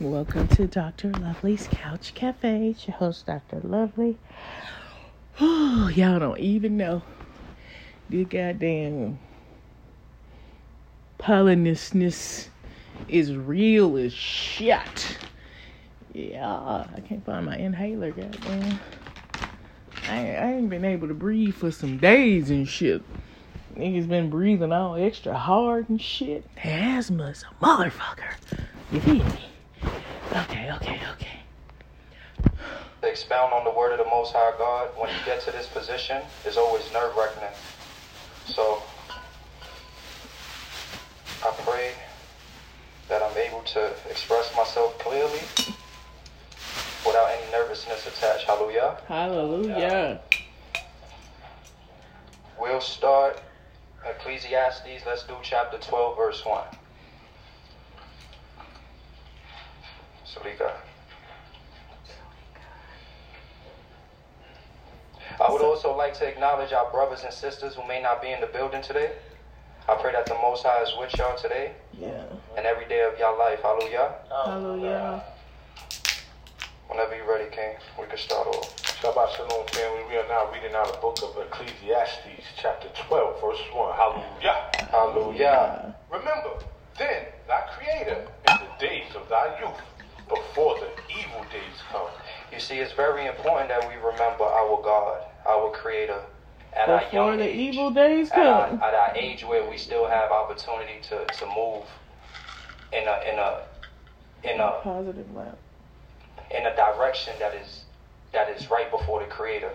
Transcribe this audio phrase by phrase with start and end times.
[0.00, 1.10] Welcome to Dr.
[1.10, 2.68] Lovely's Couch Cafe.
[2.68, 3.58] It's your host, Dr.
[3.64, 4.16] Lovely.
[5.40, 7.02] Oh, y'all don't even know.
[8.08, 9.18] The goddamn
[11.18, 12.46] pollinousness
[13.08, 15.18] is real as shit.
[16.12, 18.78] Yeah, I can't find my inhaler, goddamn.
[20.08, 23.02] I, I ain't been able to breathe for some days and shit.
[23.76, 26.48] Niggas been breathing all extra hard and shit.
[26.62, 28.34] Asthma's a motherfucker.
[28.92, 29.47] You feel me?
[30.38, 32.52] Okay, okay, okay.
[33.02, 35.66] To expound on the word of the Most High God, when you get to this
[35.66, 37.42] position, is always nerve wracking.
[38.46, 38.80] So,
[41.44, 41.92] I pray
[43.08, 45.40] that I'm able to express myself clearly
[47.04, 48.44] without any nervousness attached.
[48.46, 48.96] Hallelujah.
[49.08, 50.20] Hallelujah.
[52.60, 53.40] We'll start
[54.08, 55.04] Ecclesiastes.
[55.04, 56.77] Let's do chapter 12, verse 1.
[60.34, 60.72] Sulika.
[65.40, 68.40] I would also like to acknowledge our brothers and sisters who may not be in
[68.40, 69.12] the building today.
[69.88, 72.24] I pray that the Most High is with y'all today Yeah.
[72.56, 73.60] and every day of y'all life.
[73.62, 74.14] Hallelujah.
[74.28, 75.24] Hallelujah.
[76.88, 78.76] Whenever you're ready, King, we can start off.
[79.00, 80.02] Shabbat Shalom, family.
[80.10, 83.96] We are now reading out the book of Ecclesiastes, chapter 12, verse 1.
[83.96, 84.70] Hallelujah.
[84.90, 85.94] Hallelujah.
[86.10, 86.58] Remember,
[86.98, 89.80] then, thy Creator in the days of thy youth,
[90.28, 92.08] before the evil days come.
[92.52, 96.20] You see, it's very important that we remember our God, our Creator,
[96.74, 97.74] at our Before young the age.
[97.74, 101.84] evil days at our, at our age where we still have opportunity to, to move
[102.92, 103.62] in a in a
[104.44, 105.58] in a Positive lamp.
[106.50, 107.84] in a direction that is
[108.32, 109.72] that is right before the creator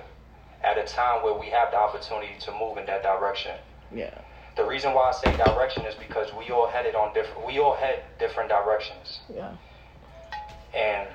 [0.63, 3.51] at a time where we have the opportunity to move in that direction
[3.91, 4.13] Yeah.
[4.55, 7.75] the reason why i say direction is because we all headed on different we all
[7.75, 9.51] head different directions Yeah.
[10.73, 11.07] And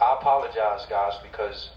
[0.00, 1.70] i apologize guys because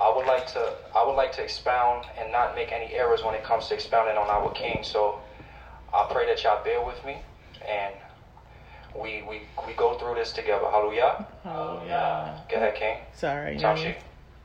[0.00, 3.34] I would like to I would like to expound and not make any errors when
[3.34, 4.82] it comes to expounding on our King.
[4.82, 5.20] So
[5.92, 7.18] I pray that y'all bear with me
[7.66, 7.94] and
[8.94, 10.66] we we, we go through this together.
[10.70, 11.26] Hallelujah.
[11.42, 12.42] Hallelujah.
[12.50, 12.98] Go ahead, King.
[13.14, 13.56] Sorry.
[13.56, 13.94] Tashi.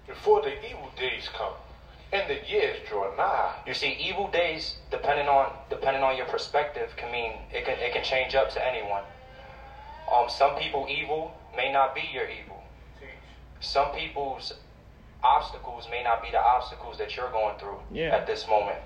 [0.07, 1.53] Before the evil days come,
[2.11, 3.53] and the years draw nigh.
[3.67, 7.93] You see, evil days, depending on depending on your perspective, can mean it can it
[7.93, 9.03] can change up to anyone.
[10.11, 12.63] Um, some people evil may not be your evil.
[13.59, 14.53] Some people's
[15.23, 18.15] obstacles may not be the obstacles that you're going through Yeah.
[18.15, 18.77] at this moment.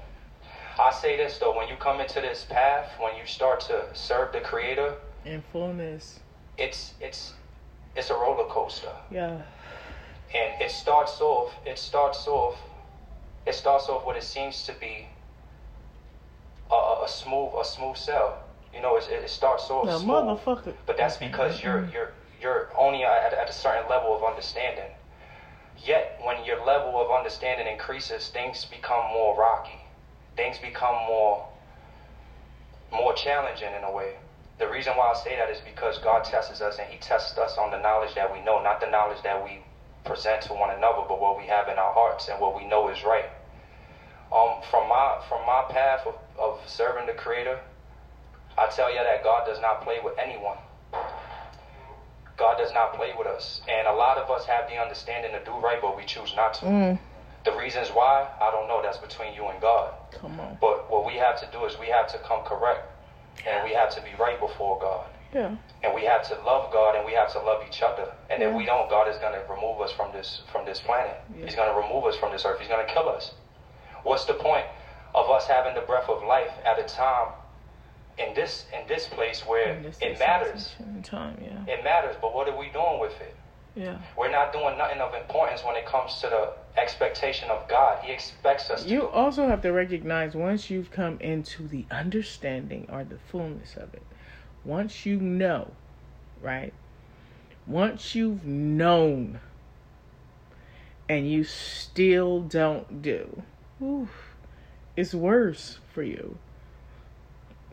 [0.79, 4.33] I say this though, when you come into this path, when you start to serve
[4.33, 4.95] the Creator,
[5.25, 6.19] In fullness.
[6.57, 7.33] it's it's
[7.95, 8.91] it's a roller coaster.
[9.11, 9.37] Yeah.
[10.33, 12.57] and it starts off it starts off
[13.45, 15.07] it starts off what it seems to be
[16.71, 18.37] a, a smooth a smooth sail
[18.73, 20.07] you know it, it starts off Now, smooth
[20.85, 22.11] but that's because you're you're
[22.43, 24.91] you're only at, at a certain level of understanding.
[25.85, 29.79] Yet when your level of understanding increases things become more rocky.
[30.35, 31.47] Things become more
[32.91, 34.15] more challenging in a way.
[34.59, 37.57] The reason why I say that is because God tests us and He tests us
[37.57, 39.62] on the knowledge that we know, not the knowledge that we
[40.03, 42.89] present to one another, but what we have in our hearts and what we know
[42.89, 43.25] is right.
[44.33, 47.59] Um, from my from my path of, of serving the Creator,
[48.57, 50.57] I tell you that God does not play with anyone.
[52.35, 55.45] God does not play with us, and a lot of us have the understanding to
[55.45, 56.65] do right, but we choose not to.
[56.65, 56.99] Mm,
[57.45, 58.81] The reasons why, I don't know.
[58.81, 59.93] That's between you and God.
[60.11, 60.57] come on.
[60.59, 62.89] But what we have to do is we have to come correct,
[63.47, 65.55] and we have to be right before God Yeah.
[65.83, 68.11] and we have to love God and we have to love each other.
[68.29, 71.17] And if we don't, God is going to remove us from this from this planet.
[71.35, 71.45] Yeah.
[71.45, 72.59] He's going to remove us from this earth.
[72.59, 73.33] He's going to kill us.
[74.03, 74.65] What's the point
[75.15, 77.29] of us having the breath of life at a time
[78.17, 80.75] in this in this place where this it matters?
[81.03, 81.73] Time, yeah.
[81.73, 83.35] It matters, but what are we doing with it?
[83.75, 83.97] Yeah.
[84.17, 88.03] We're not doing nothing of importance when it comes to the expectation of God.
[88.03, 92.87] He expects us to You also have to recognize once you've come into the understanding
[92.91, 94.03] or the fullness of it,
[94.65, 95.71] once you know,
[96.41, 96.73] right?
[97.65, 99.39] Once you've known
[101.07, 103.43] and you still don't do,
[103.81, 104.09] oof,
[104.95, 106.37] it's worse for you.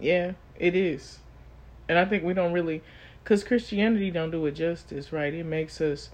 [0.01, 1.19] Yeah, it is.
[1.89, 2.83] And I think we don't really,
[3.23, 5.35] because Christianity don't do it justice, right?
[5.35, 6.11] It makes us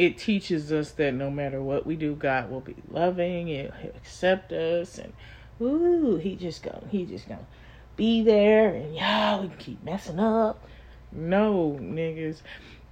[0.00, 4.50] it teaches us that no matter what we do, God will be loving and accept
[4.50, 5.12] us and
[5.60, 7.46] ooh, he just gonna he just gonna
[8.00, 10.66] be there and y'all we can keep messing up.
[11.12, 12.40] No, niggas.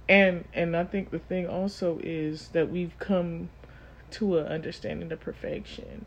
[0.07, 3.49] And and I think the thing also is that we've come
[4.11, 6.05] to a understanding of perfection.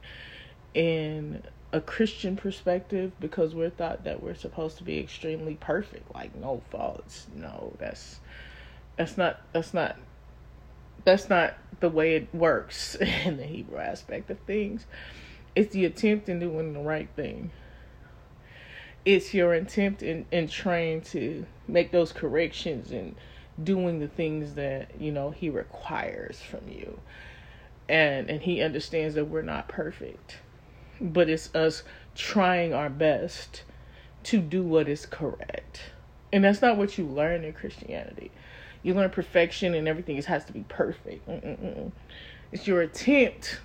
[0.76, 6.36] And a Christian perspective because we're thought that we're supposed to be extremely perfect, like
[6.36, 7.26] no faults.
[7.34, 8.20] No, that's
[8.96, 9.96] that's not that's not
[11.04, 12.94] that's not the way it works
[13.24, 14.86] in the Hebrew aspect of things.
[15.56, 17.50] It's the attempt in doing the right thing.
[19.04, 23.16] It's your attempt in, in trying to make those corrections and
[23.62, 27.00] doing the things that, you know, he requires from you.
[27.88, 30.38] And and he understands that we're not perfect.
[31.00, 31.82] But it's us
[32.14, 33.64] trying our best
[34.24, 35.80] to do what is correct.
[36.32, 38.30] And that's not what you learn in Christianity
[38.82, 41.28] you learn perfection and everything it has to be perfect.
[41.28, 41.92] Mm-mm-mm.
[42.50, 43.60] It's your attempt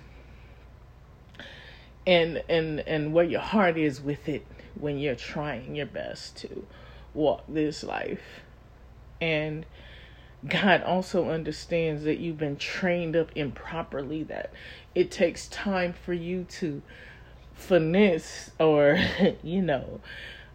[2.06, 4.46] and and and where your heart is with it
[4.80, 6.66] when you're trying your best to
[7.14, 8.42] walk this life.
[9.20, 9.66] And
[10.46, 14.52] God also understands that you've been trained up improperly, that
[14.94, 16.82] it takes time for you to
[17.54, 18.98] finesse or,
[19.42, 20.00] you know,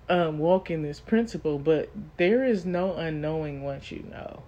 [0.09, 4.43] um, walk in this principle, but there is no unknowing once you know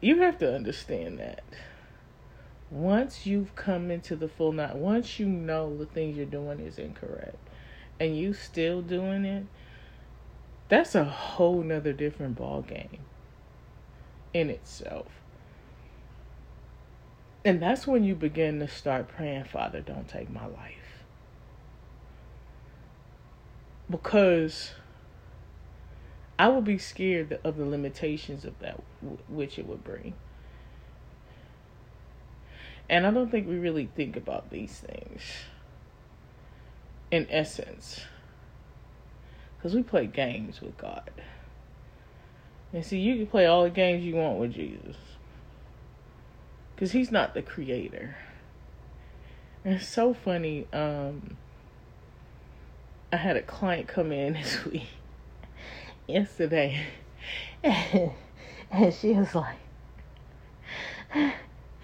[0.00, 1.42] you have to understand that
[2.70, 6.78] once you've come into the full night, once you know the things you're doing is
[6.78, 7.38] incorrect,
[7.98, 9.46] and you still doing it,
[10.68, 13.00] that's a whole nother different ball game
[14.34, 15.06] in itself.
[17.44, 21.04] And that's when you begin to start praying, Father, don't take my life.
[23.88, 24.72] Because
[26.38, 28.82] I would be scared of the limitations of that,
[29.28, 30.14] which it would bring.
[32.88, 35.22] And I don't think we really think about these things
[37.10, 38.00] in essence.
[39.56, 41.10] Because we play games with God.
[42.72, 44.96] And see, you can play all the games you want with Jesus.
[46.74, 48.16] Because he's not the creator.
[49.64, 50.66] And it's so funny.
[50.72, 51.36] Um,
[53.12, 54.88] I had a client come in this week
[56.06, 56.86] yesterday.
[57.62, 58.12] And,
[58.70, 59.58] and she was like,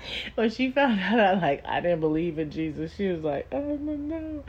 [0.34, 3.76] when she found out I like I didn't believe in Jesus, she was like, "Oh
[3.76, 4.44] no,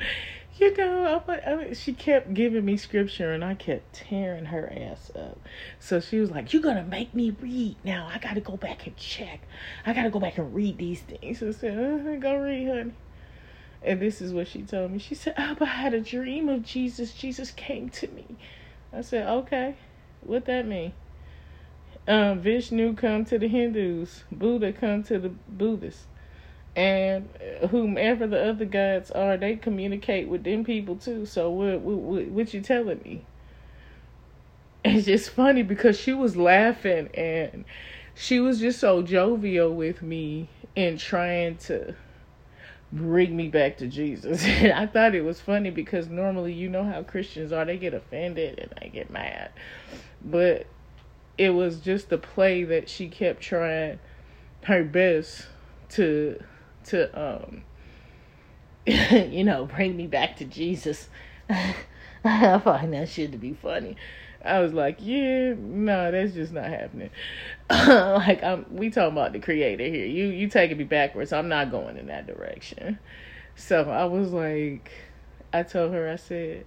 [0.58, 4.72] you know." I'm, I mean, she kept giving me scripture, and I kept tearing her
[4.76, 5.40] ass up.
[5.80, 8.10] So she was like, "You're gonna make me read now.
[8.14, 9.42] I gotta go back and check.
[9.86, 12.94] I gotta go back and read these things." I said, uh, "Go read, honey."
[13.82, 15.00] And this is what she told me.
[15.00, 17.14] She said, "Oh, I had a dream of Jesus.
[17.14, 18.38] Jesus came to me."
[18.96, 19.76] I said, okay,
[20.22, 20.94] what that mean?
[22.08, 26.06] Um, Vishnu come to the Hindus, Buddha come to the Buddhists,
[26.76, 27.30] and
[27.72, 31.26] whomever the other gods are, they communicate with them people too.
[31.26, 33.26] So what, what, what you telling me?
[34.84, 37.66] It's just funny because she was laughing and
[38.14, 41.96] she was just so jovial with me and trying to
[42.92, 44.46] bring me back to Jesus.
[44.46, 48.60] I thought it was funny because normally you know how Christians are, they get offended
[48.60, 49.50] and they get mad.
[50.24, 50.68] But
[51.38, 54.00] it was just the play that she kept trying
[54.64, 55.48] her best
[55.90, 56.42] to
[56.86, 57.64] to um
[58.86, 61.10] you know, bring me back to Jesus.
[62.24, 63.96] I find that shit to be funny.
[64.44, 67.10] I was like, yeah, no, that's just not happening.
[67.70, 70.06] like I'm we talking about the creator here.
[70.06, 71.34] You you taking me backwards.
[71.34, 73.00] I'm not going in that direction.
[73.56, 74.92] So I was like
[75.52, 76.66] I told her, I said,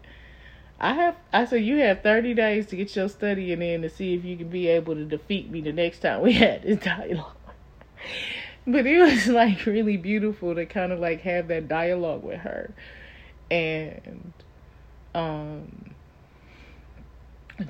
[0.80, 4.14] I have I said you have thirty days to get your studying in to see
[4.14, 7.36] if you can be able to defeat me the next time we had this dialogue.
[8.66, 12.72] but it was like really beautiful to kind of like have that dialogue with her.
[13.50, 14.32] And
[15.14, 15.94] um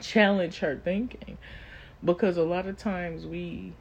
[0.01, 1.39] challenge her thinking
[2.05, 3.73] because a lot of times we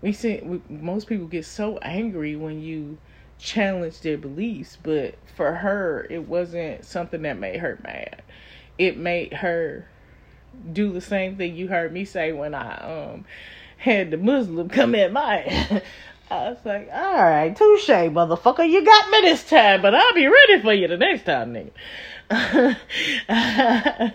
[0.00, 2.96] we see we, most people get so angry when you
[3.38, 8.22] challenge their beliefs but for her it wasn't something that made her mad
[8.78, 9.86] it made her
[10.72, 12.76] do the same thing you heard me say when i
[13.12, 13.24] um
[13.78, 15.82] had the muslim come at my
[16.28, 18.68] I was like, all right, touche, motherfucker.
[18.68, 21.70] You got me this time, but I'll be ready for you the next time, nigga.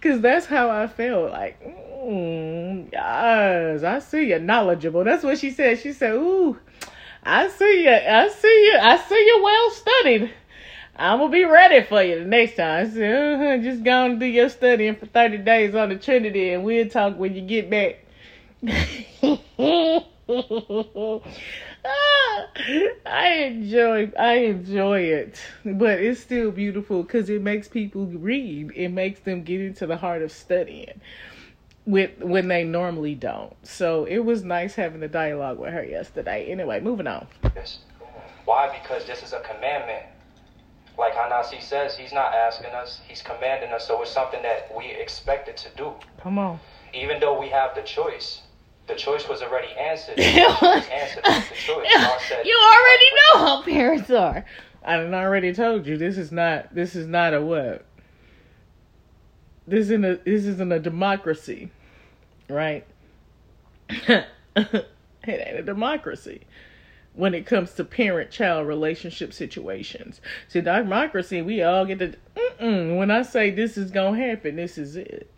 [0.00, 1.32] Because that's how I felt.
[1.32, 5.02] Like, mm, yes, I see you're knowledgeable.
[5.02, 5.80] That's what she said.
[5.80, 6.56] She said, ooh,
[7.28, 7.90] I see you.
[7.90, 8.78] I see you.
[8.80, 10.32] I see you well studied.
[10.94, 12.86] I'm gonna be ready for you the next time.
[12.86, 16.52] I said, uh-huh, just go and do your studying for 30 days on the Trinity
[16.52, 18.04] and we'll talk when you get back.
[23.04, 28.70] I enjoy I enjoy it, but it's still beautiful because it makes people read.
[28.76, 31.00] It makes them get into the heart of studying
[31.86, 33.54] with when they normally don't.
[33.64, 36.46] So it was nice having the dialogue with her yesterday.
[36.50, 37.26] Anyway, moving on.
[38.44, 38.78] Why?
[38.80, 40.04] Because this is a commandment
[40.98, 44.86] Like Hanasi says, he's not asking us, he's commanding us, so it's something that we
[44.86, 45.92] expected to do.
[46.22, 46.58] Come on.
[46.94, 48.42] Even though we have the choice,
[48.88, 50.16] the choice was already answered.
[50.62, 51.86] Was answered with the choice.
[51.92, 54.44] God said, you already know how parents are.
[54.84, 57.84] I done already told you this is not this is not a what.
[59.66, 61.72] This isn't a this isn't a democracy,
[62.48, 62.86] right?
[63.88, 64.26] it
[65.26, 66.42] ain't a democracy
[67.14, 70.20] when it comes to parent-child relationship situations.
[70.48, 72.14] See, democracy, we all get to.
[72.58, 75.32] When I say this is gonna happen, this is it.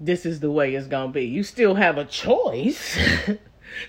[0.00, 1.24] This is the way it's gonna be.
[1.24, 2.98] You still have a choice.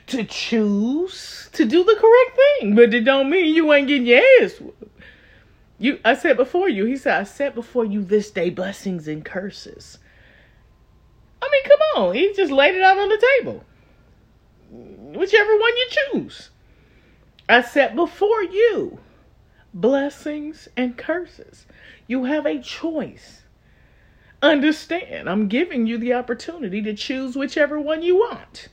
[0.07, 4.21] to choose to do the correct thing, but it don't mean you ain't getting your
[4.41, 4.61] ass.
[5.79, 6.85] You, I said before you.
[6.85, 9.99] He said, "I set before you this day blessings and curses."
[11.41, 12.15] I mean, come on.
[12.15, 13.63] He just laid it out on the table.
[14.69, 16.49] Whichever one you choose.
[17.49, 18.99] I set before you
[19.73, 21.65] blessings and curses.
[22.07, 23.43] You have a choice.
[24.41, 28.69] Understand, I'm giving you the opportunity to choose whichever one you want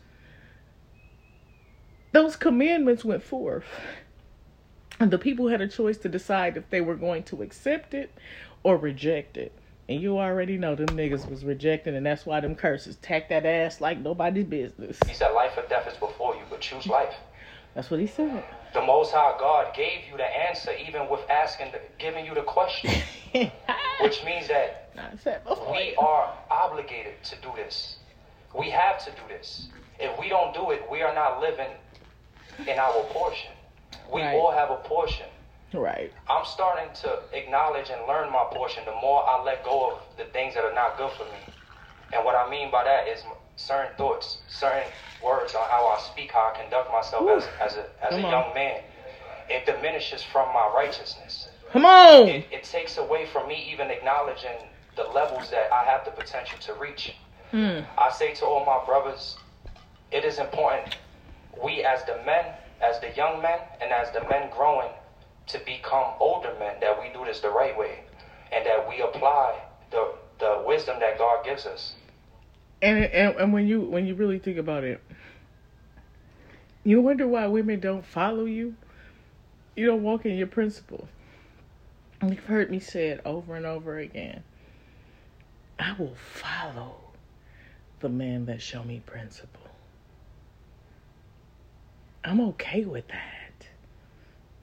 [2.14, 3.64] those commandments went forth.
[5.00, 8.12] And the people had a choice to decide if they were going to accept it
[8.62, 9.52] or reject it.
[9.88, 13.44] And you already know them niggas was rejecting, and that's why them curses tack that
[13.44, 14.98] ass like nobody's business.
[15.06, 17.14] He said, Life or death is before you, but choose life.
[17.74, 18.44] That's what he said.
[18.72, 22.42] The Most High God gave you the answer, even with asking, the, giving you the
[22.42, 22.90] question,
[24.00, 24.90] which means that
[25.70, 27.96] we are obligated to do this.
[28.56, 29.68] We have to do this.
[29.98, 31.70] If we don't do it, we are not living
[32.66, 33.50] in our portion.
[34.12, 34.34] We right.
[34.34, 35.26] all have a portion.
[35.74, 36.12] Right.
[36.30, 40.24] I'm starting to acknowledge and learn my portion the more I let go of the
[40.32, 41.54] things that are not good for me.
[42.12, 43.22] And what I mean by that is
[43.56, 44.88] certain thoughts, certain
[45.22, 48.54] words on how I speak, how I conduct myself as, as a, as a young
[48.54, 48.82] man.
[49.48, 51.48] It diminishes from my righteousness.
[51.72, 52.28] Come on.
[52.28, 56.58] It, it, takes away from me even acknowledging the levels that I have the potential
[56.60, 57.14] to reach.
[57.50, 57.80] Hmm.
[57.98, 59.36] I say to all my brothers,
[60.12, 60.96] it is important
[61.62, 62.44] we as the men,
[62.80, 64.90] as the young men, and as the men growing
[65.48, 68.00] to become older men, that we do this the right way,
[68.52, 69.60] and that we apply
[69.90, 71.94] the the wisdom that God gives us.
[72.82, 75.00] And and, and when you when you really think about it,
[76.82, 78.74] you wonder why women don't follow you.
[79.76, 81.08] You don't walk in your principles.
[82.22, 84.44] You've heard me say it over and over again.
[85.78, 86.94] I will follow
[88.00, 89.68] the man that show me principle.
[92.22, 93.43] I'm okay with that.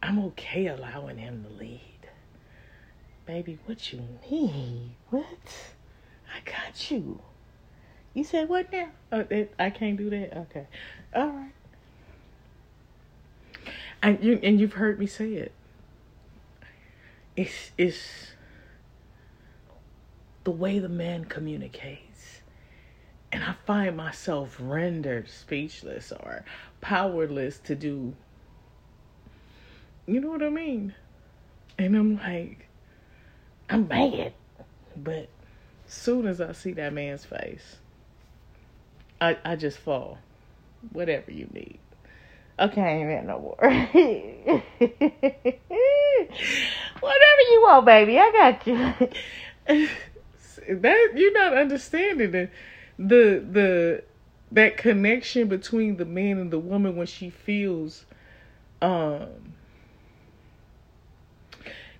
[0.02, 1.82] I'm okay allowing him to lead.
[3.26, 4.96] Baby, what you need?
[5.10, 5.74] What?
[6.34, 7.22] I got you.
[8.14, 8.90] You said what now?
[9.12, 10.38] Oh, it, I can't do that.
[10.38, 10.68] Okay,
[11.16, 11.52] all right.
[14.04, 15.54] And you and you've heard me say it.
[17.36, 18.32] It's it's
[20.44, 22.42] the way the man communicates
[23.32, 26.44] and I find myself rendered speechless or
[26.82, 28.14] powerless to do.
[30.12, 30.94] You know what I mean?
[31.78, 32.68] And I'm like,
[33.70, 34.34] I'm mad.
[34.98, 35.30] But
[35.88, 37.78] soon as I see that man's face,
[39.22, 40.18] I I just fall.
[40.92, 41.80] Whatever you need.
[42.60, 43.56] Okay, I ain't no more.
[43.62, 44.62] Whatever
[47.50, 48.76] you want, baby, I got you.
[50.76, 52.52] that you're not understanding it
[53.00, 54.04] the the
[54.52, 58.06] that connection between the man and the woman when she feels
[58.82, 59.54] um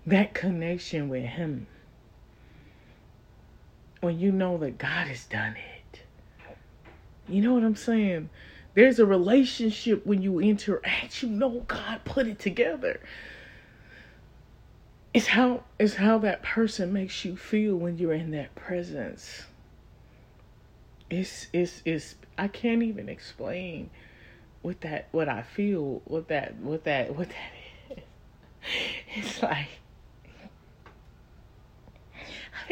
[0.06, 1.68] that connection with him
[4.00, 6.02] when you know that God has done it.
[7.28, 8.30] You know what I'm saying?
[8.74, 13.00] There's a relationship when you interact, you know God put it together.
[15.14, 19.44] It's how it's how that person makes you feel when you're in that presence
[21.12, 23.92] it's it's it's I can't even explain
[24.62, 28.04] what that what I feel what that what that what that is.
[29.14, 29.68] It's like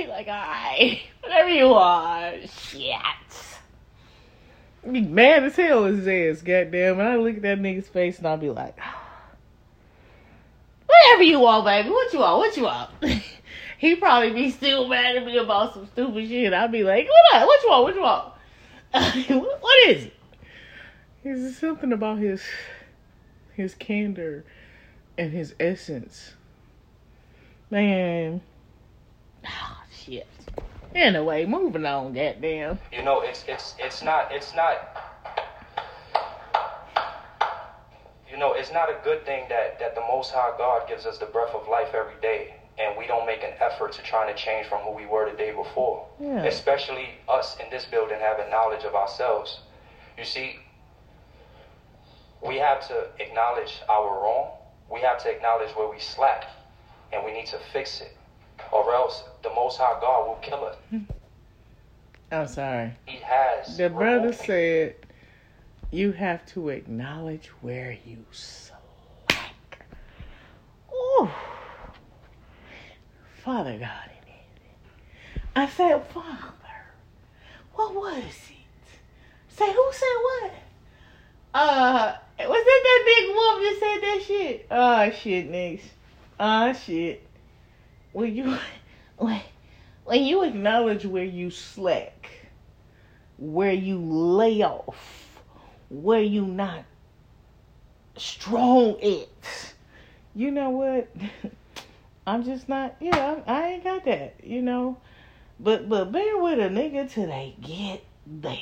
[0.08, 2.92] like, alright, whatever you want, shit.
[4.90, 7.00] Be mad as hell as his ass, goddamn.
[7.00, 8.78] And I look at that nigga's face and I'll be like,
[10.86, 11.90] whatever you want, baby.
[11.90, 12.38] What you want?
[12.38, 12.90] What you want?
[13.78, 16.54] he probably be still mad at me about some stupid shit.
[16.54, 17.48] I'll be like, what up?
[17.48, 17.84] What you want?
[17.84, 19.62] What you want?
[19.62, 20.06] what is
[21.24, 21.54] it?
[21.56, 22.42] Something about his
[23.54, 24.46] his candor
[25.18, 26.34] and his essence.
[27.70, 28.42] Man.
[30.06, 30.28] Shit.
[30.96, 32.80] Anyway, moving on, goddamn.
[32.92, 34.78] You know, it's it's it's not it's not
[38.32, 41.18] you know, it's not a good thing that, that the Most High God gives us
[41.18, 44.42] the breath of life every day and we don't make an effort to trying to
[44.42, 46.08] change from who we were the day before.
[46.20, 46.46] Yeah.
[46.46, 49.60] Especially us in this building having knowledge of ourselves.
[50.18, 50.56] You see,
[52.46, 54.52] we have to acknowledge our wrong.
[54.90, 56.46] We have to acknowledge where we slack,
[57.12, 58.16] and we need to fix it,
[58.72, 60.76] or else the Most High God will kill us.
[60.90, 61.00] Hmm.
[62.32, 62.92] I'm sorry.
[63.06, 63.78] He has.
[63.78, 64.96] The brother removed- said
[65.92, 69.86] you have to acknowledge where you slack.
[70.94, 71.30] Ooh.
[73.44, 74.42] Father God in heaven.
[75.56, 76.54] I said, Father,
[77.74, 78.60] what was it?
[79.48, 80.52] Say who said what?
[81.54, 82.16] Uh
[82.48, 84.68] was that that big wolf that said that shit?
[84.70, 85.84] Oh shit, Nix.
[86.40, 87.26] Oh ah, shit.
[88.12, 88.58] When you
[89.18, 89.42] when,
[90.06, 92.30] when you acknowledge where you slack,
[93.38, 95.42] where you lay off,
[95.90, 96.86] where you not
[98.18, 99.74] strong at,
[100.36, 101.10] you know what?
[102.28, 102.96] I'm just not.
[103.00, 104.36] Yeah, I ain't got that.
[104.44, 104.98] You know,
[105.60, 108.56] but but bear with a nigga till they get there.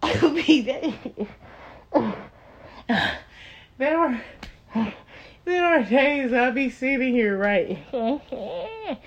[0.02, 1.28] I Be that.
[3.78, 4.20] There are
[5.44, 7.78] there are days I'll be sitting here right,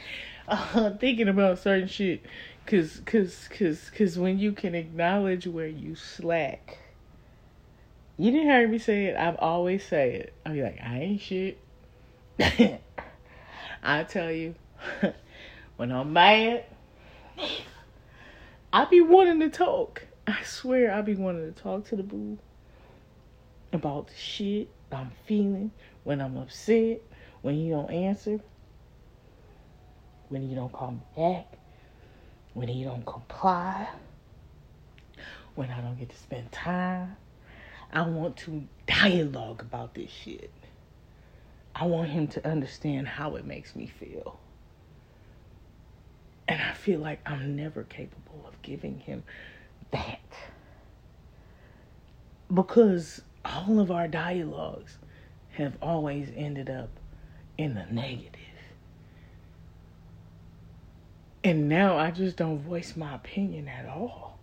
[0.48, 2.24] uh, thinking about certain shit,
[2.66, 6.80] cause cause cause cause when you can acknowledge where you slack.
[8.20, 9.16] You didn't hear me say it.
[9.16, 10.34] I've always say it.
[10.44, 11.60] I be like, I ain't shit.
[13.84, 14.56] I tell you,
[15.78, 16.66] when I'm mad,
[18.74, 20.04] I be wanting to talk.
[20.26, 22.40] I swear, I be wanting to talk to the boo
[23.72, 25.72] about the shit I'm feeling
[26.08, 27.02] when I'm upset,
[27.42, 28.40] when you don't answer,
[30.30, 31.60] when you don't call me back,
[32.54, 33.90] when you don't comply,
[35.56, 37.18] when I don't get to spend time.
[37.92, 40.50] I want to dialogue about this shit.
[41.76, 44.40] I want him to understand how it makes me feel.
[46.48, 49.26] And I feel like I'm never capable of giving him
[49.92, 50.22] that.
[52.54, 55.00] Because all of our dialogues
[55.58, 56.90] have always ended up
[57.58, 58.34] in the negative.
[61.44, 64.40] And now I just don't voice my opinion at all.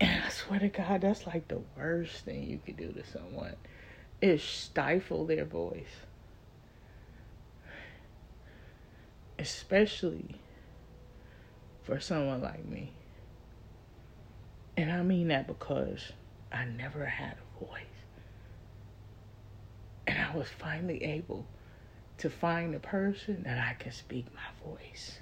[0.00, 3.56] And I swear to God, that's like the worst thing you could do to someone
[4.20, 5.84] is stifle their voice.
[9.38, 10.36] Especially
[11.82, 12.92] for someone like me.
[14.76, 16.12] And I mean that because
[16.50, 17.93] I never had a voice.
[20.06, 21.46] And I was finally able
[22.18, 25.18] to find a person that I can speak my voice.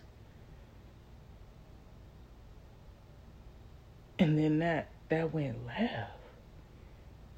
[4.18, 6.12] And then that that went left.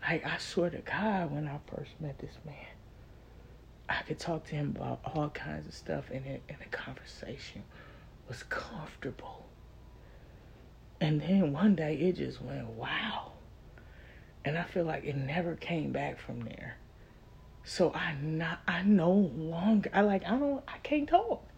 [0.02, 2.54] Like I swear to God, when I first met this man,
[3.88, 7.62] I could talk to him about all kinds of stuff, and it, and the conversation
[8.28, 9.46] was comfortable.
[11.00, 13.32] And then one day it just went wow,
[14.44, 16.76] and I feel like it never came back from there.
[17.64, 21.48] So I not I no longer I like I don't I can't talk,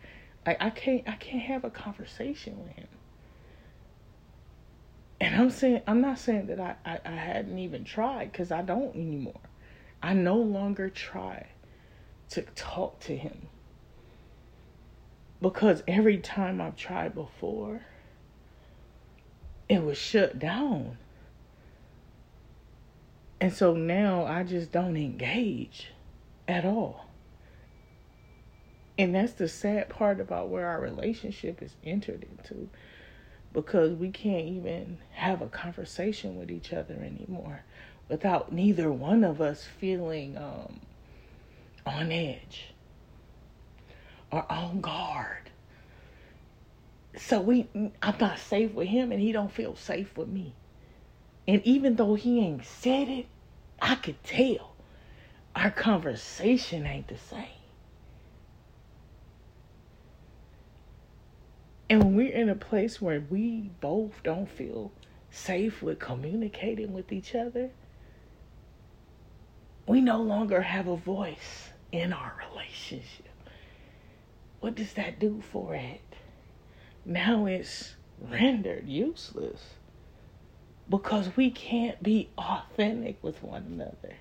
[0.47, 2.89] like I can't I can't have a conversation with him.
[5.21, 8.63] And I'm saying I'm not saying that I, I, I hadn't even tried because I
[8.63, 9.41] don't anymore.
[10.01, 11.49] I no longer try
[12.31, 13.49] to talk to him.
[15.43, 17.83] Because every time I've tried before,
[19.69, 20.99] it was shut down.
[23.41, 25.91] And so now I just don't engage
[26.49, 27.07] at all.
[28.99, 32.69] And that's the sad part about where our relationship is entered into
[33.53, 37.63] because we can't even have a conversation with each other anymore
[38.09, 40.81] without neither one of us feeling um,
[41.85, 42.75] on edge
[44.31, 45.51] or on guard.
[47.17, 47.69] So we,
[48.03, 50.55] I'm not safe with him, and he don't feel safe with me.
[51.49, 53.27] And even though he ain't said it,
[53.81, 54.76] I could tell
[55.57, 57.47] our conversation ain't the same.
[61.89, 64.93] And when we're in a place where we both don't feel
[65.31, 67.71] safe with communicating with each other,
[69.87, 73.29] we no longer have a voice in our relationship.
[74.61, 76.03] What does that do for it?
[77.05, 79.63] Now it's rendered useless
[80.91, 84.17] because we can't be authentic with one another.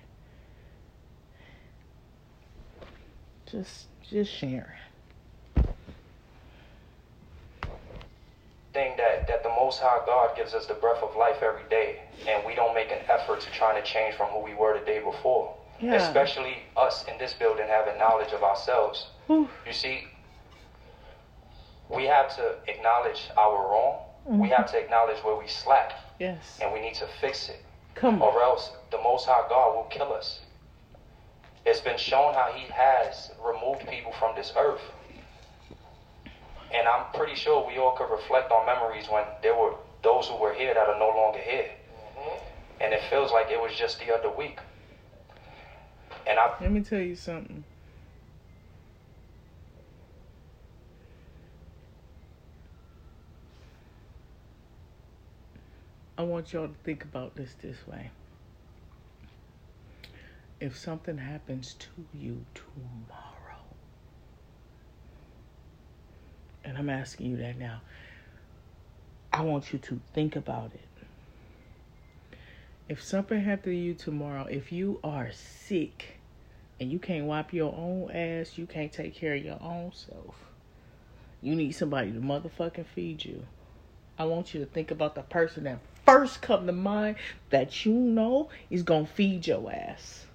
[3.50, 4.64] Just just sharing.
[8.72, 12.02] thing that, that the Most High God gives us the breath of life every day,
[12.28, 14.84] and we don't make an effort to try to change from who we were the
[14.84, 15.54] day before.
[15.80, 15.94] Yeah.
[15.94, 19.06] Especially us in this building having knowledge of ourselves.
[19.28, 19.48] Whew.
[19.66, 20.04] You see,
[21.88, 24.02] we have to acknowledge our wrong.
[24.26, 24.40] Hmm.
[24.40, 26.58] We have to acknowledge where we slack, Yes.
[26.62, 28.28] and we need to fix it, Come on.
[28.28, 30.40] or else the Most High God will kill us.
[31.66, 34.80] It's been shown how He has removed people from this earth.
[36.72, 39.74] And I'm pretty sure we all could reflect on memories when there were
[40.04, 41.68] those who were here that are no longer here.
[42.18, 42.82] Mm-hmm.
[42.82, 44.58] And it feels like it was just the other week.
[46.24, 47.64] And I Let me tell you something.
[56.18, 58.10] I want y'all to think about this this way.
[60.58, 63.60] If something happens to you tomorrow,
[66.64, 67.82] and I'm asking you that now,
[69.32, 70.80] I want you to think about it.
[72.88, 76.20] If something happened to you tomorrow, if you are sick
[76.80, 80.36] and you can't wipe your own ass, you can't take care of your own self,
[81.42, 83.42] you need somebody to motherfucking feed you.
[84.18, 87.16] I want you to think about the person that first come to mind
[87.50, 90.25] that you know is gonna feed your ass.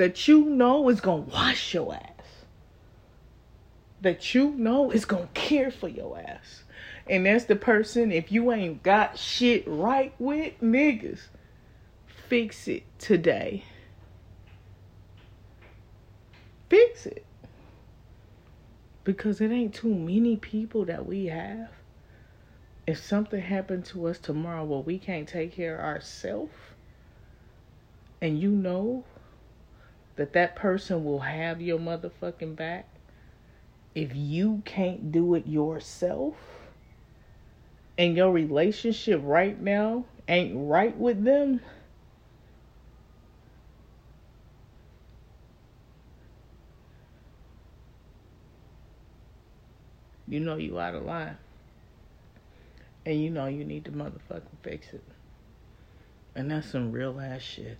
[0.00, 2.46] That you know is gonna wash your ass.
[4.00, 6.64] That you know is gonna care for your ass.
[7.06, 11.24] And that's the person, if you ain't got shit right with niggas,
[12.06, 13.62] fix it today.
[16.70, 17.26] Fix it.
[19.04, 21.68] Because it ain't too many people that we have.
[22.86, 26.54] If something happened to us tomorrow where we can't take care of ourselves,
[28.22, 29.04] and you know
[30.20, 32.86] that that person will have your motherfucking back,
[33.94, 36.34] if you can't do it yourself,
[37.96, 41.62] and your relationship right now ain't right with them,
[50.28, 51.38] you know you out of line.
[53.06, 55.02] And you know you need to motherfucking fix it.
[56.34, 57.78] And that's some real ass shit.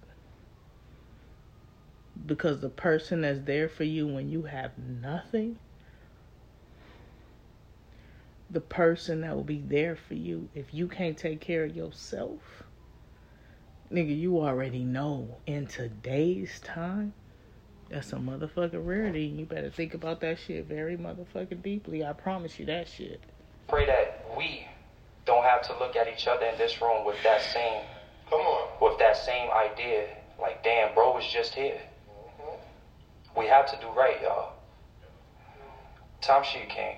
[2.26, 5.58] Because the person that's there for you when you have nothing,
[8.50, 12.40] the person that will be there for you if you can't take care of yourself,
[13.92, 17.12] nigga, you already know in today's time,
[17.88, 19.24] that's a motherfucking rarity.
[19.24, 22.04] You better think about that shit very motherfucking deeply.
[22.04, 23.20] I promise you that shit.
[23.68, 24.66] pray that we
[25.26, 27.82] don't have to look at each other in this room with that same
[28.28, 28.68] Come on.
[28.80, 30.06] with that same idea.
[30.40, 31.80] Like, damn, bro was just here.
[33.36, 34.52] We have to do right, y'all.
[36.20, 36.96] Tom Sheet King.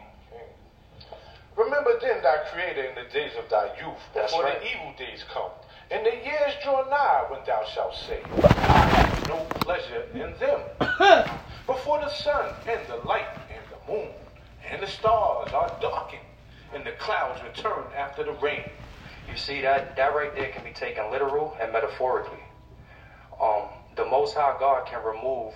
[1.56, 4.58] Remember then thy creator in the days of thy youth, That's before right.
[4.60, 5.50] the evil days come,
[5.90, 10.60] and the years draw nigh when thou shalt say, I have no pleasure in them.
[11.66, 14.08] before the sun and the light and the moon
[14.70, 16.22] and the stars are darkened,
[16.74, 18.64] and the clouds return after the rain.
[19.30, 22.42] You see that that right there can be taken literal and metaphorically.
[23.40, 23.64] Um,
[23.96, 25.54] the Most High God can remove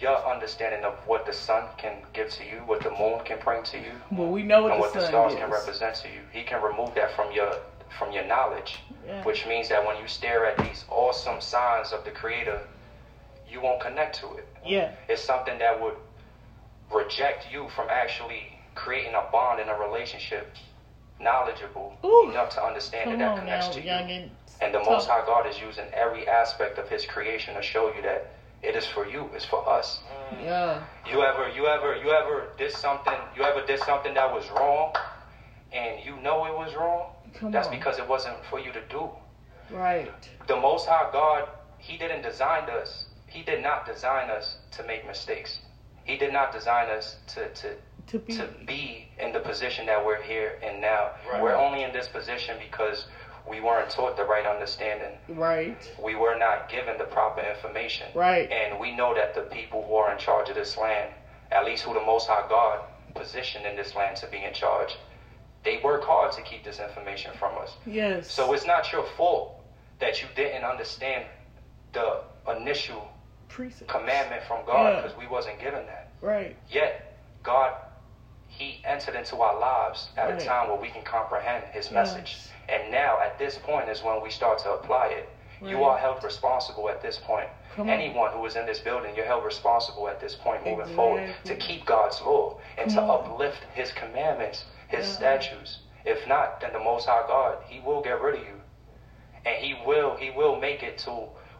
[0.00, 3.62] your understanding of what the sun can give to you, what the moon can bring
[3.64, 5.38] to you, Well, we know what and the what the stars is.
[5.38, 6.20] can represent to you.
[6.32, 7.52] He can remove that from your
[7.98, 9.22] from your knowledge, Yeah.
[9.24, 12.60] which means that when you stare at these awesome signs of the Creator,
[13.48, 14.46] you won't connect to it.
[14.64, 14.90] Yeah.
[15.08, 15.94] It's something that would
[16.92, 20.54] reject you from actually creating a bond in a relationship
[21.18, 22.30] knowledgeable Ooh.
[22.30, 23.80] enough to understand Come that that connects now, to
[24.12, 24.30] you.
[24.60, 28.02] And the Most High God is using every aspect of His creation to show you
[28.02, 28.35] that
[28.66, 30.00] it is for you, it's for us.
[30.32, 30.44] Mm.
[30.44, 30.82] Yeah.
[31.10, 34.92] You ever, you ever, you ever did something, you ever did something that was wrong,
[35.72, 37.12] and you know it was wrong.
[37.34, 37.74] Come That's on.
[37.78, 39.08] because it wasn't for you to do.
[39.70, 40.10] Right.
[40.48, 41.48] The Most High God,
[41.78, 43.06] He didn't design us.
[43.26, 45.60] He did not design us to make mistakes.
[46.04, 47.68] He did not design us to to
[48.12, 48.36] To be.
[48.36, 51.10] to be in the position that we're here and now.
[51.30, 51.42] Right.
[51.42, 53.06] We're only in this position because
[53.48, 55.16] we weren't taught the right understanding.
[55.28, 55.76] Right.
[56.02, 58.08] We were not given the proper information.
[58.14, 58.50] Right.
[58.50, 61.12] And we know that the people who are in charge of this land,
[61.52, 62.80] at least who the Most High God
[63.14, 64.96] positioned in this land to be in charge,
[65.64, 67.72] they work hard to keep this information from us.
[67.86, 68.30] Yes.
[68.30, 69.60] So it's not your fault
[70.00, 71.24] that you didn't understand
[71.92, 72.22] the
[72.56, 73.08] initial
[73.48, 73.90] Precepts.
[73.90, 75.00] commandment from God Yeah.
[75.02, 76.08] because we wasn't given that.
[76.20, 76.56] Right.
[76.68, 77.72] Yet, God,
[78.48, 80.42] He entered into our lives at Right.
[80.42, 82.38] a time where we can comprehend His message.
[82.68, 85.28] And now, at this point, is when we start to apply it.
[85.62, 87.48] You are held responsible at this point.
[87.74, 87.94] Come on.
[87.94, 91.56] Anyone who is in this building, you're held responsible at this point moving forward to
[91.56, 93.10] keep God's law and to on.
[93.10, 95.12] uplift His commandments, His Yeah.
[95.14, 95.78] statutes.
[96.04, 98.60] If not, then the Most High God, He will get rid of you,
[99.46, 101.10] and He will He will make it to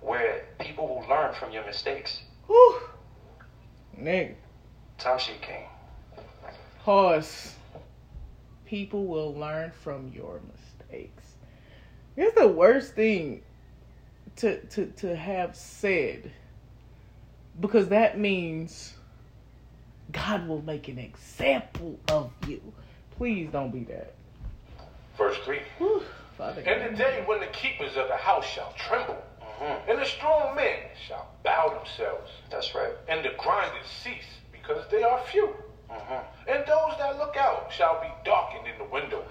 [0.02, 2.22] where people will learn from your mistakes.
[2.46, 2.80] Whew.
[3.98, 4.34] Nigga.
[4.98, 5.64] Time Sheet King.
[6.80, 7.54] Horse.
[8.66, 10.65] People will learn from your mistakes.
[10.90, 13.42] It's the worst thing
[14.36, 16.30] to to to have said.
[17.60, 18.94] Because that means
[20.12, 22.60] God will make an example of you.
[23.16, 24.14] Please don't be that.
[25.16, 25.58] Verse 3.
[25.78, 26.02] Whew.
[26.36, 30.04] Father In the day when the keepers of the house shall tremble, hmm and the
[30.04, 32.92] strong men shall bow themselves, That's right.
[33.08, 35.48] and the grinders cease, because they are few.
[35.88, 36.14] hmm
[36.46, 39.24] And those that look out shall be darkened in the windows.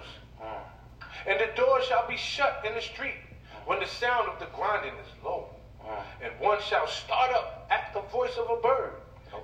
[1.27, 3.15] And the door shall be shut in the street
[3.65, 5.49] when the sound of the grinding is low.
[5.81, 6.01] Uh-huh.
[6.23, 8.93] And one shall start up at the voice of a bird.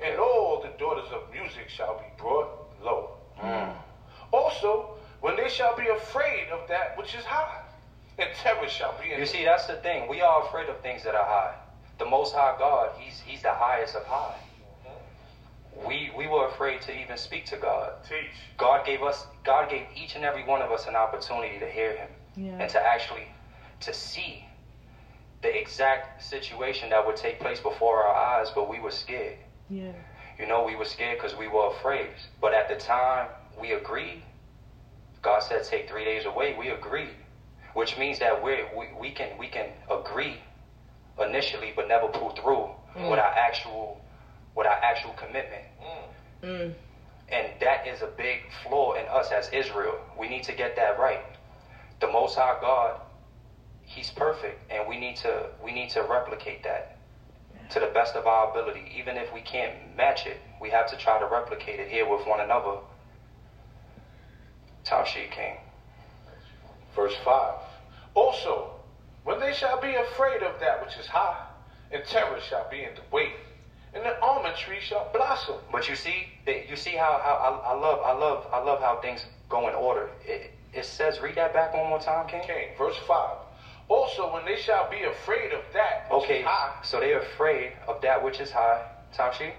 [0.04, 2.48] And all the daughters of music shall be brought
[2.84, 3.10] low.
[3.36, 3.72] Hmm.
[4.32, 7.62] Also, when they shall be afraid of that which is high,
[8.18, 10.08] and terror shall be in You see, that's the thing.
[10.10, 11.56] We are afraid of things that are high.
[12.00, 14.36] The Most High God, He's He's the highest of high.
[15.86, 17.94] We we were afraid to even speak to God.
[18.08, 18.30] Teach.
[18.58, 21.96] God gave us God gave each and every one of us an opportunity to hear
[21.96, 22.58] Him Yeah.
[22.60, 23.28] and to actually
[23.82, 24.46] to see
[25.42, 29.38] the exact situation that would take place before our eyes, but we were scared.
[29.70, 29.92] Yeah.
[30.38, 32.10] You know, we were scared because we were afraid.
[32.40, 33.28] But at the time
[33.60, 34.22] we agreed,
[35.22, 37.16] God said, "Take three days away." We agreed,
[37.74, 40.42] which means that we we we can we can agree
[41.20, 43.10] initially, but never pull through mm.
[43.10, 44.02] with our actual
[44.56, 45.64] with our actual commitment.
[46.44, 46.74] Mm.
[47.30, 50.00] And that is a big flaw in us as Israel.
[50.20, 51.22] We need to get that right.
[52.00, 53.00] The Most High God,
[53.84, 56.98] He's perfect, and we need to we need to replicate that
[57.72, 58.92] to the best of our ability.
[58.98, 62.26] Even if we can't match it, we have to try to replicate it here with
[62.28, 62.78] one another.
[64.84, 65.58] Top sheet king.
[66.96, 67.54] Verse 5.
[68.14, 68.72] Also,
[69.24, 71.46] when they shall be afraid of that which is high,
[71.92, 73.34] and terror shall be in the way,
[73.94, 75.56] and the almond tree shall blossom.
[75.72, 78.98] But you see, you see how, how I, I love I love I love how
[79.02, 80.10] things go in order.
[80.26, 82.42] It, it says, read that back one more time, King.
[82.44, 83.38] Okay, verse 5.
[83.90, 87.74] Also, when they shall be afraid of that which Okay, is high, so they're afraid
[87.88, 88.82] of that which is high.
[89.38, 89.54] Sheet.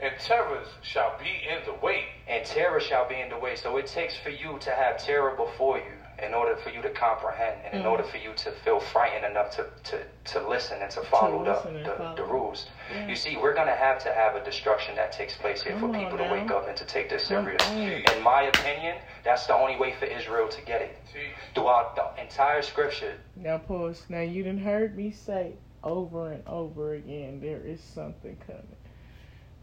[0.00, 3.54] and terrors shall be in the way, and terror shall be in the way.
[3.54, 6.90] So it takes for you to have terror before you in order for you to
[6.90, 7.90] comprehend and in Mm.
[7.90, 10.02] order for you to feel frightened enough to, to,
[10.32, 12.16] to listen and to follow listen the, and the, follow.
[12.16, 12.66] the rules.
[12.92, 13.06] Yeah.
[13.06, 15.92] You see, we're going to have to have a destruction that takes place here Come
[15.92, 17.62] for on people to wake up and to take this Come serious.
[17.68, 18.16] on.
[18.16, 20.96] In my opinion, that's the only way for Israel to get it.
[21.12, 21.20] see,
[21.54, 24.02] Throughout the entire scripture, Now pause.
[24.08, 25.52] Now you done heard me say
[25.84, 28.76] over and over again there is something coming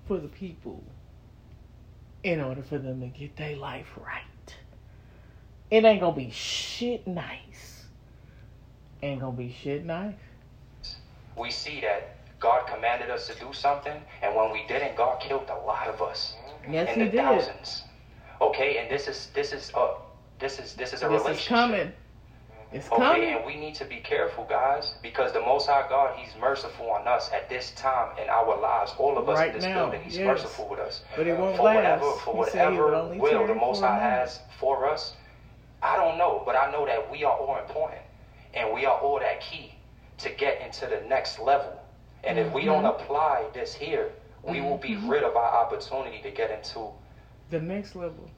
[0.08, 0.82] for the people
[2.24, 4.22] in order for them to get their life right.
[5.71, 7.86] It ain't gonna be shit nice.
[9.01, 10.13] Ain't gonna be shit nice.
[11.38, 15.49] we see that God commanded us to do something, and when we didn't, God killed
[15.49, 16.36] a lot of us.
[16.69, 17.17] Yes, in he the did.
[17.21, 17.84] thousands.
[18.41, 19.95] Okay, and this is this is uh
[20.39, 21.41] this is this is a This relationship.
[21.41, 21.91] is coming.
[22.71, 23.34] It's Okay, coming.
[23.36, 27.08] and we need to be careful, guys, because the Most High God, He's merciful on
[27.08, 28.93] us at this time in our lives.
[28.97, 30.25] All of us Right in this now, building, He's yes.
[30.28, 31.04] merciful with us.
[31.15, 31.75] But it won't for last.
[32.01, 35.13] whatever, for He said he would whatever will the Most High has for us,
[35.86, 38.02] I don't know, but I know that we are all important,
[38.56, 39.76] and we are all that key
[40.17, 41.80] to get into the next level.
[42.24, 42.89] And if we don't Mhm.
[42.89, 45.08] apply this here, we will be Mhm.
[45.10, 46.91] rid of our opportunity to get into
[47.52, 48.30] The next level.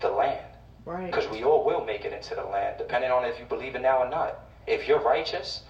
[0.00, 0.44] the land.
[0.84, 1.06] Right.
[1.06, 3.80] Because we all will make it into the land, depending on if you believe it
[3.80, 4.40] now or not.
[4.66, 5.62] If you're righteous,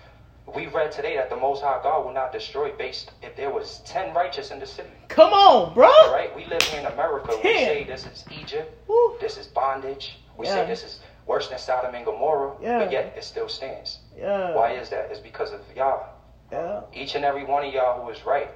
[0.47, 3.81] we read today that the Most High God will not destroy based if there was
[3.81, 4.89] 10 righteous in the city.
[5.09, 5.89] Come on, bro.
[5.89, 6.35] All right?
[6.35, 7.37] We live here in America.
[7.37, 9.17] We say this is Egypt, Woo.
[9.21, 10.19] this is bondage.
[10.39, 10.55] We Yeah.
[10.55, 12.79] say this is worse than Sodom and Gomorrah, Yeah.
[12.79, 13.99] but yet it still stands.
[14.17, 14.55] Yeah.
[14.55, 15.11] Why is that?
[15.11, 16.07] It's because of y'all.
[16.51, 16.81] Yeah.
[16.95, 18.49] Each and every one of y'all who is right.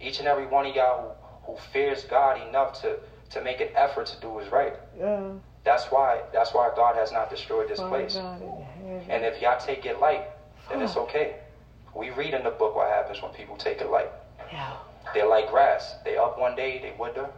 [0.00, 2.98] Each and every one of y'all who, who fears God enough to,
[3.30, 4.74] to make an effort to do what's right.
[4.96, 5.30] Yeah.
[5.64, 8.14] That's why that's why God has not destroyed this Father place.
[8.16, 9.10] God in heaven.
[9.10, 10.24] And if y'all take it light,
[10.68, 11.36] then it's okay.
[11.94, 14.10] We read in the book what happens when people take it light.
[14.52, 14.72] Yeah.
[15.12, 15.96] They're like grass.
[16.04, 17.28] They up one day, they wither,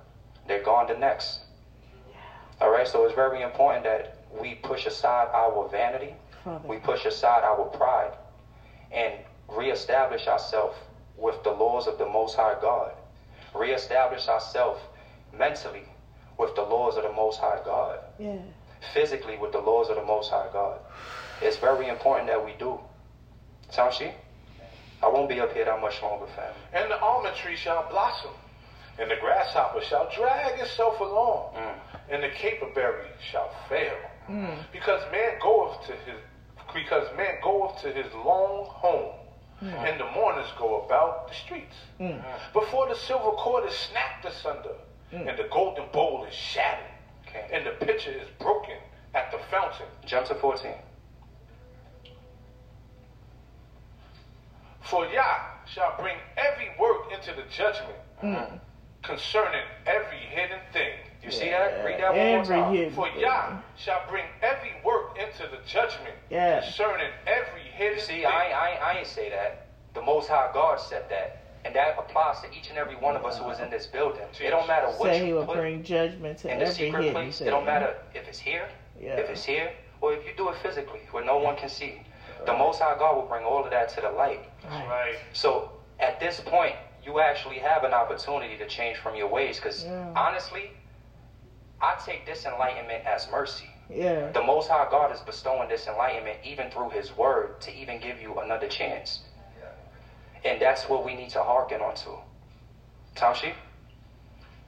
[0.46, 1.40] they're gone the next.
[2.62, 6.68] All right, so it's very important that we push aside our vanity, Father.
[6.68, 8.12] we push aside our pride,
[8.92, 9.14] and
[9.48, 10.76] reestablish ourselves
[11.16, 12.92] with the laws of the Most High God.
[13.52, 14.80] Reestablish ourselves
[15.36, 15.82] mentally
[16.38, 17.98] with the laws of the Most High God.
[23.72, 24.12] Tamshi,
[25.02, 26.54] I won't be up here that much longer, fam.
[26.72, 28.30] And the almond tree shall blossom,
[29.02, 31.74] and the grasshopper shall drag itself along, Mm.
[32.10, 33.96] and the caperberry shall fail.
[34.28, 34.56] Mm.
[34.72, 36.20] Because man goeth to his
[36.72, 39.12] because man goeth to his long home,
[39.60, 39.74] Mm.
[39.90, 41.76] and the mourners go about the streets.
[42.52, 44.76] Before the silver cord is snapped asunder,
[45.12, 45.28] Mm.
[45.28, 46.86] and the golden bowl is shattered,
[47.28, 47.46] Okay.
[47.52, 48.78] and the pitcher is broken
[49.14, 49.86] at the fountain.
[50.06, 50.78] Jump to 14.
[54.82, 58.60] For Yah shall bring every work into the judgment Mm.
[59.02, 60.92] Concerning every hidden thing.
[61.22, 61.84] You see that?
[61.84, 62.74] Read that one more Every time.
[62.74, 63.20] hidden For thing.
[63.20, 66.60] Yah shall bring every work into the judgment Yeah.
[66.60, 68.26] concerning every hidden You see, thing.
[68.26, 69.66] I, ain't- I, I ain't say that.
[69.94, 71.38] The Most High God said that.
[71.64, 74.22] And that applies to each and every one of us who is in this building.
[74.40, 77.12] It don't matter what Say he you will put bring judgment to in the secret
[77.12, 77.38] place.
[77.38, 77.46] thing.
[77.46, 78.68] It don't matter if it's here,
[79.00, 79.10] Yeah.
[79.18, 82.02] if it's here, or if you do it physically where no one can see.
[82.46, 84.40] The Most High God will bring all of that to the light.
[84.64, 84.88] Right.
[84.88, 85.14] Right.
[85.32, 89.56] So at this point, you actually have an opportunity to change from your ways.
[89.58, 90.12] Because Yeah.
[90.14, 90.70] honestly,
[91.80, 93.68] I take this enlightenment as mercy.
[93.88, 94.30] Yeah.
[94.30, 98.20] The Most High God is bestowing this enlightenment even through His Word to even give
[98.20, 99.20] you another chance.
[100.44, 102.16] And that's what we need to hearken onto.
[103.14, 103.54] Tamshi?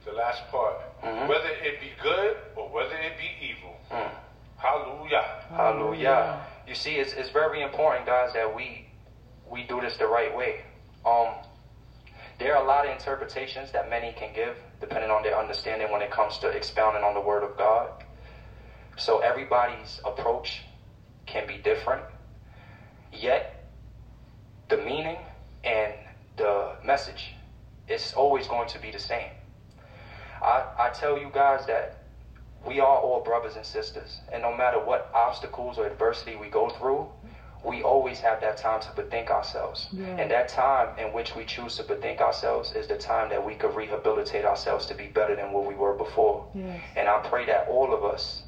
[0.05, 0.75] The last part.
[1.03, 1.27] Mm-hmm.
[1.27, 3.75] Whether it be good or whether it be evil.
[3.91, 4.09] Mm.
[4.57, 5.25] Hallelujah.
[5.49, 6.39] Hallelujah.
[6.67, 8.87] You see, it's, it's very important, guys, that we
[9.49, 10.61] we do this the right way.
[11.05, 11.27] Um,
[12.37, 16.01] there are a lot of interpretations that many can give, depending on their understanding when
[16.01, 17.89] it comes to expounding on the Word of God.
[18.97, 20.63] So everybody's approach
[21.25, 22.03] can be different,
[23.11, 23.65] yet
[24.69, 25.17] the meaning
[25.63, 25.93] and
[26.37, 27.33] the message
[27.87, 29.29] is always going to be the same.
[30.41, 32.03] I, I tell you guys that
[32.65, 34.19] we are all brothers and sisters.
[34.31, 37.07] And no matter what obstacles or adversity we go through,
[37.65, 39.87] we always have that time to bethink ourselves.
[39.91, 40.17] Yeah.
[40.17, 43.55] And that time in which we choose to bethink ourselves is the time that we
[43.55, 46.47] could rehabilitate ourselves to be better than what we were before.
[46.53, 46.81] Yes.
[46.95, 48.43] And I pray that all of us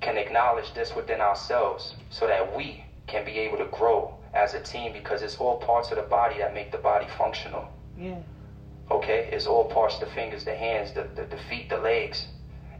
[0.00, 4.60] can acknowledge this within ourselves so that we can be able to grow as a
[4.60, 7.66] team because it's all parts of the body that make the body functional.
[7.98, 8.18] Yeah.
[8.90, 9.28] Okay?
[9.32, 12.26] It's all parts the fingers, the hands, the, the, the feet, the legs.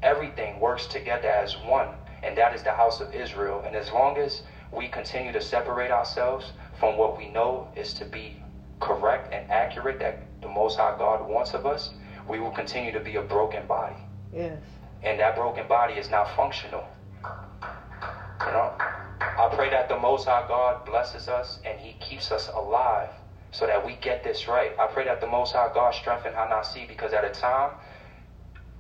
[0.03, 1.89] Everything works together as one,
[2.23, 3.63] and that is the house of Israel.
[3.67, 8.05] And as long as we continue to separate ourselves from what we know is to
[8.05, 8.37] be
[8.81, 11.91] correct and accurate that the Most High God wants of us,
[12.29, 13.97] we will continue to be a broken body.
[14.33, 14.59] Yes.
[15.03, 16.85] And that broken body is not functional.
[17.23, 18.73] You know?
[19.21, 23.11] I pray that the Most High God blesses us and He keeps us alive
[23.53, 24.73] so that we get this right.
[24.79, 27.73] I pray that the Most High God strengthen Hanasi because at a time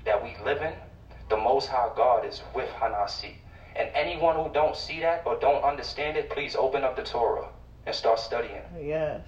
[0.05, 0.72] that we live in,
[1.29, 3.35] the Most High God is with Hanasi.
[3.76, 7.48] And anyone who don't see that or don't understand it, please open up the Torah
[7.87, 8.62] and start studying.
[8.80, 9.20] Yes.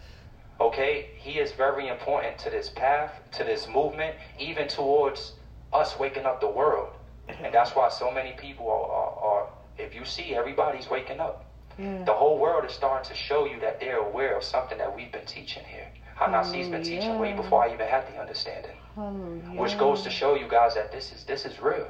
[0.61, 1.11] Okay?
[1.16, 5.33] He is very important to this path, to this movement, even towards
[5.72, 6.92] us waking up the world.
[7.28, 11.46] And that's why so many people are, are, are if you see, everybody's waking up.
[11.78, 12.05] Yeah.
[12.05, 15.11] The whole world is starting to show you that they're aware of something that we've
[15.11, 15.88] been teaching here.
[16.18, 18.76] Hanasi's been teaching way before I even had the understanding.
[18.94, 19.61] Hallelujah.
[19.61, 21.88] Which goes to show you guys that this is this is real.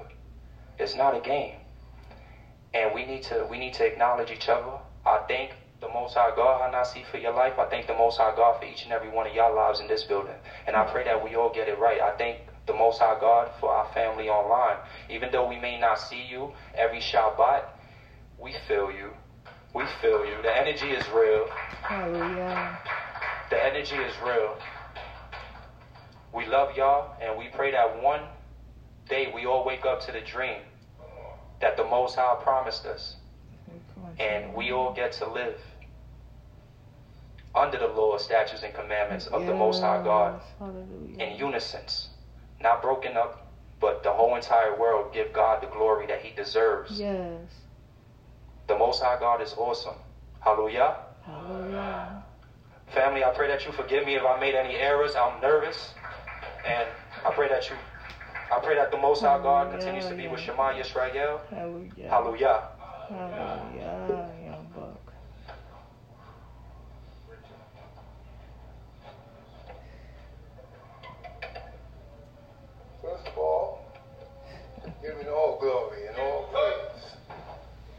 [0.78, 1.56] It's not a game.
[2.74, 4.78] And we need to we need to acknowledge each other.
[5.04, 7.58] I thank the Most High God, Hanasi, for your life.
[7.58, 9.88] I thank the Most High God for each and every one of y'all lives in
[9.88, 10.37] this building.
[10.66, 12.00] And I pray that we all get it right.
[12.00, 14.78] I thank the Most High God for our family online.
[15.11, 17.64] Even though we may not see you every Shabbat,
[18.38, 19.12] we feel you.
[19.74, 20.40] We feel you.
[20.42, 21.46] The energy is real.
[21.82, 22.78] Hallelujah.
[23.50, 24.56] The energy is real.
[26.32, 28.22] We love y'all, and we pray that one
[29.08, 30.62] day we all wake up to the dream
[31.62, 33.16] that the Most High promised us,
[34.18, 35.59] and we all get to live
[37.55, 41.18] under the law, statutes, and commandments of the Most High God Hallelujah.
[41.18, 41.81] in unison,
[42.61, 46.98] not broken up, but the whole entire world give God the glory that He deserves.
[46.98, 47.40] Yes.
[48.66, 49.96] The Most High God is awesome.
[50.40, 50.96] Hallelujah.
[51.25, 52.22] Hallelujah.
[52.92, 55.14] Family, I pray that you forgive me if I made any errors.
[55.14, 55.94] I'm nervous.
[56.66, 56.88] And
[57.25, 57.77] I pray that you,
[58.52, 61.40] I pray that the Most High oh, God continues to be with Shema Yisrael.
[61.48, 62.08] Hallelujah.
[62.10, 62.62] Hallelujah.
[63.08, 64.58] Hallelujah.
[73.00, 73.81] First of all,
[75.00, 77.16] giving all glory and all praise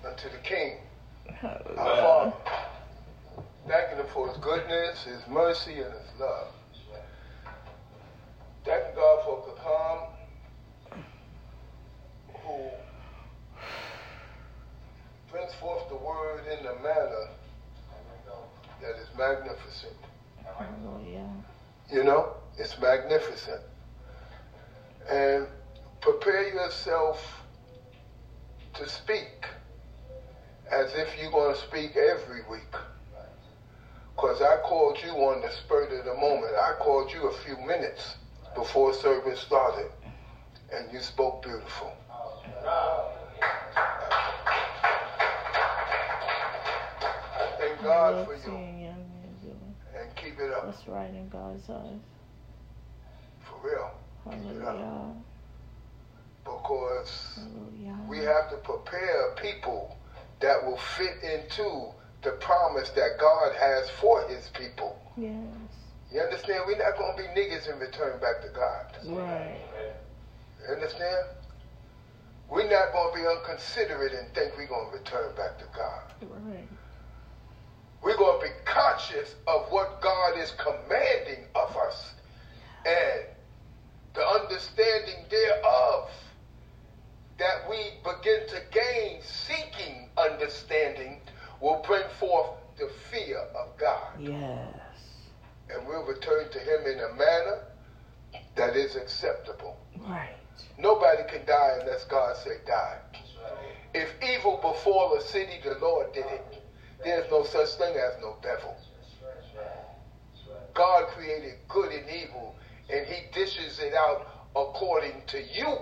[0.06, 0.78] unto the King,
[1.28, 2.02] our Hallelujah.
[2.02, 2.34] Father.
[3.68, 6.48] Thanking him for his goodness, his mercy, and his love.
[8.66, 10.08] Thanking God for Kakam,
[12.46, 12.70] who
[15.32, 17.28] brings forth the word in a manner
[18.82, 19.94] that is magnificent.
[20.58, 21.30] Hallelujah.
[21.92, 23.62] You know, it's magnificent.
[25.10, 25.48] And
[26.02, 27.44] prepare yourself
[28.76, 29.46] to speak
[30.72, 32.76] as if you're going to speak every week.
[34.16, 36.54] Because I called you on the spur of the moment.
[36.56, 38.16] I called you a few minutes
[38.56, 39.90] before service started,
[40.72, 41.92] and you spoke beautiful.
[47.84, 51.70] God for you seeing young men doing and keep it up what's right in God's
[51.70, 52.00] eyes.
[53.42, 53.92] for real.
[54.26, 55.14] Hallelujah.
[56.44, 57.98] Because Hallelujah.
[58.10, 59.98] we have to prepare people
[60.42, 61.92] that will fit into
[62.24, 65.00] the promise that God has for his people.
[65.18, 65.36] Yes.
[66.12, 66.64] You understand?
[66.68, 68.86] We're not going to be niggas and return back to God.
[69.06, 69.58] Right.
[70.68, 71.28] You understand?
[72.50, 76.04] We're not going to be unconsiderate and think we're going to return back to God.
[76.22, 76.68] Right.
[78.04, 82.14] We're going to be conscious of what God is commanding of us
[82.86, 83.26] and
[84.14, 86.10] the understanding thereof
[87.40, 91.22] that we begin to gain seeking understanding
[91.62, 94.20] will bring forth the fear of God.
[94.20, 94.68] Yes.
[95.70, 97.64] And we'll return to him in a manner
[98.56, 99.78] that is acceptable.
[99.98, 100.36] Right.
[100.78, 102.98] Nobody can die unless God say die.
[103.94, 106.63] If evil befall a city, the Lord did it.
[107.04, 108.76] There's no such thing as no devil.
[110.74, 112.56] God created good and evil,
[112.90, 115.78] and he dishes it out according to you.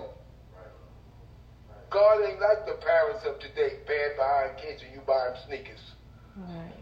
[1.90, 5.80] God ain't like the parents of today, bad behind kids and you buy them sneakers.
[6.36, 6.72] Right.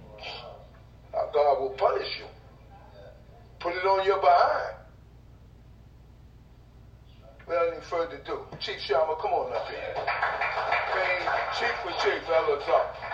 [1.12, 2.26] Uh, God will punish you.
[3.59, 4.76] Put it on your behind.
[7.47, 9.95] Without any further ado, Chief Shama, come on up here.
[11.59, 13.09] Chief for Chief, fellas up.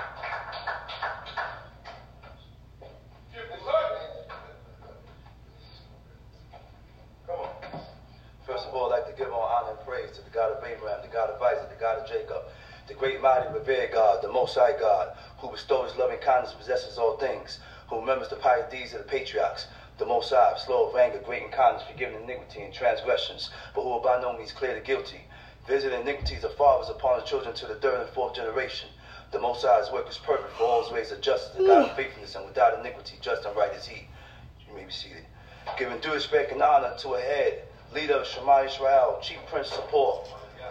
[8.46, 10.62] First of all, I'd like to give all honor and praise to the God of
[10.62, 12.44] Abraham, the God of Isaac, the God of Jacob,
[12.86, 16.96] the great, mighty, revered God, the Most High God, who bestows loving kindness and possesses
[16.96, 19.66] all things, who remembers the pious deeds of the patriarchs,
[19.98, 23.88] the Most High, slow of anger, great in kindness, forgiving iniquity and transgressions, but who
[23.88, 25.26] will by no means clear the guilty,
[25.66, 28.88] visiting iniquities of fathers upon the children to the third and fourth generation.
[29.32, 31.96] The Most High's work is perfect, for all his ways are justice, and God of
[31.96, 34.06] faithfulness, and without iniquity, just and right is he.
[34.68, 35.24] You may be seated.
[35.76, 37.62] Giving due respect and honor to a head,
[37.92, 40.28] leader of Shema Israel, chief prince support.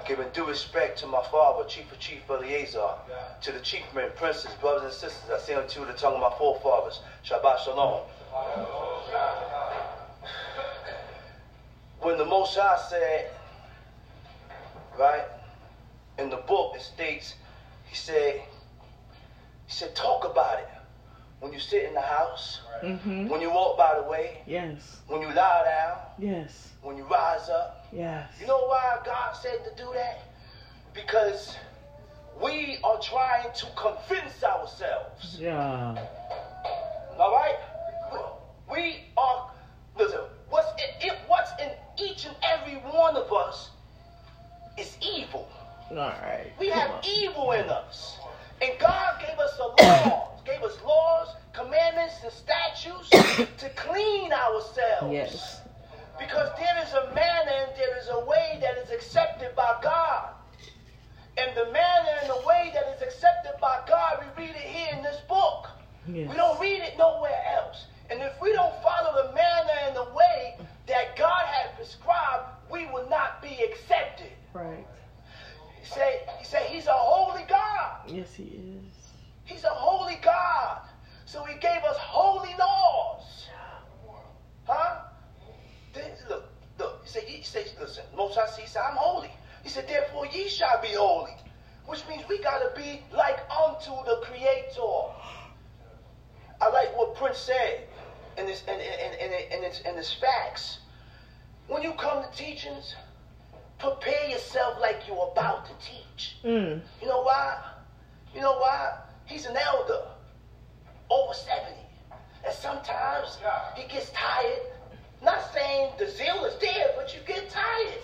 [0.07, 2.95] Giving due respect to my father, chief of chief Eleazar,
[3.41, 5.29] to the chief men, princes, brothers and sisters.
[5.33, 7.01] I say unto you the tongue of my forefathers.
[7.23, 8.01] Shabbat shalom.
[11.99, 13.31] When the Most High said,
[14.97, 15.25] right,
[16.19, 17.33] in the book it states,
[17.87, 18.41] he said,
[19.65, 20.67] he said, talk about it.
[21.39, 23.29] When you sit in the house, Mm-hmm.
[23.29, 24.99] when you walk by the way, Yes.
[25.07, 26.73] when you lie down, Yes.
[26.81, 27.87] when you rise up.
[27.91, 28.29] Yes.
[28.39, 30.19] You know why God said to do that?
[30.93, 31.55] Because
[32.43, 35.37] we are trying to convince ourselves.
[35.39, 35.95] Yeah.
[37.17, 37.55] All right?
[38.69, 39.51] We, are,
[39.97, 40.19] listen,
[40.49, 43.69] what's in, it, what's in each and every one of us
[44.77, 45.47] is evil.
[45.91, 46.51] All right.
[46.59, 47.01] We have on.
[47.05, 48.17] evil in us.
[48.61, 53.09] And God gave us a law, gave us laws, commandments, and statutes
[53.57, 55.11] to clean ourselves.
[55.11, 55.61] Yes.
[56.17, 60.29] Because there is a manner and there is a way that is accepted by God.
[61.37, 64.95] And the manner and the way that is accepted by God, we read it here
[64.95, 65.67] in this book.
[66.07, 66.29] Yes.
[66.29, 67.85] We don't read it nowhere else.
[68.09, 70.57] And if we don't follow the manner and the way
[70.87, 74.31] that God had prescribed, we will not be accepted.
[74.53, 74.85] Right.
[75.85, 77.99] He said, he said he's a holy God.
[78.07, 79.13] Yes, he is.
[79.43, 80.81] He's a holy God.
[81.25, 83.47] So he gave us holy laws.
[84.65, 85.01] Huh?
[85.93, 89.29] Then, look, look, he said, he said, listen, Most High he said, I'm holy.
[89.61, 91.35] He said, therefore ye shall be holy.
[91.85, 95.13] Which means we gotta be like unto the Creator.
[96.61, 97.83] I like what Prince said
[98.39, 100.79] in his in, in, in, in, his, in his facts.
[101.67, 102.95] When you come to teachings,
[103.79, 106.37] prepare yourself like you're about to teach.
[106.43, 106.81] Mm.
[107.01, 107.57] You know why?
[108.33, 108.97] You know why?
[109.25, 110.01] He's an elder,
[111.09, 111.71] over 70.
[112.45, 113.37] And sometimes
[113.75, 114.61] he gets tired.
[115.23, 118.03] Not saying the zeal is there, but you get tired.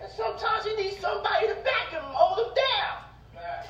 [0.00, 3.08] And sometimes you need somebody to back him hold him down.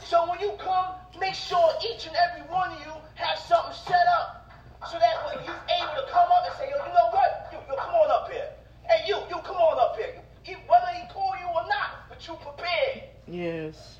[0.05, 4.07] So when you come, make sure each and every one of you have something set
[4.21, 4.51] up
[4.91, 7.49] so that when you're able to come up and say, yo, you know what?
[7.53, 8.49] You, you come on up here.
[8.89, 10.15] Hey, you, you come on up here.
[10.47, 13.11] You, whether he call you or not, but you prepared.
[13.27, 13.99] Yes.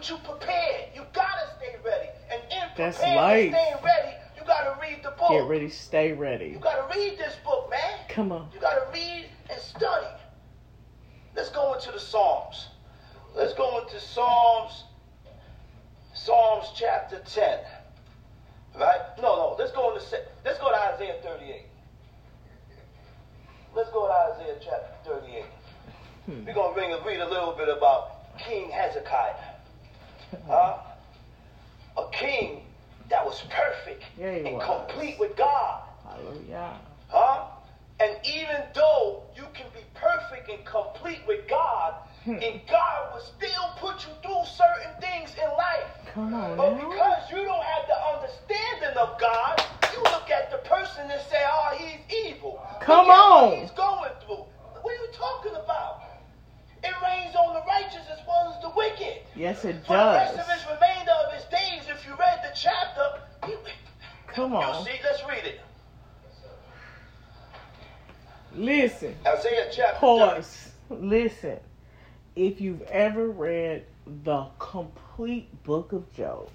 [0.00, 0.88] But you prepared.
[0.94, 2.08] You gotta stay ready.
[2.32, 3.52] And in That's preparing life.
[3.52, 5.28] staying ready, you gotta read the book.
[5.28, 6.46] Get ready, stay ready.
[6.46, 7.98] You gotta read this book, man.
[8.08, 8.48] Come on.
[8.54, 10.06] You gotta read and study.
[11.36, 12.68] Let's go into the Psalms.
[13.36, 14.84] Let's go into Psalms.
[16.14, 17.58] Psalms chapter 10.
[18.80, 19.00] Right?
[19.20, 19.56] No, no.
[19.58, 20.02] Let's go into
[20.46, 21.66] let's go to Isaiah 38.
[23.74, 25.44] Let's go to Isaiah chapter 38.
[26.24, 26.46] Hmm.
[26.46, 29.49] We're gonna read a little bit about King Hezekiah.
[30.46, 30.78] Huh?
[31.98, 32.62] A king
[33.08, 34.64] that was perfect and was.
[34.64, 35.82] complete with God.
[36.04, 36.78] Hallelujah.
[37.08, 37.46] Huh?
[38.00, 42.38] And even though you can be perfect and complete with God, hmm.
[42.40, 45.90] and God will still put you through certain things in life.
[46.14, 46.56] Come on.
[46.56, 46.88] But now.
[46.88, 49.62] because you don't have the understanding of God,
[49.92, 52.64] you look at the person and say, oh, he's evil.
[52.80, 53.60] Come on.
[53.60, 54.44] he's going through.
[54.80, 56.02] What are you talking about?
[56.82, 59.22] It rains on the righteous as well as the wicked.
[59.36, 60.30] Yes, it For does.
[60.32, 63.58] the rest of his remainder of his days, if you read the chapter, you,
[64.28, 64.84] Come on.
[64.86, 65.60] You see, let's read it.
[68.54, 69.14] Listen.
[69.26, 70.72] Isaiah chapter Pause.
[70.88, 71.58] Listen.
[72.36, 73.84] If you've ever read
[74.24, 76.48] the complete book of Job,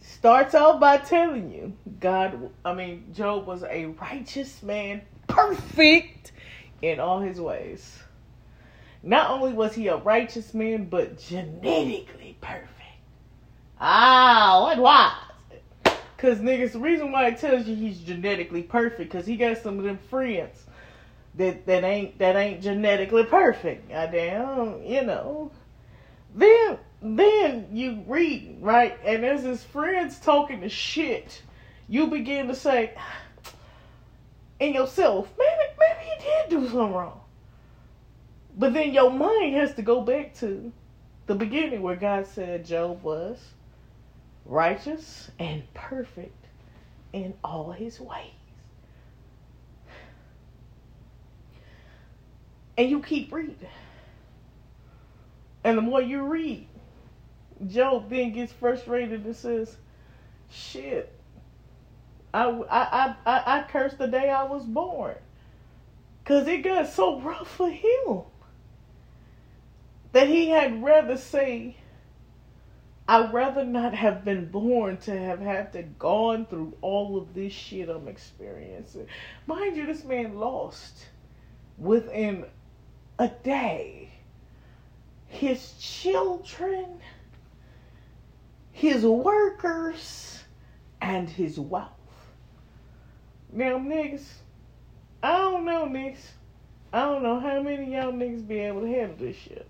[0.00, 6.32] starts off by telling you God, I mean, Job was a righteous man, perfect
[6.80, 7.98] in all his ways.
[9.02, 12.72] Not only was he a righteous man, but genetically perfect.
[13.80, 15.16] Ah, what why?
[16.16, 19.78] Cause niggas, the reason why it tells you he's genetically perfect, cause he got some
[19.78, 20.64] of them friends
[21.36, 23.88] that that ain't that ain't genetically perfect.
[23.88, 25.52] Goddamn, you know.
[26.34, 31.42] Then then you read right, and as his friends talking the shit,
[31.88, 32.94] you begin to say
[34.58, 37.20] in yourself, maybe maybe he did do something wrong.
[38.58, 40.72] But then your mind has to go back to
[41.26, 43.38] the beginning where God said Job was
[44.44, 46.46] righteous and perfect
[47.12, 48.32] in all his ways.
[52.76, 53.56] And you keep reading.
[55.62, 56.66] And the more you read,
[57.66, 59.76] Job then gets frustrated and says,
[60.50, 61.12] Shit,
[62.32, 65.16] I, I, I, I cursed the day I was born.
[66.22, 68.22] Because it got so rough for him
[70.12, 71.76] that he had rather say,
[73.06, 77.52] I'd rather not have been born to have had to gone through all of this
[77.52, 79.06] shit I'm experiencing.
[79.46, 81.06] Mind you, this man lost
[81.78, 82.44] within
[83.18, 84.10] a day
[85.28, 87.00] his children,
[88.72, 90.42] his workers,
[91.00, 91.92] and his wealth.
[93.52, 94.26] Now, niggas,
[95.22, 96.26] I don't know, niggas.
[96.92, 99.68] I don't know how many y'all niggas be able to handle this shit.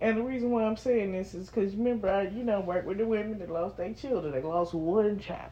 [0.00, 2.98] And the reason why I'm saying this is because remember, I you know work with
[2.98, 4.32] the women that lost their children.
[4.32, 5.50] They lost one child.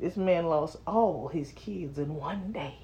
[0.00, 2.74] This man lost all his kids in one day.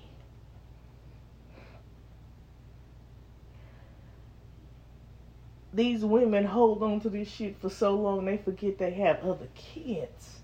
[5.72, 9.48] These women hold on to this shit for so long they forget they have other
[9.54, 10.40] kids.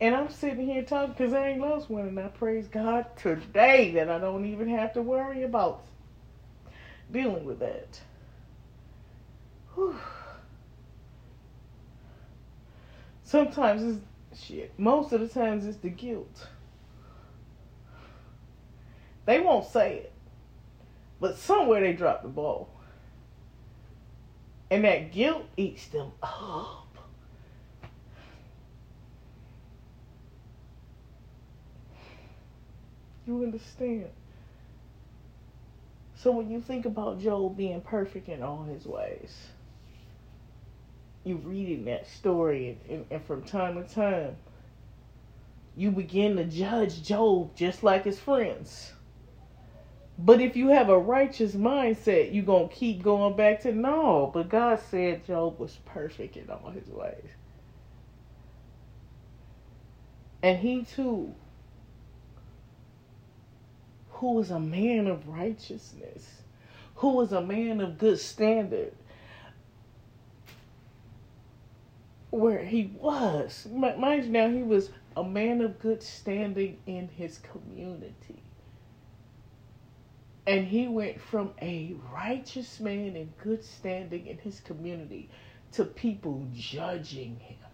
[0.00, 3.92] And I'm sitting here talking because I ain't lost one, and I praise God today
[3.92, 5.82] that I don't even have to worry about
[7.10, 8.00] dealing with that.
[9.74, 9.96] Whew.
[13.22, 14.00] Sometimes
[14.30, 14.72] it's shit.
[14.78, 16.48] Most of the times it's the guilt.
[19.24, 20.12] They won't say it,
[21.20, 22.68] but somewhere they drop the ball.
[24.70, 26.96] And that guilt eats them up.
[33.26, 34.10] You understand?
[36.26, 39.32] So when you think about Job being perfect in all his ways,
[41.22, 44.34] you reading that story, and, and, and from time to time,
[45.76, 48.90] you begin to judge Job just like his friends.
[50.18, 54.28] But if you have a righteous mindset, you're going to keep going back to no.
[54.34, 57.30] But God said Job was perfect in all his ways.
[60.42, 61.36] And he too
[64.16, 66.42] who was a man of righteousness,
[66.96, 68.92] who was a man of good standard,
[72.30, 73.66] where he was.
[73.70, 78.42] Mind you, now he was a man of good standing in his community.
[80.46, 85.28] And he went from a righteous man in good standing in his community
[85.72, 87.65] to people judging him.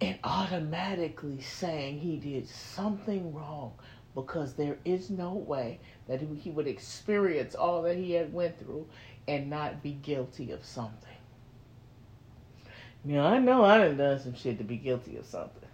[0.00, 3.72] And automatically saying he did something wrong
[4.14, 5.78] because there is no way
[6.08, 8.86] that he would experience all that he had went through
[9.28, 11.08] and not be guilty of something.
[13.04, 15.68] Now I know I done done some shit to be guilty of something.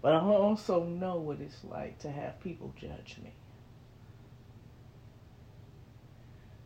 [0.00, 3.32] But I also know what it's like to have people judge me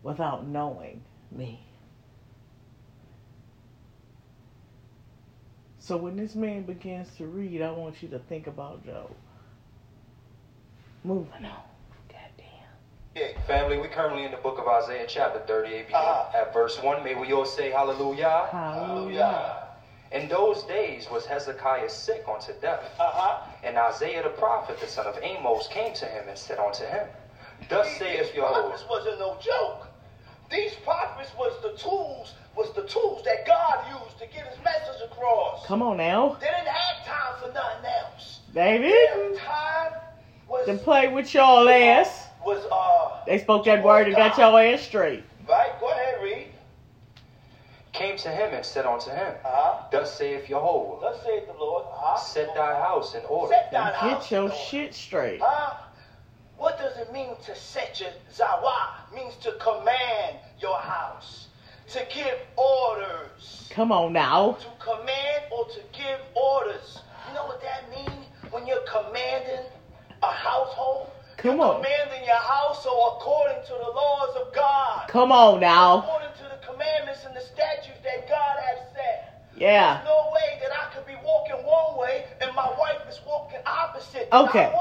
[0.02, 1.60] without knowing me.
[5.86, 9.08] So when this man begins to read, I want you to think about Job.
[11.04, 11.60] Moving on.
[12.08, 12.66] Goddamn.
[13.14, 16.36] Yeah, family, we currently in the book of Isaiah, chapter 38, beginning Uh-huh.
[16.38, 17.04] at verse 1.
[17.04, 18.48] May we all say hallelujah.
[18.50, 19.68] Hallelujah.
[20.10, 22.82] In those days was Hezekiah sick unto death.
[22.98, 23.46] Uh-huh.
[23.62, 27.06] And Isaiah the prophet, the son of Amos, came to him and said unto him,
[27.68, 29.85] Thus saith These your prophets wasn't no joke.
[30.50, 35.02] These prophets was the tools, was the tools that God used to get his message
[35.10, 35.66] across.
[35.66, 36.36] Come on now.
[36.40, 38.40] They didn't have time for nothing else.
[38.52, 39.38] They Their didn't.
[39.38, 39.92] time
[40.48, 42.28] was To play with y'all ass.
[42.44, 45.24] was uh They spoke that word and got y'all ass straight.
[45.48, 45.72] right.
[45.80, 46.46] Go ahead, read.
[47.92, 49.82] came to him and said unto him, Uh-huh.
[49.90, 51.84] Thus saith Jehovah, Thus saith the Lord.
[51.86, 52.16] Uh-huh.
[52.18, 53.52] Set thy house in order.
[53.54, 54.62] Set thine And house get your in order.
[54.62, 55.40] shit straight.
[55.42, 55.74] Huh?
[56.58, 59.12] What does it mean to set your zawa?
[59.14, 61.48] Means to command your house,
[61.90, 64.56] to give orders, Come on now.
[64.60, 67.00] to command or to give orders.
[67.28, 69.64] You know what that means when you're commanding
[70.22, 71.10] a household?
[71.36, 71.76] Come you're on.
[71.82, 75.98] commanding your household according to the laws of God, Come on now.
[75.98, 79.44] according to the commandments and the statutes that God has set.
[79.56, 79.96] Yeah.
[79.96, 83.60] There's no way that I could be walking one way and my wife is walking
[83.66, 84.28] opposite.
[84.32, 84.72] Okay.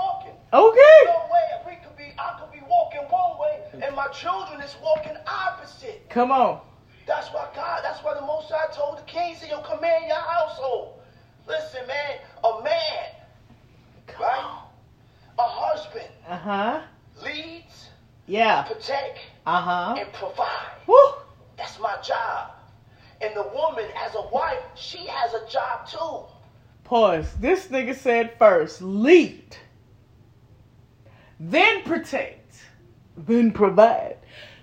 [0.53, 0.99] Okay.
[1.05, 4.75] No way we could be I could be walking one way and my children is
[4.81, 6.07] walking opposite.
[6.09, 6.61] Come on.
[7.07, 10.15] That's why God, that's why the Most High told the king, say, yo, command your
[10.17, 10.99] household.
[11.47, 13.05] Listen, man, a man,
[14.07, 14.39] Come right?
[14.43, 14.61] on.
[15.37, 16.81] A husband Uh huh.
[17.23, 17.89] leads,
[18.25, 18.63] Yeah.
[18.63, 19.95] protect, Uh huh.
[19.99, 20.77] and provide.
[20.87, 20.95] Woo.
[21.57, 22.51] That's my job.
[23.21, 26.25] And the woman, as a wife, she has a job too.
[26.85, 27.33] Pause.
[27.39, 29.57] This nigga said first lead,
[31.39, 32.55] then protect,
[33.17, 34.17] then provide.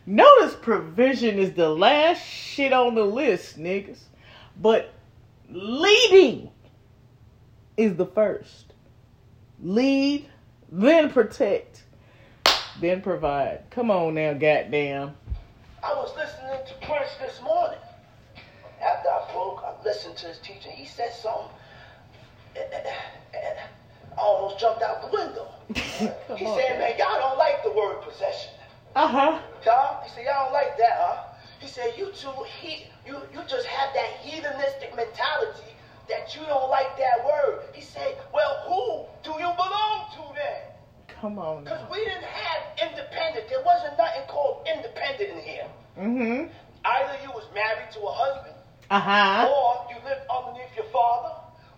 [0.07, 4.01] Notice provision is the last shit on the list, niggas.
[4.61, 4.93] But
[5.49, 6.51] leading
[7.77, 8.73] is the first.
[9.63, 10.29] Lead,
[10.71, 11.85] then protect,
[12.81, 13.63] then provide.
[13.71, 15.15] Come on now, goddamn.
[15.85, 17.79] I was listening to Prince this morning.
[18.83, 20.73] After I broke, I listened to his teaching.
[20.73, 21.49] He said something.
[24.19, 25.49] Almost jumped out the window.
[26.37, 26.59] He on.
[26.59, 28.51] said, man, y'all don't like the word possession.
[28.97, 29.41] Uh huh.
[29.65, 31.23] Y'all, he said, y'all don't like that, huh?
[31.61, 35.71] He said, you two, he, you, you just have that heathenistic mentality
[36.09, 37.63] that you don't like that word.
[37.73, 40.61] He said, well, who do you belong to then?
[41.21, 43.49] Come on Because we didn't have independent.
[43.49, 45.67] There wasn't nothing called independent in here.
[45.99, 46.47] Mm hmm.
[46.85, 48.57] Either you was married to a husband,
[48.91, 49.47] Uh huh.
[49.49, 51.31] or you lived underneath your father,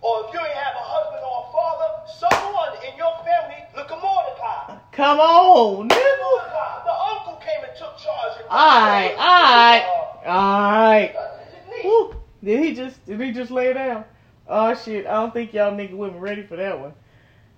[0.05, 3.91] or if you ain't have a husband or a father, someone in your family, look
[3.91, 4.77] at Mordecai.
[4.93, 6.15] Come on, nigga.
[6.21, 8.37] Mordecai, the uncle came and took charge.
[8.39, 9.85] And Alright, alright,
[10.27, 11.17] alright.
[11.17, 14.05] Uh, Did he just did he just lay down?
[14.47, 16.93] Oh shit, I don't think y'all nigga women ready for that one.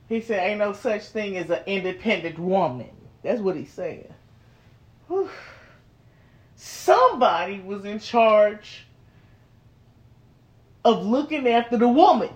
[0.08, 2.90] He said ain't no such thing as an independent woman.
[3.24, 4.14] That's what he's saying.
[5.08, 5.28] Whew.
[6.54, 8.85] Somebody was in charge
[10.86, 12.30] of looking after the woman.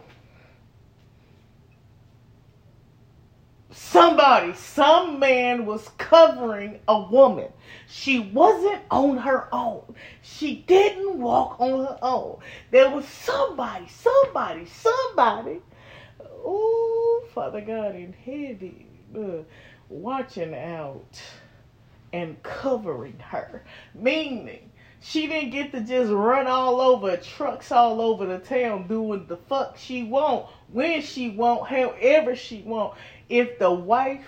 [3.70, 7.46] Somebody, some man was covering a woman.
[7.86, 9.94] She wasn't on her own.
[10.22, 12.40] She didn't walk on her own.
[12.72, 15.60] There was somebody, somebody, somebody.
[16.44, 19.44] Oh, Father God in heaven, uh,
[19.88, 21.22] watching out
[22.12, 23.62] and covering her.
[23.94, 24.69] Meaning,
[25.02, 29.36] she didn't get to just run all over trucks all over the town doing the
[29.36, 32.94] fuck she want, when she want, however she want.
[33.28, 34.26] If the wife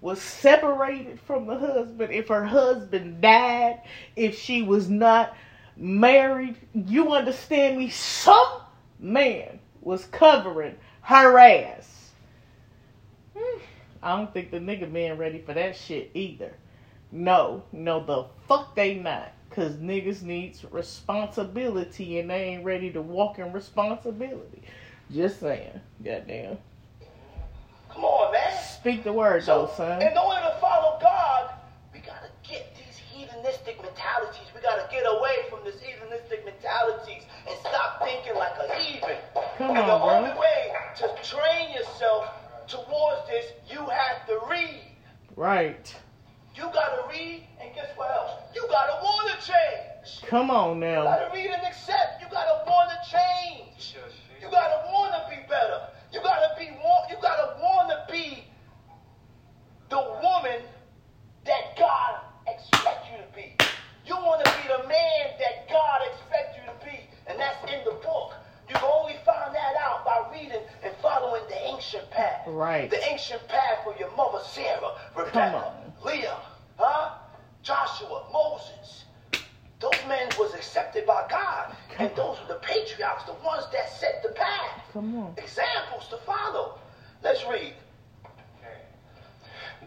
[0.00, 3.82] was separated from the husband, if her husband died,
[4.16, 5.36] if she was not
[5.76, 7.90] married, you understand me?
[7.90, 8.60] Some
[8.98, 12.10] man was covering her ass.
[13.36, 13.60] Hmm,
[14.02, 16.52] I don't think the nigga man ready for that shit either.
[17.12, 19.32] No, no, the fuck they not.
[19.58, 24.62] Cause niggas needs responsibility and they ain't ready to walk in responsibility.
[25.10, 25.80] Just saying.
[26.04, 26.58] Goddamn.
[27.92, 28.56] come on, man.
[28.62, 30.00] Speak the word though, son.
[30.00, 31.50] in order to follow God,
[31.92, 34.46] we gotta get these heathenistic mentalities.
[34.54, 39.16] We gotta get away from this heathenistic mentalities and stop thinking like a heathen.
[39.56, 40.14] Come and on, the bro.
[40.18, 42.30] only way to train yourself
[42.68, 44.82] towards this, you have to read.
[45.34, 45.96] Right.
[46.58, 48.32] You gotta read, and guess what else?
[48.52, 50.10] You gotta wanna change.
[50.10, 50.28] change.
[50.28, 51.02] Come on now.
[51.02, 52.20] You gotta read and accept.
[52.20, 53.94] You gotta want to change.
[54.42, 55.86] You gotta want to be better.
[56.12, 57.10] You gotta be want.
[57.10, 58.42] You gotta want to be
[59.88, 60.62] the woman
[61.46, 63.54] that God expects you to be.
[64.04, 67.84] You want to be the man that God expects you to be, and that's in
[67.84, 68.34] the book.
[68.68, 72.42] You can only find that out by reading and following the ancient path.
[72.48, 72.90] Right.
[72.90, 76.38] The ancient path of your mother Sarah, Rebecca, Leah,
[76.76, 77.14] huh?
[77.62, 79.04] Joshua, Moses.
[79.80, 84.22] Those men was accepted by God, and those were the patriarchs, the ones that set
[84.24, 84.80] the path.
[84.92, 85.34] Come on.
[85.36, 86.78] Examples to follow.
[87.22, 87.74] Let's read.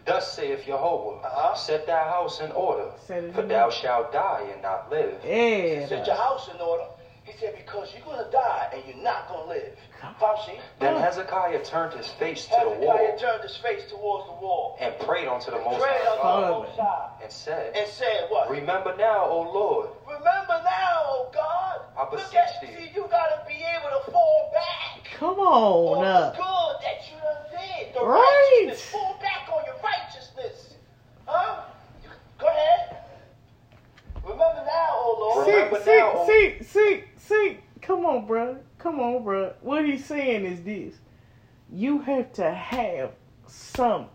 [0.04, 1.54] Thus saith Jehovah, Uh-huh.
[1.54, 5.14] set thy house in order, for in thou shalt die and not live.
[5.24, 5.86] Yeah.
[5.86, 6.84] Set your house in order.
[7.32, 9.72] He said, because you're going to die and you're not going to live.
[10.20, 10.96] Fauci, Then.
[11.00, 12.96] Hezekiah turned his face to the wall.
[12.96, 14.76] Hezekiah turned his face towards the wall.
[14.80, 17.88] and prayed unto the Most Prayed High unto the God Most High and said, and
[17.88, 18.50] said what?
[18.50, 21.80] Remember now, O Lord, Remember now, oh God.
[21.96, 22.66] I Look beseech at, thee.
[22.76, 25.04] see, you got to be able to fall back.
[25.18, 26.36] Come on on the up.
[26.36, 27.94] good that you done did.
[27.94, 28.60] The Right.
[28.66, 28.90] righteousness.
[28.90, 30.74] Fall back on your righteousness.
[31.26, 31.62] Huh?
[32.38, 32.98] Go ahead.
[34.22, 35.46] Remember now, oh Lord.
[35.46, 37.02] See, Remember see, now, see, see,
[37.32, 37.58] see.
[37.80, 38.58] Come on, bro.
[38.78, 39.54] Come on, bro.
[39.60, 40.94] What he's saying is this:
[41.72, 43.12] you have to have
[43.46, 44.06] some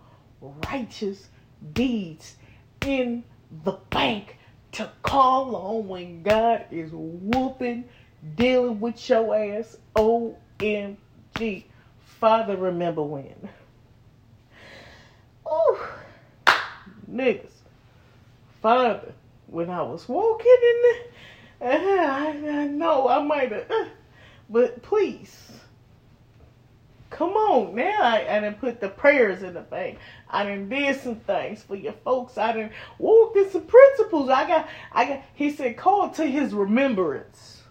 [0.69, 1.29] righteous
[1.73, 2.35] deeds
[2.85, 3.23] in
[3.63, 4.37] the bank
[4.73, 7.85] to call on when God is whooping,
[8.35, 9.77] dealing with your ass.
[9.95, 11.63] OMG.
[12.19, 13.49] Father, remember when?
[15.47, 15.77] Ooh,
[17.11, 17.51] niggas.
[18.61, 19.13] Father,
[19.47, 20.95] when I was walking in the,
[21.61, 23.85] I, I know I might have, uh,
[24.49, 25.51] but please,
[27.09, 27.99] come on now.
[27.99, 29.97] I, I didn't put the prayers in the thing.
[30.29, 32.37] I didn't did some things for your folks.
[32.37, 34.29] I didn't walk in some principles.
[34.29, 35.21] I got, I got.
[35.33, 37.63] He said, call to his remembrance.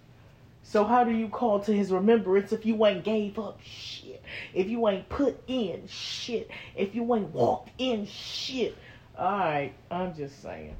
[0.64, 4.20] So how do you call to his remembrance if you ain't gave up shit?
[4.52, 6.50] If you ain't put in shit?
[6.74, 8.76] If you ain't walked in shit?
[9.16, 10.74] All right, I'm just saying.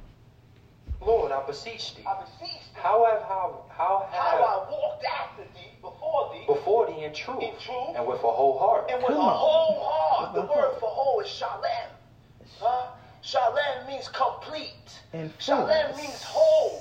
[1.01, 2.03] Lord, I beseech thee.
[2.07, 2.81] I beseech thee.
[2.83, 4.37] How have how how How
[4.67, 8.31] I walked after thee, before thee, before thee in truth, in truth, and with a
[8.33, 8.87] whole heart.
[8.91, 9.37] and with Come a on.
[9.37, 10.35] whole heart.
[10.35, 10.81] The With a word heart.
[10.81, 11.91] for whole is shalem.
[12.61, 12.87] Huh?
[13.23, 15.01] Shalem means complete.
[15.13, 16.81] And Shalem means whole.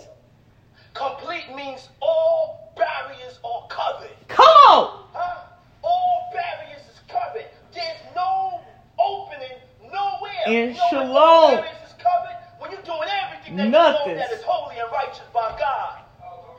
[0.94, 4.16] Complete means all barriers are covered.
[4.30, 4.90] Come on!
[5.14, 5.42] Huh?
[5.84, 7.46] All barriers is covered.
[7.74, 8.62] There's no
[8.98, 9.58] opening
[9.92, 10.32] nowhere.
[10.48, 11.18] In You know when shalom.
[11.18, 12.38] all barriers is covered?
[12.66, 14.14] When you're doing everything that Nothing.
[14.14, 16.00] you know that is holy and righteous by God.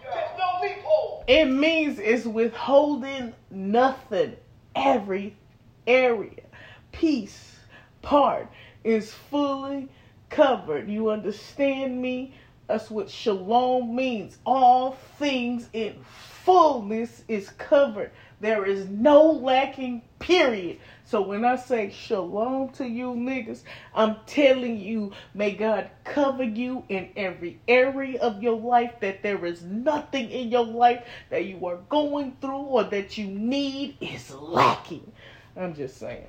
[0.05, 1.25] There's no loophole.
[1.27, 4.37] It means it's withholding nothing.
[4.77, 5.37] Every
[5.85, 6.45] area,
[6.93, 7.57] piece,
[8.03, 8.49] part
[8.85, 9.89] is fully
[10.31, 10.89] covered.
[10.89, 12.35] You understand me?
[12.69, 14.39] That's what shalom means.
[14.47, 15.97] All things in
[16.45, 18.13] fullness is covered.
[18.41, 20.79] There is no lacking, period.
[21.05, 23.63] So when I say shalom to you niggas,
[23.95, 29.45] I'm telling you, may God cover you in every area of your life, that there
[29.47, 34.35] is nothing in your life that you are going through or that you need is
[34.35, 35.13] lacking.
[35.57, 36.27] I'm just saying.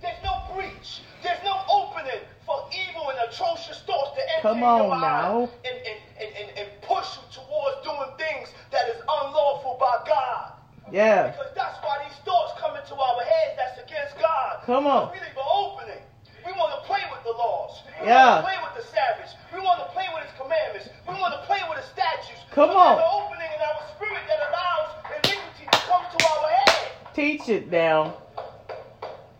[0.00, 1.02] There's no breach.
[1.22, 5.40] There's no opening for evil and atrocious thoughts to enter Come in your on now.
[5.40, 10.52] and, and, and, and push you towards doing things that is unlawful by God.
[10.92, 11.28] Yeah.
[11.30, 14.62] Because that's why these thoughts come into our heads that's against God.
[14.66, 15.10] Come on.
[15.12, 16.02] We leave an opening.
[16.46, 17.82] We want to play with the laws.
[18.00, 18.40] We Yeah.
[18.40, 19.30] want to play with the Sabbath.
[19.52, 20.88] We want to play with his commandments.
[21.06, 22.40] We want to play with his statutes.
[22.50, 22.96] Come so on.
[22.96, 24.88] There's an opening in our spirit that allows
[25.20, 26.88] iniquity to come to our head.
[27.14, 28.14] Teach it now.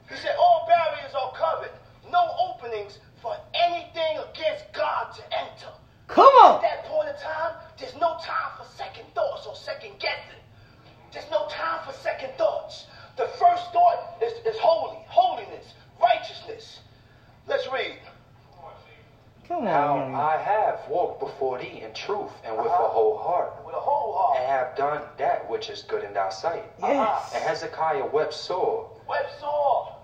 [0.08, 1.70] He said all barriers are covered.
[2.10, 5.70] No openings for anything against God to enter.
[6.08, 6.62] Come At on.
[6.62, 10.42] that point in time, there's no time for second thoughts or second guessing.
[11.12, 12.86] There's no time for second thoughts.
[13.16, 16.80] The first thought is, is holy, holiness, righteousness.
[17.46, 17.96] Let's read.
[19.48, 20.14] Come How on.
[20.14, 22.84] I have walked before thee in truth and with Uh-huh.
[22.84, 24.48] a whole heart, With a whole and heart.
[24.68, 26.64] have done that which is good in thy sight.
[26.82, 27.32] And Yes.
[27.90, 28.90] Hezekiah wept sore.
[29.08, 29.96] Web saw.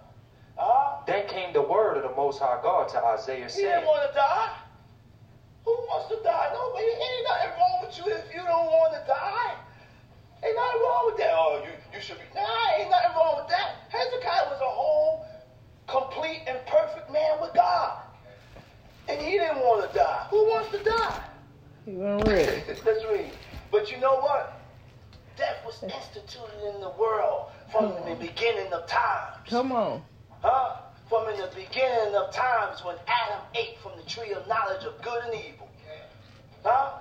[0.58, 3.86] Uh, Then came the word of the Most High God to Isaiah, he saying, didn't
[3.86, 4.52] want to die.
[5.64, 6.50] Who wants to die?
[6.52, 6.86] Nobody.
[6.86, 9.54] Ain't nothing wrong with you if you don't want to die.
[10.44, 11.30] Ain't nothing wrong with that.
[11.34, 12.24] Oh, you, you should be.
[12.34, 13.86] Nah, ain't nothing wrong with that.
[13.90, 15.26] Hezekiah was a whole,
[15.86, 17.98] complete, and perfect man with God.
[19.08, 20.26] And he didn't want to die.
[20.30, 21.22] Who wants to die?
[21.86, 22.62] You weren't ready.
[22.86, 23.32] Let's read.
[23.70, 24.62] But you know what?
[25.36, 29.36] Death was instituted in the world from the beginning of times.
[29.48, 30.02] Come on.
[30.40, 30.76] Huh?
[31.08, 35.00] From in the beginning of times when Adam ate from the tree of knowledge of
[35.02, 35.68] good and evil.
[36.64, 36.92] Huh?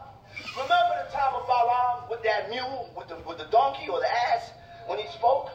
[0.53, 4.11] Remember the time of Balaam with that mule with the with the donkey or the
[4.34, 4.51] ass
[4.88, 5.49] when he spoke,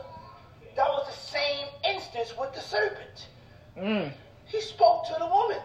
[0.75, 3.29] that was the same instance with the serpent.
[3.77, 4.13] Mm.
[4.47, 5.61] He spoke to the woman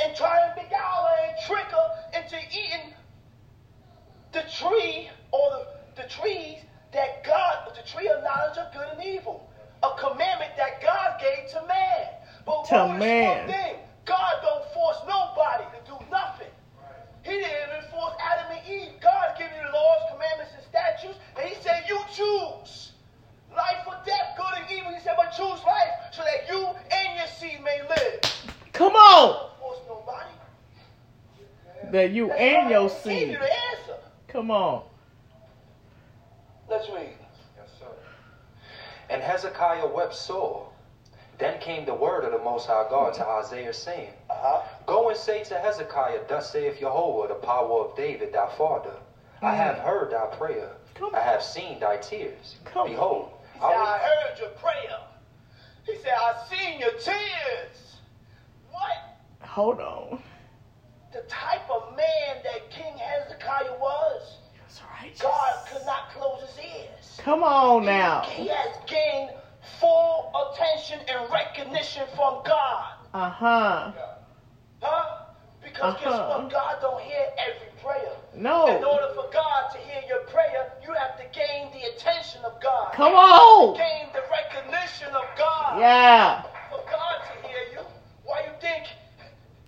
[0.00, 2.94] and tried to beguile her and trick her into eating
[4.32, 6.58] the tree or the, the trees
[6.96, 9.48] that God, was the tree of knowledge of good and evil,
[9.82, 12.08] a commandment that God gave to man.
[12.44, 13.46] But To man.
[13.46, 16.48] thing, God don't force nobody to do nothing.
[17.22, 18.92] He didn't even force Adam and Eve.
[19.02, 22.92] God gave you the laws, commandments, and statutes, and He said you choose
[23.54, 24.92] life or death, good and evil.
[24.94, 28.20] He said, but choose life so that you and your seed may live.
[28.72, 29.32] Come on.
[29.32, 30.32] Don't force nobody.
[31.92, 33.28] That you That's and your seed.
[33.28, 33.96] you the answer.
[34.28, 34.82] Come on.
[36.68, 37.16] Let's read.
[37.56, 37.86] Yes, sir.
[39.08, 40.68] And Hezekiah wept sore.
[41.38, 44.60] Then came the word of the Most High God to Isaiah, saying, Uh huh.
[44.86, 48.94] Go and say to Hezekiah, Thus saith Jehovah, the power of David, thy father.
[49.42, 50.70] I have heard thy prayer.
[50.94, 52.56] Come I have seen thy tears.
[52.64, 54.98] Come Behold, He said, I I heard your prayer.
[55.84, 57.98] He said, I seen your tears.
[58.70, 58.96] What?
[59.42, 60.18] Hold on.
[61.12, 64.38] The type of man that King Hezekiah was,
[65.02, 65.30] That's right.
[65.32, 67.20] God could not close his ears.
[67.22, 68.22] Come on now.
[68.22, 69.30] He has gained
[69.80, 72.84] full attention and recognition from God.
[73.14, 73.92] Uh huh.
[74.82, 75.22] Huh?
[75.62, 76.38] Because guess Uh-huh.
[76.42, 76.50] what?
[76.52, 78.12] God don't hear every prayer.
[78.34, 78.66] No.
[78.76, 82.60] In order for God to hear your prayer, you have to gain the attention of
[82.62, 82.92] God.
[82.92, 83.76] Come on.
[83.76, 85.80] Gain the recognition of God.
[85.80, 86.42] Yeah.
[86.70, 87.80] For God to hear you.
[88.24, 88.84] Why you think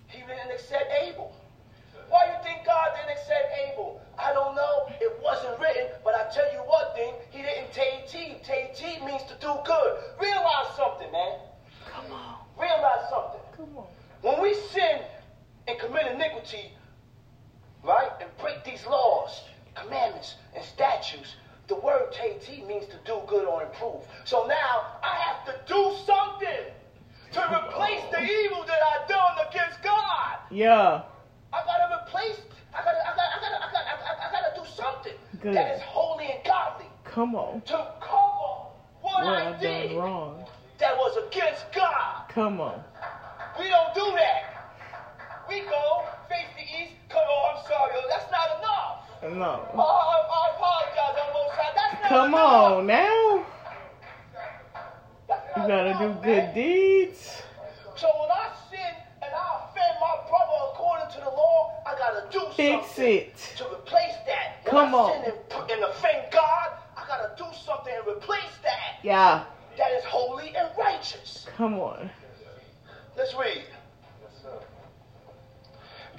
[0.07, 1.33] he didn't accept Abel?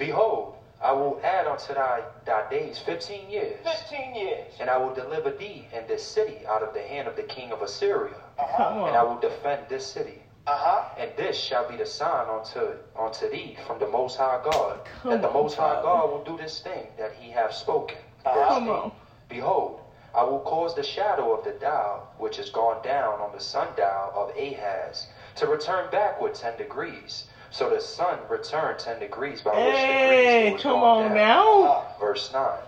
[0.01, 4.51] Behold, I will add unto thy, thy days fifteen years, 15 years.
[4.59, 7.51] and I will deliver thee and this city out of the hand of the king
[7.51, 8.15] of Assyria,
[8.57, 10.23] Come and I will defend this city.
[10.47, 10.85] Uh huh.
[10.97, 15.11] And this shall be the sign unto unto thee from the Most High God, Come
[15.11, 15.83] that the on, Most High Father.
[15.83, 17.97] God will do this thing that he hath spoken.
[18.25, 18.55] Uh-huh.
[18.55, 18.91] Come on.
[19.29, 19.81] Behold,
[20.15, 24.11] I will cause the shadow of the dial, which is gone down on the sundial
[24.15, 27.25] of Ahaz, to return backward ten degrees.
[27.51, 31.15] So the sun returned ten degrees by which the Hey, degrees was come gone on
[31.15, 31.63] down.
[31.65, 31.85] now.
[31.99, 32.59] Verse 9.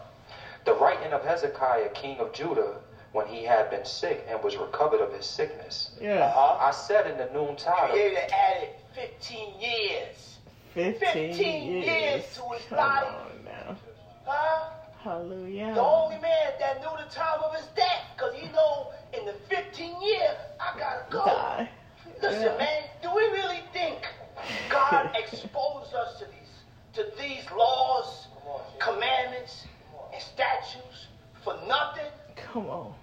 [0.66, 2.76] The writing of Hezekiah, king of Judah,
[3.14, 5.92] when he had been sick and was recovered of his sickness.
[6.02, 6.26] Yeah.
[6.26, 6.58] Uh-huh.
[6.66, 10.38] I said in the noontide, of- Creator added 15 years.
[10.74, 11.86] 15, 15 years.
[11.86, 13.04] years to his Come life.
[13.06, 13.76] on now.
[14.26, 14.70] Huh?
[15.02, 15.74] Hallelujah.
[15.76, 19.34] The only man that knew the time of his death, because he know in the
[19.50, 21.26] 15 years, I gotta go.
[21.26, 21.70] Die.
[22.22, 22.58] Listen, Yeah.
[22.58, 24.08] man, do we really think
[24.70, 26.44] God exposed us to these
[26.94, 28.28] to these laws,
[28.80, 29.66] commandments,
[30.14, 31.08] and statutes
[31.44, 32.12] for nothing?
[32.36, 32.94] Come on.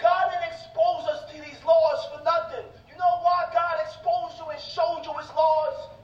[0.00, 2.66] God didn't expose us to these laws for nothing.
[2.90, 5.94] You know why God exposed you and showed you his laws?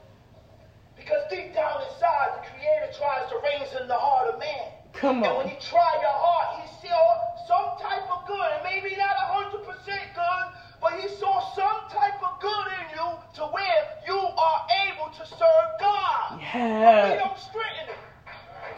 [0.95, 4.71] Because deep down inside, the Creator tries to raise in the heart of man.
[4.93, 5.29] Come on.
[5.29, 7.03] And when he try your heart, he saw
[7.43, 10.45] some type of good, and maybe not hundred percent good,
[10.83, 13.07] but he saw some type of good in you
[13.39, 14.59] to where you are
[14.91, 16.35] able to serve God.
[16.35, 17.23] But we Yeah.
[17.23, 17.99] don't straighten it.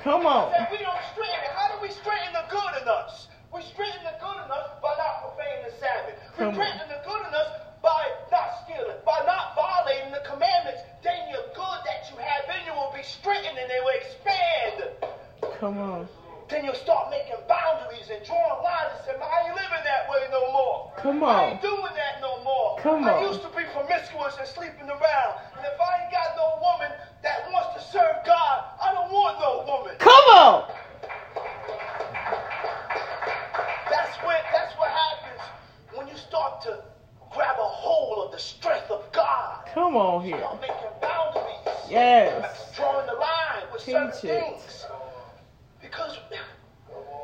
[0.04, 0.54] Come on.
[0.70, 1.52] We don't straighten it.
[1.58, 3.28] How do we straighten the good in us?
[3.52, 6.16] We straighten the good in us by not profaning the Sabbath.
[6.38, 6.54] We Come on.
[6.54, 7.50] straighten the good in us
[7.82, 8.02] by
[8.32, 10.82] not stealing, by not violating the commandments.
[11.02, 14.78] Then your good that you have in you will be straightened and they will expand.
[15.60, 16.08] Come on.
[16.50, 20.22] Then you'll start making boundaries and drawing lines and say, I ain't living that way
[20.30, 20.92] no more.
[20.98, 21.58] Come on
[23.86, 25.34] promiscuous and sleeping around.
[25.58, 26.92] And if I ain't got no woman
[27.24, 29.96] that wants to serve God, I don't want no woman.
[30.00, 30.72] Come on.
[33.90, 35.42] That's what that's what happens
[35.94, 36.84] when you start to
[37.32, 39.68] grab a hold of the strength of God.
[39.74, 40.38] Come on here.
[40.38, 41.90] Start making boundaries.
[41.90, 42.74] Yes.
[42.76, 44.42] Drawing the line with Teach certain it.
[44.42, 44.86] things.
[45.82, 46.18] Because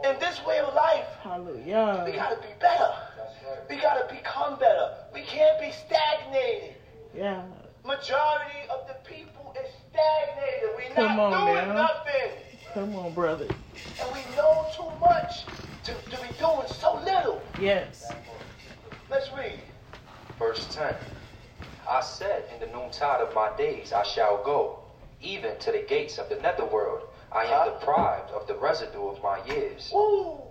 [0.06, 2.04] in this way of life, Hallelujah.
[2.06, 2.92] we gotta be better.
[3.70, 4.96] We gotta become better.
[5.32, 6.76] We can't be stagnated.
[7.16, 7.44] Yeah.
[7.86, 10.70] Majority of the people is stagnated.
[10.76, 11.74] We're Come not on doing now.
[11.84, 12.32] nothing.
[12.74, 13.48] Come on, brother.
[14.02, 15.46] And we know too much
[15.86, 17.42] to, to be doing so little.
[17.60, 18.12] Yes.
[19.10, 19.60] Let's read.
[20.40, 20.96] Verse 10
[21.90, 24.80] I said, In the noontide of my days I shall go,
[25.22, 27.04] even to the gates of the netherworld.
[27.32, 27.80] I am Huh?
[27.80, 29.90] deprived of the residue of my years.
[29.94, 30.42] Woo!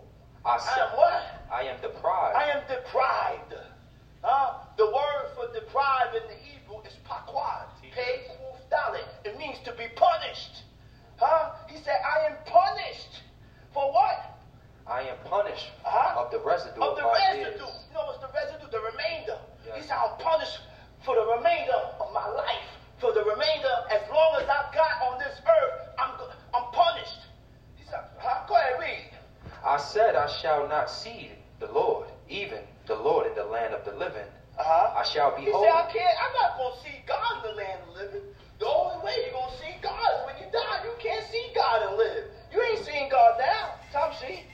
[0.45, 1.23] I I am what?
[1.53, 2.37] I am deprived.
[2.37, 3.55] I am deprived.
[4.23, 4.60] Huh?
[4.81, 7.69] The word for deprived in the Hebrew is pakwad.
[7.93, 8.25] Pay
[8.73, 9.05] dalit.
[9.29, 10.65] It means to be punished.
[11.19, 11.51] Huh?
[11.69, 13.21] He said, I am punished.
[13.75, 14.41] For what?
[14.87, 16.25] I am punished Uh-huh.
[16.25, 17.41] of the residue Of of, the my residue.
[17.61, 17.61] years.
[17.61, 18.71] You know what's the residue?
[18.73, 19.37] The remainder.
[19.67, 19.77] Yes.
[19.77, 20.61] He said, I'm punished
[21.05, 22.65] for the remainder of my life.
[23.05, 26.13] For the remainder, as long as I've got on this earth, I'm,
[26.57, 27.21] I'm punished.
[27.77, 28.47] He said, huh?
[28.49, 29.13] Go ahead, read.
[29.63, 33.85] I said, I shall not see the Lord, even the Lord in the land of
[33.85, 34.25] the living.
[34.61, 35.01] Uh-huh.
[35.01, 35.65] I shall He behold.
[35.65, 38.27] said, I can't, I'm not going to see God in the land of living.
[38.61, 40.85] The only way you're going to see God is when you die.
[40.85, 42.25] You can't see God and live.
[42.53, 43.75] You ain't seeing God now.
[43.93, 44.45] Tom see.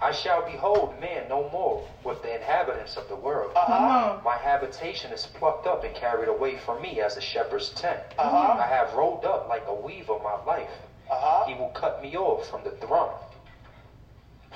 [0.00, 3.52] I shall behold man no more with the inhabitants of the world.
[3.56, 4.20] Uh-huh.
[4.22, 8.00] My habitation is plucked up and carried away from me as a shepherd's tent.
[8.18, 8.60] Uh-huh.
[8.60, 10.68] I have rolled up like a weaver my life.
[11.10, 11.46] Uh-huh.
[11.46, 13.14] He will cut me off from the throne.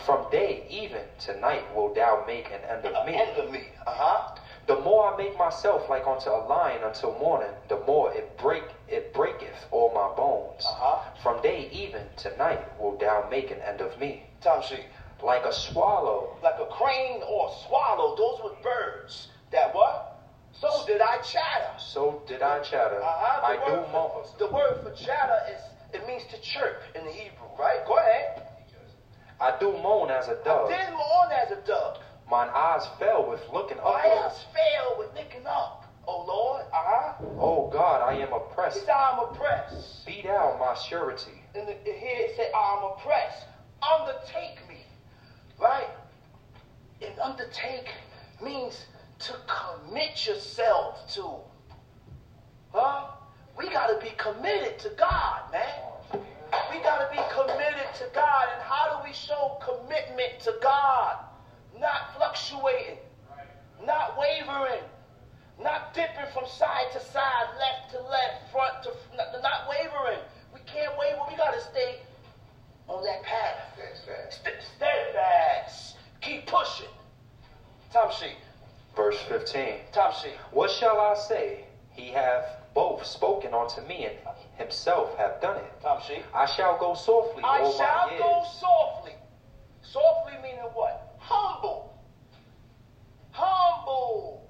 [0.04, 3.14] From day even to night will thou make an end of me.
[3.14, 3.62] End of me.
[3.86, 4.36] Uh-huh.
[4.68, 8.64] The more I make myself like unto a lion until morning, the more it break
[8.86, 10.62] it breaketh all my bones.
[10.66, 11.10] Uh-huh.
[11.22, 14.24] From day even to night will thou make an end of me.
[14.42, 14.84] Tom see.
[15.22, 18.14] Like a swallow, Like a crane or a swallow.
[18.14, 19.28] Those were birds.
[19.52, 20.20] That what?
[20.52, 21.72] So did I chatter.
[21.78, 23.00] so did I chatter.
[23.02, 23.46] Uh-huh.
[23.46, 25.62] I do for, the word for chatter is,
[25.94, 27.86] it means to chirp in the Hebrew, right?
[27.86, 28.42] Go ahead.
[29.40, 30.68] I do moan as a dove.
[30.70, 31.98] I did on as a dove.
[32.30, 34.04] Mine eyes fell with looking upwards.
[34.04, 35.84] eyes fail with looking up.
[36.06, 36.62] Oh Lord.
[36.72, 37.14] Uh-huh.
[37.40, 38.80] Oh God, I am He oppressed.
[38.84, 40.04] said, I'm oppressed.
[40.06, 41.42] Be thou my surety.
[41.54, 43.44] And here it said, I'm oppressed.
[43.82, 44.84] Undertake me.
[45.60, 45.88] Right?
[47.00, 47.88] And undertake
[48.42, 48.86] means
[49.20, 51.36] to commit yourself to.
[52.72, 53.06] Huh?
[53.56, 56.22] We got to be committed to God, man.
[56.72, 58.48] We got to be committed to God.
[58.54, 61.16] And how do we show commitment to God?
[61.78, 62.98] Not fluctuating,
[63.84, 64.82] not wavering,
[65.62, 68.90] not dipping from side to side, left to left, front to
[69.42, 70.18] not wavering.
[70.72, 71.18] Can't waver.
[71.28, 71.96] We got to stay
[72.88, 73.56] on that path.
[74.30, 75.96] St- steadfast.
[76.20, 76.88] Keep pushing.
[77.92, 78.36] Tom sheet.
[78.96, 79.74] Verse 15.
[79.92, 80.34] Tom sheet.
[80.50, 81.64] What shall I say?
[81.92, 82.44] He hath
[82.74, 84.14] both spoken unto me, and
[84.56, 85.72] himself hath done it.
[85.82, 86.22] Tom sheet.
[86.34, 89.12] I shall go softly I shall go softly.
[89.82, 91.16] Softly meaning what?
[91.18, 91.98] Humble.
[93.30, 94.48] Humble.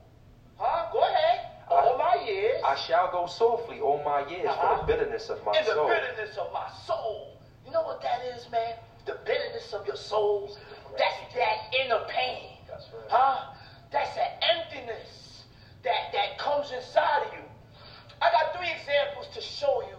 [0.57, 0.91] Huh?
[0.93, 1.48] Go ahead.
[1.71, 2.61] All my years.
[2.65, 4.81] I shall go softly all my years for Uh-huh.
[4.81, 5.73] the bitterness of my soul.
[5.73, 7.37] in the bitterness of my soul.
[7.65, 8.75] You know what that is, man?
[9.05, 10.57] The bitterness of your soul.
[10.97, 12.59] That's that inner pain.
[12.69, 13.53] that's Huh?
[13.91, 15.45] That's that emptiness
[15.83, 17.45] that, that comes inside of you.
[18.21, 19.97] I got three examples to show you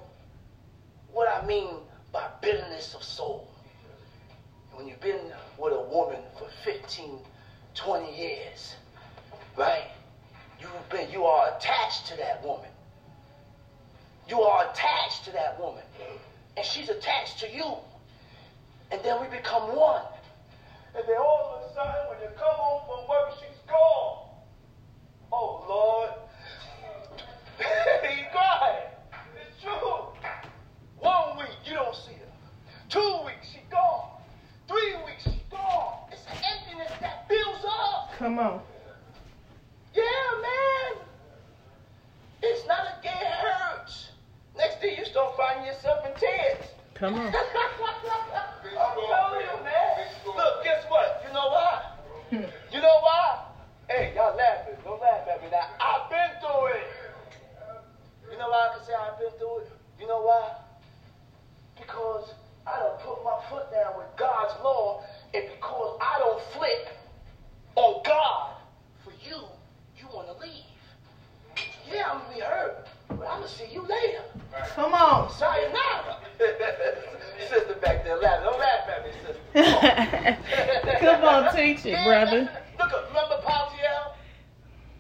[1.12, 1.76] what I mean
[2.12, 3.48] by bitterness of soul.
[4.74, 7.20] When you've been with a woman for 15,
[7.76, 8.76] 20 years,
[9.58, 9.86] right?
[10.60, 12.70] You've been, you are attached to that woman.
[14.28, 15.84] You are attached to that woman.
[16.58, 17.76] And she's attached to you.
[18.92, 20.04] And then we become one.
[20.96, 24.30] And then all of a sudden, when you come home from work, she's gone.
[25.32, 26.10] Oh, Lord.
[27.60, 28.88] you crying.
[29.36, 30.08] It's true.
[31.00, 32.32] One week, you don't see her.
[32.90, 34.10] Two weeks, she's gone.
[34.68, 36.10] Three weeks, she gone.
[36.12, 38.10] It's an emptiness that builds up.
[38.18, 38.62] Come on.
[40.00, 41.04] Yeah, man.
[42.42, 44.10] It's not a gay hurts.
[44.56, 46.64] Next thing you start finding yourself in tears.
[46.94, 47.28] Come on.
[48.80, 50.08] I'm telling you, man.
[50.26, 51.22] Look, guess what?
[51.28, 51.84] You know why?
[52.30, 52.48] Hmm.
[52.72, 53.44] You know why?
[53.90, 54.76] Hey, y'all laughing.
[54.86, 55.68] Don't laugh at me now.
[55.82, 56.88] I've been through it.
[58.32, 59.72] You know why I can say I've been through it?
[60.00, 60.56] You know why?
[61.78, 62.32] Because
[62.66, 66.88] I don't put my foot down with God's law, and because I don't flip
[67.76, 68.59] on God
[70.14, 70.64] want to leave.
[71.92, 74.24] Yeah, I'm gonna hurt, but I'm gonna see you later.
[74.54, 74.70] Right.
[74.70, 75.32] Come on.
[75.32, 76.18] Sayonara.
[77.50, 78.46] sister back there laughing.
[78.46, 81.00] Don't laugh at me, sister.
[81.00, 82.50] Come on, teach it, brother.
[82.78, 84.16] Look, remember Pontiel?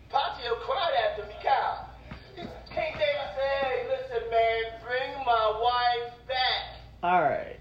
[0.09, 1.89] Pontiel cried after me, Kyle.
[2.35, 6.79] King David said, hey, listen, man, bring my wife back.
[7.03, 7.58] All right.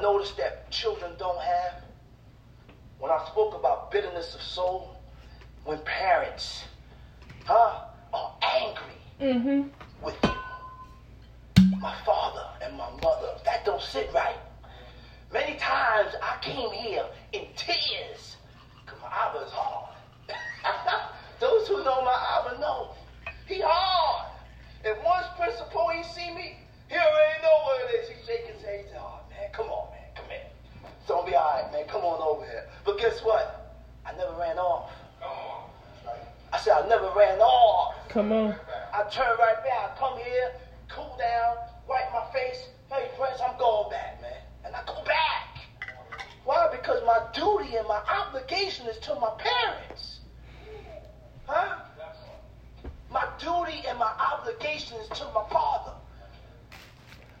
[0.00, 1.74] I noticed that children don't have?
[2.98, 4.96] When I spoke about bitterness of soul,
[5.64, 6.64] when parents,
[7.44, 7.84] huh,
[8.14, 9.68] are angry Mm-hmm.
[10.02, 10.30] with you.
[11.80, 14.38] My father and my mother, that don't sit right.
[15.30, 18.36] Many times I came here in tears
[18.86, 19.92] because my Abba is hard.
[21.40, 22.94] Those who know my Abba know.
[23.46, 24.30] He hard.
[24.86, 26.56] And once Principal, he see me,
[26.88, 28.08] he already know what it is.
[28.08, 28.80] He shaking his head.
[28.80, 29.89] He say, oh, man, come on, man, come here.
[31.10, 31.88] It's gonna be all right, man.
[31.88, 32.68] Come on over here.
[32.84, 33.74] But guess what?
[34.06, 34.92] I never ran off.
[36.52, 37.96] I said I never ran off.
[38.08, 38.54] Come on.
[38.94, 39.90] I turn right back.
[39.90, 40.52] I come here,
[40.88, 41.56] cool down,
[41.88, 42.68] wipe my face.
[42.92, 44.38] Hey, Prince, I'm going back, man.
[44.64, 45.58] And I go back.
[46.44, 46.68] Why?
[46.70, 50.20] Because my duty and my obligation is to my parents.
[51.46, 51.74] Huh?
[53.10, 55.94] My duty and my obligation is to my father.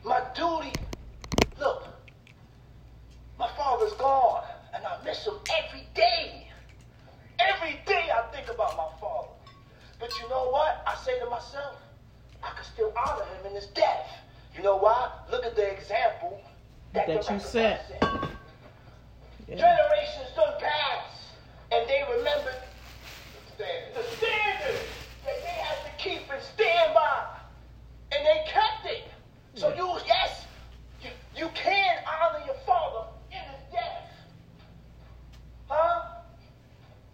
[0.02, 0.72] My duty,
[1.60, 1.86] look,
[3.40, 5.34] my father's gone, and I miss him
[5.64, 6.46] every day.
[7.40, 9.28] Every day I think about my father.
[9.98, 10.84] But you know what?
[10.86, 11.76] I say to myself,
[12.42, 14.06] I can still honor him in his death.
[14.54, 15.10] You know why?
[15.30, 16.42] Look at the example
[16.92, 17.90] that, That you set.
[19.48, 19.56] Yeah.
[19.56, 21.22] Generations done passed,
[21.72, 22.52] and they remember
[23.56, 24.80] the standard
[25.24, 27.24] that they had to keep and stand by,
[28.12, 29.04] and they kept it.
[29.54, 30.44] So you, yes,
[31.02, 33.09] you, you can honor your father in his death,
[35.70, 36.20] huh?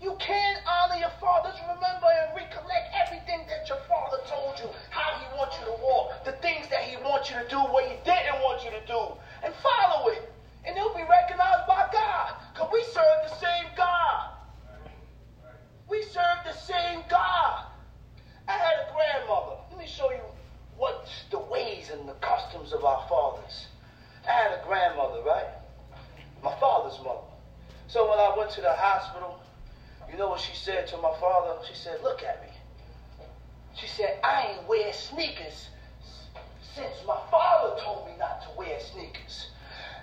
[0.00, 1.54] You can honor your fathers.
[1.62, 6.24] Remember and recollect everything that your father told you, how he wants you to walk,
[6.24, 9.12] the things that he wants you to do, what he didn't want you to do,
[9.44, 10.32] and follow it.
[10.64, 12.34] And it'll be recognized by God.
[12.52, 14.30] Because we serve the same God.
[15.88, 17.66] We serve the same God.
[18.48, 19.62] I had a grandmother.
[19.70, 20.24] Let me show you
[20.76, 23.68] what the ways and the customs of our fathers.
[24.28, 25.46] I had a grandmother, right?
[26.42, 27.35] My father's mother.
[27.88, 29.38] So when I went to the hospital,
[30.10, 31.54] you know what she said to my father?
[31.66, 32.48] She said, Look at me.
[33.74, 35.68] She said, I ain't wear sneakers
[36.74, 39.48] since my father told me not to wear sneakers.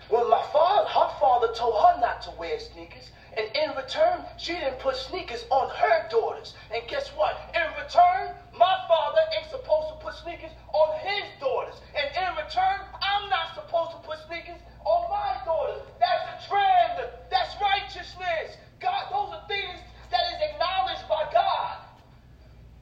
[0.10, 4.54] When my father, her father told her not to wear sneakers, and in return, she
[4.54, 6.54] didn't put sneakers on her daughters.
[6.74, 7.36] And guess what?
[7.56, 11.76] In return, my father ain't supposed to put sneakers on his daughters.
[11.98, 15.82] And in return, I'm not supposed to put sneakers on my daughters.
[16.00, 17.10] That's a trend.
[17.30, 18.58] That's righteousness.
[18.80, 19.80] God, those are things
[20.12, 21.78] that is acknowledged by God.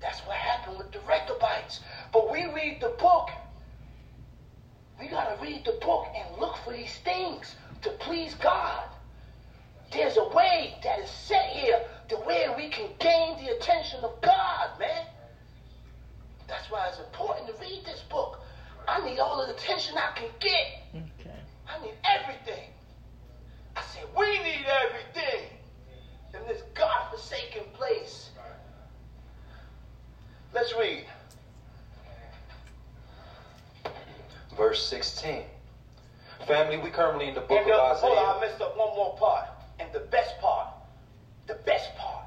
[0.02, 1.80] That's what happened with the Rechabites.
[2.12, 3.30] But we read the book.
[5.00, 8.84] We got to read the book and look for these things to please God.
[9.92, 14.22] There's a way that is set here to where we can gain the attention of
[14.22, 15.06] God, man.
[16.48, 18.40] That's why it's important to read this book.
[18.88, 20.81] I need all the attention I can get.
[21.82, 22.70] I need everything.
[23.76, 25.50] I said, we need everything
[26.34, 28.30] in this God-forsaken place.
[30.54, 31.06] Let's read.
[34.56, 35.44] Verse 16.
[36.48, 38.96] Family, we currently in the book the, uh, of hold on, I messed up one
[38.96, 39.48] more part.
[39.80, 40.68] And the best part,
[41.48, 42.26] the best part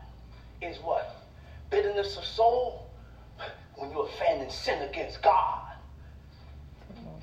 [0.62, 1.22] is what?
[1.70, 2.90] Bitterness of soul
[3.76, 5.60] when you offend and sin against God.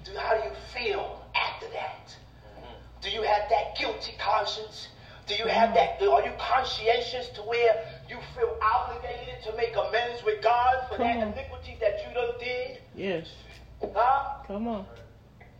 [0.03, 2.15] Do, how do you feel after that?
[3.01, 4.87] Do you have that guilty conscience?
[5.27, 6.01] Do you have that?
[6.01, 11.17] Are you conscientious to where you feel obligated to make amends with God for that
[11.17, 11.33] on.
[11.33, 12.79] iniquity that you done did?
[12.95, 13.27] Yes.
[13.81, 14.43] Huh?
[14.47, 14.85] Come on.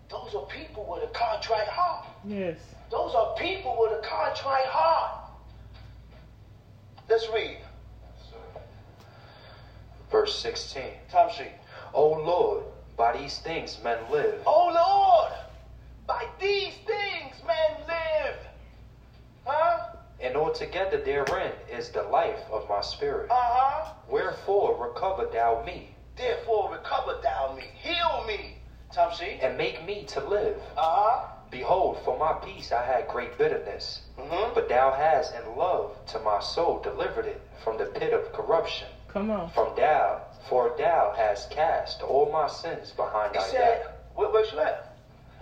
[0.10, 2.06] Those are people with a contrite heart.
[2.26, 2.58] Yes.
[2.92, 5.30] Those are people with a contrite heart.
[7.10, 7.58] Let's read.
[10.12, 10.84] Verse 16.
[11.10, 11.54] Time sheet.
[11.94, 12.64] O Lord,
[12.98, 14.42] by these things men live.
[14.46, 15.32] Oh Lord,
[16.08, 18.36] by these things men live.
[19.46, 19.96] Huh?
[20.20, 23.32] And altogether therein is the life of my spirit.
[23.32, 23.94] Uh-huh.
[24.10, 27.64] Wherefore recover thou me, Therefore recover thou me.
[27.82, 28.58] Heal me.
[28.94, 29.12] Time
[29.42, 30.58] and make me to live.
[30.78, 31.28] Uh-huh.
[31.50, 34.02] Behold, for my peace I had great bitterness.
[34.18, 34.54] Mm-hmm.
[34.54, 38.88] But thou hast in love to my soul delivered it from the pit of corruption.
[39.08, 39.50] Come on.
[39.52, 43.94] From thou, for thou hast cast all my sins behind He thy said, back.
[44.16, 44.91] where, where's you at?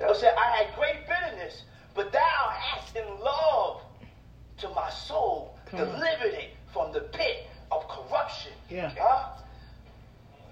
[0.08, 1.64] He said, I had great bitterness,
[1.94, 3.82] but thou hast in love
[4.58, 5.86] to my soul Come on.
[5.88, 8.52] delivered it from the pit of corruption.
[8.70, 8.92] Yeah.
[8.98, 9.30] Huh?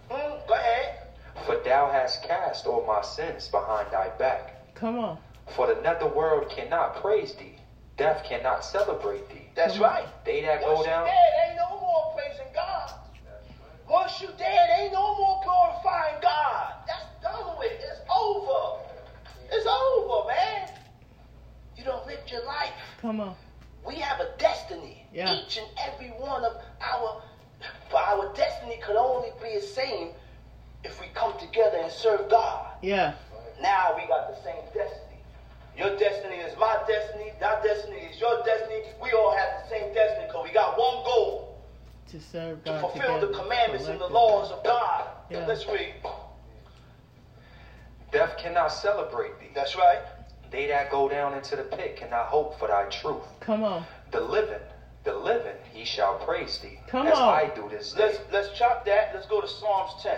[0.09, 0.99] Hmm, go ahead.
[1.45, 4.73] For thou hast cast all my sins behind thy back.
[4.75, 5.17] Come on.
[5.55, 7.55] For the netherworld cannot praise thee,
[7.95, 9.47] death cannot celebrate thee.
[9.55, 9.91] That's Come on.
[9.91, 10.25] right.
[10.25, 12.93] They that Once go you down, dead, ain't no more praising God.
[13.89, 16.73] once you dead, ain't no more glorifying God.
[16.85, 17.71] That's done with.
[17.79, 18.83] It's over.
[19.51, 20.69] It's over, man.
[21.77, 22.73] You don't live your life.
[23.01, 23.35] Come on.
[23.85, 25.05] We have a destiny.
[25.13, 25.33] Yeah.
[25.35, 27.21] Each and every one of our,
[27.91, 30.09] but our destiny could only be the same
[30.83, 32.67] if we come together and serve God.
[32.81, 33.13] Yeah.
[33.61, 35.03] Now we got the same destiny.
[35.77, 37.31] Your destiny is my destiny.
[37.39, 38.81] That destiny is your destiny.
[39.01, 41.61] We all have the same destiny because we got one goal
[42.09, 42.73] To serve God.
[42.73, 45.07] to fulfill together, the commandments and the laws of God.
[45.29, 45.45] Yeah.
[45.45, 45.93] Let's read.
[48.47, 49.49] Death cannot celebrate thee.
[49.53, 49.99] That's right.
[50.51, 53.23] They that go down into the pit cannot hope for thy truth.
[53.41, 53.85] Come on.
[54.11, 54.61] The living,
[55.03, 56.79] the living, he shall praise thee.
[56.87, 57.33] Come as on.
[57.33, 58.05] I do this day.
[58.05, 59.11] Let's let's chop that.
[59.13, 60.17] Let's go to Psalms 10.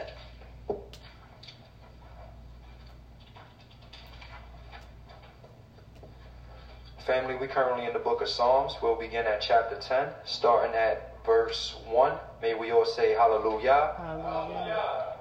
[7.07, 8.75] Family, we're currently in the book of Psalms.
[8.83, 12.13] We'll begin at chapter 10, starting at verse 1.
[12.43, 13.95] May we all say hallelujah.
[13.97, 15.18] Hallelujah.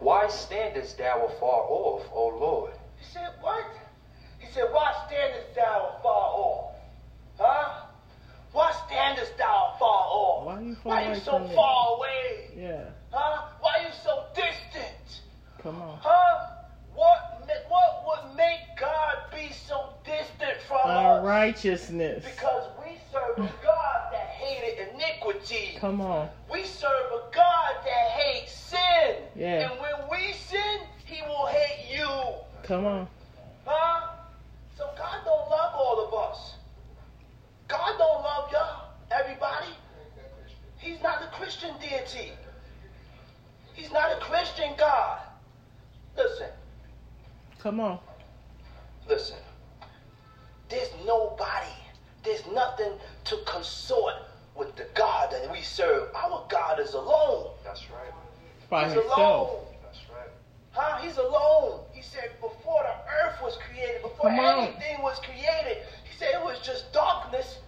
[0.00, 2.72] Why standest thou afar off, O Lord?
[2.96, 3.66] He said, What?
[4.38, 6.74] He said, Why standest thou afar off?
[7.38, 7.86] Huh?
[8.52, 10.46] Why standest thou afar off?
[10.46, 11.54] Why you far Why you so from me?
[11.54, 12.50] far away?
[12.56, 12.84] Yeah.
[13.12, 13.48] Huh?
[13.60, 15.20] Why are you so distant?
[15.62, 15.98] Come on.
[16.00, 16.46] Huh?
[16.94, 21.18] What what would make God be so distant from us?
[21.18, 22.24] Unrighteousness.
[22.24, 25.76] Because we serve a God that hated iniquity.
[25.78, 26.28] Come on.
[26.52, 29.16] We serve a God that hates sin.
[29.36, 29.70] Yeah.
[29.70, 32.08] And when we sin, he will hate you.
[32.62, 33.08] Come on.
[33.64, 34.08] Huh?
[34.76, 36.54] So God don't love all of us.
[37.68, 39.68] God don't love y'all, everybody.
[40.78, 42.32] He's not a Christian deity.
[43.74, 45.20] He's not a Christian God.
[46.16, 46.48] Listen,
[47.60, 47.98] Come on.
[49.08, 49.36] listen.
[50.68, 51.70] There's nobody,
[52.24, 52.92] there's nothing
[53.24, 54.14] to consort
[54.56, 56.08] with the God that we serve.
[56.14, 57.52] Our God is alone.
[57.64, 58.12] That's right.
[58.68, 59.18] By He's himself.
[59.18, 59.64] alone.
[59.82, 60.28] That's right.
[60.72, 60.98] Huh?
[61.02, 61.80] He's alone.
[61.92, 64.64] He said before the earth was created, before Come on.
[64.64, 67.58] anything was created, he said it was just darkness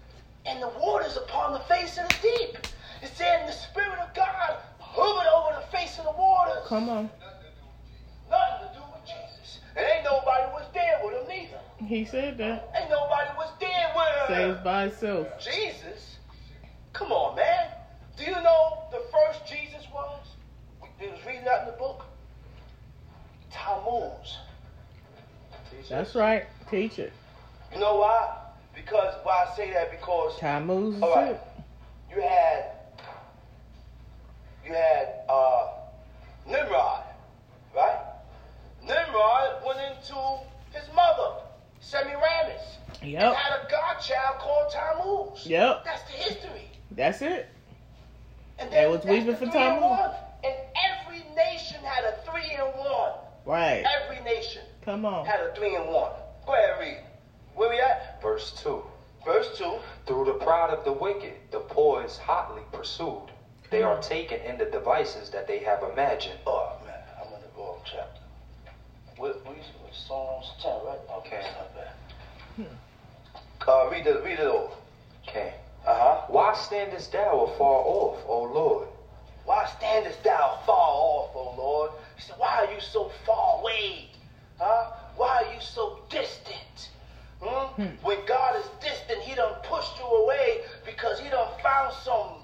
[0.46, 2.58] and the waters upon the face of the deep.
[3.02, 6.62] It said the Spirit of God hovered over the face of the waters.
[6.66, 7.10] Come on.
[8.30, 9.60] Nothing to do with Jesus.
[9.76, 11.60] And ain't nobody was there with him neither.
[11.86, 12.72] He said that.
[12.78, 14.54] Ain't nobody was there with him.
[14.54, 15.26] Saved by himself.
[15.40, 16.18] Jesus?
[16.92, 17.68] Come on, man.
[18.16, 20.20] Do you know the first Jesus was?
[21.00, 22.04] We was reading that in the book.
[23.50, 24.38] Tammuz.
[25.88, 26.44] That's right.
[26.70, 27.12] Teach it.
[27.72, 28.36] You know why?
[28.74, 31.32] Because why I say that because Tammuz All right.
[31.32, 31.40] it.
[32.14, 32.64] you had
[34.64, 35.68] you had uh
[36.46, 37.04] Nimrod,
[37.74, 37.98] right?
[38.82, 40.16] Nimrod went into
[40.72, 41.42] his mother,
[41.82, 43.34] Semiramis, and Yep.
[43.34, 45.44] had a godchild called Tammuz.
[45.46, 45.84] Yep.
[45.84, 46.70] That's the history.
[46.92, 47.48] That's it.
[48.58, 50.10] And That then was that's weaving the for three in Tammuz.
[50.44, 50.54] And
[50.90, 53.12] every nation had a three in one.
[53.44, 53.84] Right.
[54.02, 55.24] Every nation Come on.
[55.26, 56.12] had a three in one.
[56.46, 56.98] Go ahead, read.
[57.54, 58.20] Where we at?
[58.22, 58.82] Verse 2.
[59.24, 59.78] Verse two.
[60.06, 63.30] Through the pride of the wicked, the poor is hotly pursued.
[63.70, 66.38] They are taken in the devices that they have imagined.
[66.46, 68.21] Oh man, I'm in the wrong chapter.
[69.16, 70.98] What, what, what Psalms 10, right?
[71.18, 71.36] Okay.
[71.44, 71.92] It's not bad.
[73.68, 74.72] Uh, read it, read it over.
[75.28, 75.54] Okay.
[75.86, 76.20] Uh huh.
[76.28, 78.88] Why standest thou afar off, O Lord?
[79.44, 81.90] Why standest thou far off, O Lord?
[82.16, 84.08] He said, Why are you so far away?
[84.58, 84.92] Huh?
[85.16, 86.90] Why are you so distant?
[87.40, 87.84] Hmm?
[88.02, 92.42] When God is distant, He done pushed you away because He done found some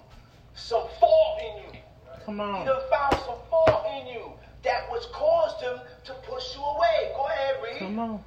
[0.54, 1.80] some fault in you.
[2.24, 2.54] Come on.
[2.54, 2.66] He on.
[2.66, 4.32] done found some fault in you
[4.68, 7.12] that was caused Him to push you away.
[7.16, 7.78] Go ahead, read.
[7.80, 8.24] Come on.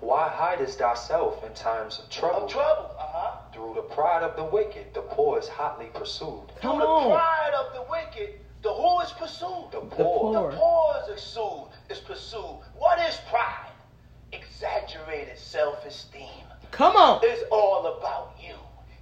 [0.00, 2.44] Why hidest thyself in times of trouble?
[2.44, 2.90] Of trouble.
[2.98, 3.36] Uh huh.
[3.54, 6.52] Through the pride of the wicked, the poor is hotly pursued.
[6.60, 7.08] Come Through on.
[7.08, 9.68] the pride of the wicked, the who is pursued?
[9.72, 10.32] The The poor.
[10.34, 10.50] poor.
[10.50, 11.68] The poor is pursued.
[11.88, 12.60] Is pursued.
[12.76, 13.70] What is pride?
[14.32, 16.44] Exaggerated self-esteem.
[16.72, 17.20] Come on.
[17.22, 18.54] It's all about you,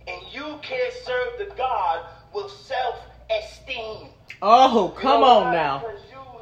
[0.06, 4.08] and you can't serve the God with self-esteem.
[4.42, 5.52] Oh, You come know on why?
[5.54, 5.82] now.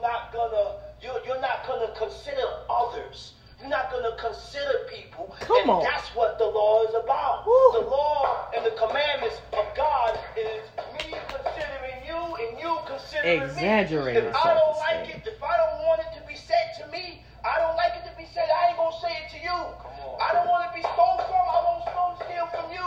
[0.02, 3.34] Because you're not gonna, you're, you're not gonna consider others.
[3.60, 5.34] You're not gonna consider people.
[5.40, 5.82] Come and on.
[5.84, 7.46] That's what the law is about.
[7.46, 7.80] Woo.
[7.80, 10.66] The law and the commandments of God is
[10.98, 14.30] me considering you and you considering Exaggerated me.
[14.30, 15.22] If I don't like self-esteem.
[15.22, 18.10] it, if I don't want it to be said to me, I don't like it
[18.10, 18.48] to be said.
[18.50, 19.54] I ain't gonna say it to you.
[19.54, 21.46] I don't want to be stole from.
[21.46, 22.86] I won't stole steal from you.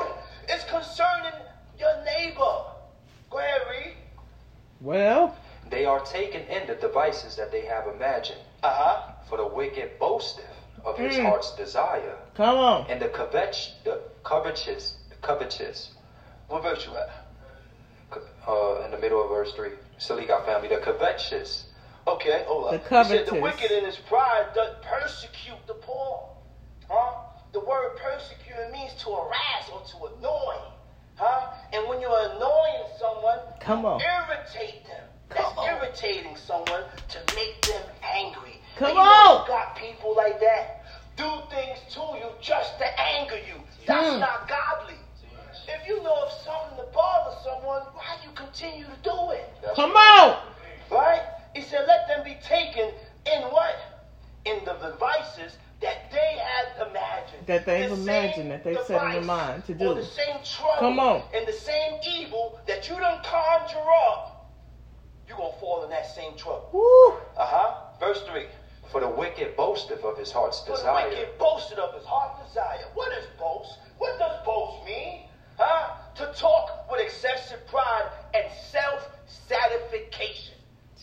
[0.50, 1.40] It's concerning
[1.80, 2.76] your neighbor.
[3.30, 3.94] Go ahead, read.
[4.82, 5.34] Well,
[5.70, 8.40] They are taken in the devices that they have imagined.
[8.64, 9.14] Uh huh.
[9.30, 10.46] For the wicked boasteth
[10.84, 11.24] of his Mm.
[11.24, 12.86] heart's desire, come on.
[12.90, 15.90] and the covet, the covetous, the covetous,
[16.48, 17.10] What verse you at?
[18.48, 19.72] uh, in the middle of verse 3.
[19.98, 21.66] Salika family, the covetous.
[22.08, 22.80] Okay, hold on.
[22.88, 26.30] The He said the wicked in his pride does persecute the poor.
[26.88, 27.14] Huh?
[27.52, 30.56] The word persecute means to harass or to annoy.
[31.16, 31.48] Huh?
[31.74, 34.02] And when you're annoying someone, Come you on.
[34.02, 35.04] irritate them.
[35.30, 35.68] That's Come on.
[35.68, 38.62] irritating someone to make them angry.
[38.78, 39.42] Come and you Know on.
[39.42, 40.84] you got people like that
[41.18, 43.62] do things to you just to anger you.
[43.88, 44.20] That's Hmm.
[44.20, 44.96] not godly.
[45.68, 49.50] If you know of something to bother someone, why you continue to do it?
[49.76, 50.38] Come on.
[50.92, 51.22] Right?
[51.56, 52.92] He said, let them be taken
[53.26, 53.76] in what?
[54.46, 57.48] In the devices that they had imagined.
[57.48, 59.94] That they've The imagined, that they've set in their mind to Or do.
[59.96, 60.76] the same trouble.
[60.80, 61.24] Come on.
[61.34, 64.35] And the same evil that you done conjure up,
[65.28, 66.70] you're going to fall in that same trouble.
[66.74, 67.18] Woo.
[67.38, 67.74] Uh-huh.
[68.00, 68.46] Verse 3.
[68.92, 71.10] For the wicked boasteth of his heart's For the desire.
[71.10, 72.86] wicked boasted of his heart desire.
[72.94, 73.80] What is boast?
[73.98, 75.22] What does boast mean?
[75.58, 75.96] Huh?
[76.16, 80.56] To talk with excessive pride and self-satisfaction.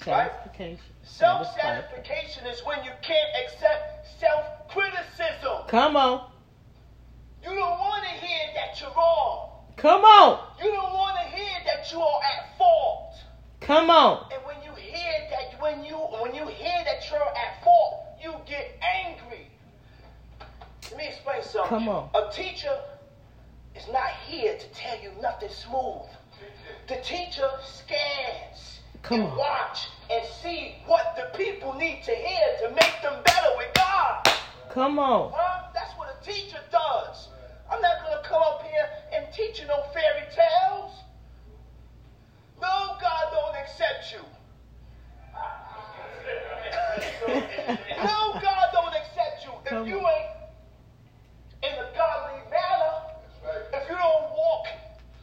[0.06, 0.30] Right?
[0.30, 0.78] Satisfaction.
[1.04, 2.04] Self Satisfaction.
[2.04, 5.66] satisfaction is when you can't accept self criticism.
[5.68, 6.30] Come on.
[7.42, 9.50] You don't want to hear that you're wrong.
[9.76, 10.46] Come on.
[10.62, 12.51] You don't want to hear that you are at fault.
[13.66, 14.26] Come on.
[14.32, 18.34] And when you hear that, when you when you hear that you're at fault, you
[18.46, 19.46] get angry.
[20.90, 21.68] Let me explain something.
[21.68, 22.10] Come on.
[22.14, 22.76] A teacher
[23.76, 26.08] is not here to tell you nothing smooth.
[26.88, 29.38] The teacher scans Come and on.
[29.38, 34.28] watch and see what the people need to hear to make them better with God.
[34.70, 35.32] Come on.
[35.34, 35.68] Huh?
[35.72, 37.28] That's what a teacher does.
[37.70, 40.91] I'm not going to come up here and teach you no fairy tales.
[42.62, 44.22] No, God don't accept you.
[48.06, 49.50] no, God don't accept you.
[49.66, 50.30] If you ain't
[51.64, 53.02] in a godly manner,
[53.74, 54.66] if you don't walk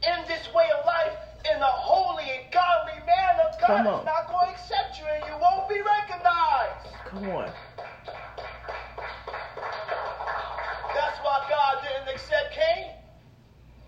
[0.04, 1.16] in this way of life
[1.56, 5.40] in a holy and godly manner, God is not going to accept you and you
[5.40, 6.94] won't be recognized.
[7.06, 7.52] Come on.
[10.94, 12.92] That's why God didn't accept Cain.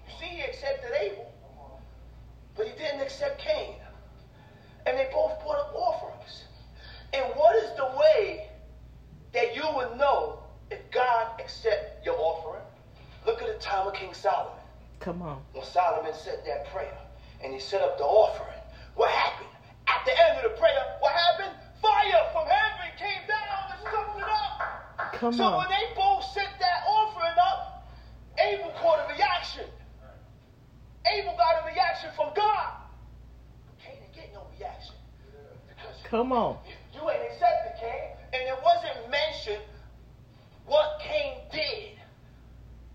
[0.07, 1.30] You see, he accepted Abel,
[2.61, 3.73] but he didn't accept Cain.
[4.85, 6.43] And they both brought up offerings.
[7.11, 8.49] And what is the way
[9.33, 12.61] that you would know if God accept your offering?
[13.25, 14.61] Look at the time of King Solomon.
[14.99, 15.41] Come on.
[15.53, 16.95] When Solomon said that prayer
[17.43, 18.61] and he set up the offering,
[18.93, 19.49] what happened?
[19.88, 21.57] At the end of the prayer, what happened?
[21.81, 25.13] Fire from heaven came down and it up.
[25.13, 25.57] Come so on.
[25.57, 27.89] when they both sent that offering up,
[28.38, 29.65] Abel caught a reaction.
[31.05, 32.73] Abel got a reaction from God.
[33.83, 34.95] Cain didn't get no reaction.
[35.67, 36.57] Because Come on.
[36.93, 38.11] you ain't accepted Cain.
[38.33, 39.63] And it wasn't mentioned
[40.65, 41.99] what Cain did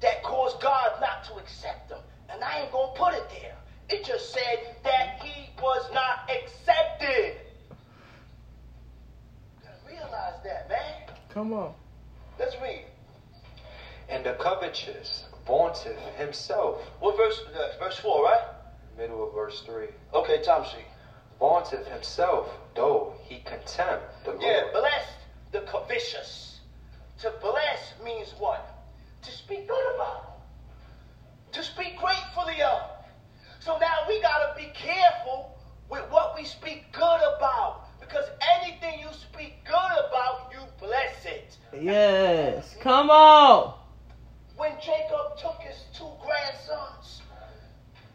[0.01, 1.99] that caused God not to accept him.
[2.31, 3.57] And I ain't gonna put it there.
[3.89, 7.37] It just said that he was not accepted.
[9.63, 11.17] Gotta realize that, man.
[11.31, 11.73] Come on.
[12.39, 12.85] Let's read.
[14.09, 16.81] And the covetous vaunteth himself.
[17.01, 17.41] What verse?
[17.55, 18.43] Uh, verse four, right?
[18.97, 19.89] Middle of verse 3.
[20.15, 20.87] Okay, Tom sheet.
[21.39, 24.43] Vaunteth himself, though he contemn the Lord.
[24.43, 25.13] Yeah, blessed
[25.53, 26.61] the covetous.
[27.21, 28.67] To bless means what?
[29.23, 30.39] To speak good about.
[31.53, 32.83] To speak gratefully of.
[33.61, 35.59] So now we gotta be careful
[35.91, 37.83] with what we speak good about.
[38.01, 38.25] Because
[38.61, 39.75] anything you speak good
[40.09, 41.59] about, you bless it.
[41.79, 42.77] Yes.
[42.81, 43.75] Come on.
[44.57, 47.21] When Jacob took his two grandsons,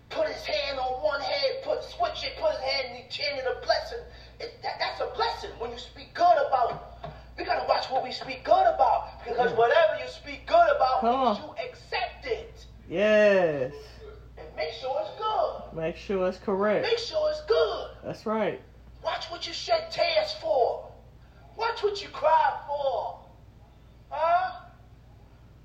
[0.10, 3.46] put his hand on one head, put switch it, put his hand, and he chanted
[3.46, 4.00] a blessing.
[4.40, 6.98] It, that, that's a blessing when you speak good about.
[7.38, 11.52] We gotta watch what we speak good about because whatever you speak good about you
[11.64, 13.72] accept it Yes.
[14.38, 15.78] and make sure it's good.
[15.78, 16.84] Make sure it's correct.
[16.86, 17.88] Make sure it's good.
[18.04, 18.60] That's right.
[19.04, 20.92] Watch what you shed tears for.
[21.56, 23.20] Watch what you cry for.
[24.10, 24.61] Huh?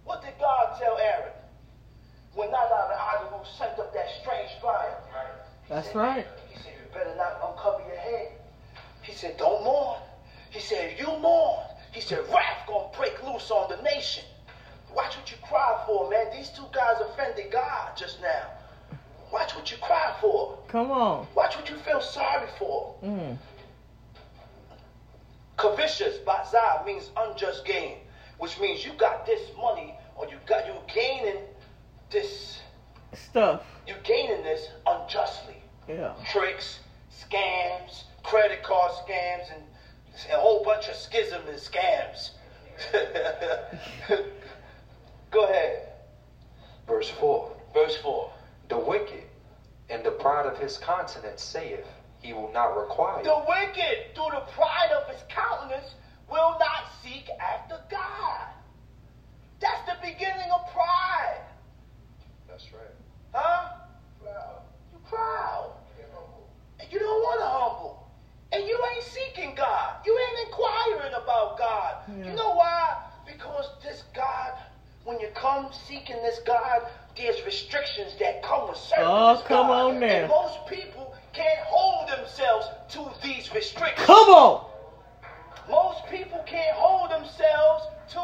[0.07, 1.35] What did God tell Aaron
[2.35, 4.97] when Nadab and Abihu sent up that strange fire?
[5.69, 6.27] That's right.
[6.49, 8.29] He said, You better not uncover your head.
[9.03, 10.01] He said, Don't mourn.
[10.51, 14.23] He said, If you mourn, he said, wrath gonna break loose on the nation.
[14.95, 16.27] Watch what you cry for, man.
[16.31, 18.51] These two guys offended God just now.
[19.33, 20.59] Watch what you cry for.
[20.69, 21.27] Come on.
[21.35, 22.95] Watch what you feel sorry for.
[23.03, 23.39] Mm.
[25.57, 27.97] Covetous, bazar, means unjust gain,
[28.39, 31.43] which means you got this money or you got you gaining
[32.11, 32.61] this,
[33.13, 33.63] Stuff.
[33.87, 35.57] you gaining this unjustly.
[35.89, 36.13] Yeah.
[36.33, 36.81] Tricks,
[37.13, 39.63] scams, credit card scams, and
[40.33, 42.31] a whole bunch of schism and scams.
[45.31, 45.89] Go ahead.
[46.87, 47.57] Verse 4.
[47.75, 48.31] Verse 4.
[48.69, 49.25] The wicked
[49.89, 51.87] in the pride pride of his countenance saith,
[52.21, 53.23] He will not require.
[53.23, 55.95] The wicked, through the pride of his countenance,
[56.31, 58.49] will not seek after God.
[59.61, 61.41] That's the beginning of pride.
[62.49, 62.95] That's right.
[63.33, 63.69] Huh?
[64.23, 64.63] Proud.
[64.93, 65.73] You proud.
[66.81, 68.09] And you don't want to humble.
[68.53, 69.97] And you ain't seeking God.
[70.05, 71.95] You ain't inquiring about God.
[72.19, 72.31] Yeah.
[72.31, 72.97] You know why?
[73.27, 74.53] Because this God,
[75.05, 76.83] when you come seeking this God,
[77.17, 79.95] there's restrictions that come with serving Oh, this come God.
[79.95, 80.07] on now.
[80.07, 84.07] And most people can't hold themselves to these restrictions.
[84.07, 84.67] Come on.
[85.71, 88.21] Most people can't hold themselves to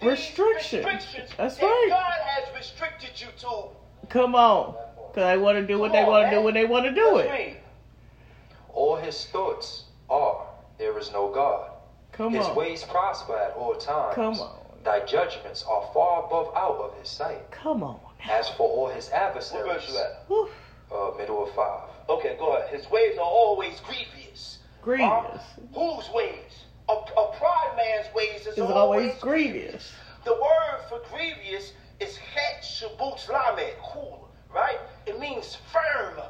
[0.00, 0.84] these Restrictions.
[0.84, 1.86] restrictions That's that right.
[1.90, 3.64] God has restricted you to.
[4.08, 4.74] Come on.
[5.14, 6.92] Cause they want to do what Come they want to do when they want to
[6.92, 7.32] do Let's it.
[7.32, 7.56] read.
[8.72, 10.46] All his thoughts are,
[10.78, 11.70] There is no God.
[12.12, 12.32] Come on.
[12.34, 12.56] his on.
[12.56, 14.14] ways prosper at all times.
[14.14, 14.56] Come on.
[14.84, 17.50] Thy judgments are far above out of his sight.
[17.50, 17.98] Come on.
[18.28, 20.24] As for all his What adversaries, verse you at?
[20.28, 20.48] Whew.
[20.92, 21.88] uh, middle of five.
[22.08, 22.68] Okay, go ahead.
[22.76, 24.58] His ways are always grievous.
[24.82, 25.08] Grievous.
[25.08, 25.38] Huh?
[25.74, 26.63] Whose ways?
[26.88, 29.92] A, a pride man's ways is always, always grievous.
[30.24, 34.78] The word for grievous is het shabut lamed, cool, right?
[35.06, 36.20] It means firm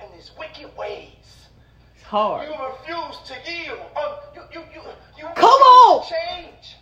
[0.00, 1.48] in his wicked ways.
[1.94, 2.48] It's hard.
[2.48, 3.78] You refuse to yield.
[3.96, 4.82] Um, you, you, you,
[5.18, 6.04] you Come on!
[6.08, 6.76] change.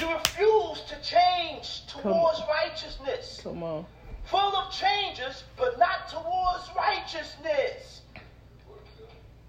[0.00, 3.40] You refuse to change towards righteousness.
[3.42, 3.86] Come on.
[4.24, 8.02] Full of changes, but not towards righteousness.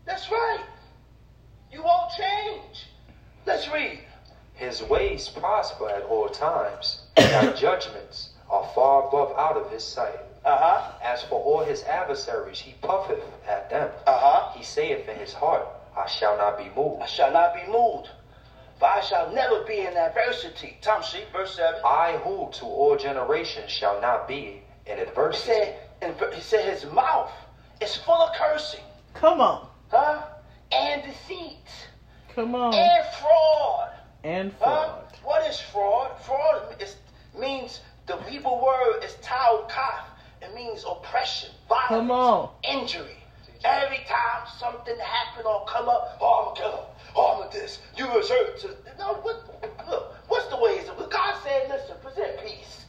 [0.06, 0.64] That's right.
[1.72, 2.88] You won't change.
[3.46, 4.00] Let's read.
[4.54, 7.02] His ways prosper at all times.
[7.16, 10.20] Thy judgments are far above out of his sight.
[10.46, 10.92] Uh huh.
[11.04, 13.90] As for all his adversaries, he puffeth at them.
[14.08, 14.52] Uh huh.
[14.58, 17.02] He saith in his heart, I shall not be moved.
[17.02, 18.10] I shall not be moved,
[18.80, 20.78] for I shall never be in adversity.
[20.82, 21.82] Tom sheep, verse 7.
[21.86, 25.52] I who to all generations shall not be in adversity.
[25.54, 25.76] He adversity.
[26.02, 27.32] said, and he said his mouth
[27.82, 28.84] is full of cursing,
[29.14, 29.68] Come on.
[29.90, 30.24] huh?
[30.72, 31.66] And deceit,
[32.36, 32.74] Come on.
[32.74, 33.90] and fraud.
[34.24, 34.66] And Huh?
[34.66, 35.04] fraud.
[35.24, 36.12] What is fraud?
[36.22, 36.98] Fraud is,
[37.38, 40.08] means the Hebrew word is tau kaf.
[40.42, 42.50] It means oppression, violence, Come on.
[42.64, 43.18] injury.
[43.64, 46.86] Every time something happen or come up, oh, I'm gonna kill him.
[47.16, 47.80] Oh, I'm gonna this.
[47.96, 48.68] You reserve to.
[49.00, 49.88] No, what?
[49.90, 50.88] Look, what's the ways?
[50.88, 52.86] of God said, listen, present peace.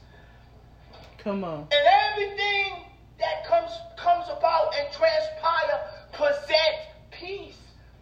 [1.18, 1.66] Come on.
[1.72, 2.84] And everything
[3.18, 5.80] that comes comes about and transpire,
[6.12, 6.76] present
[7.10, 7.56] peace.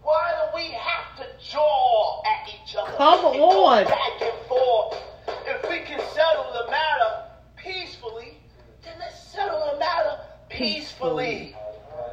[0.06, 2.92] Why do we have to jaw at each other?
[2.96, 3.84] Come on.
[3.86, 5.02] back and forth.
[5.26, 7.24] If we can settle the matter
[7.56, 8.38] peacefully,
[8.84, 11.56] then let's settle the matter peacefully.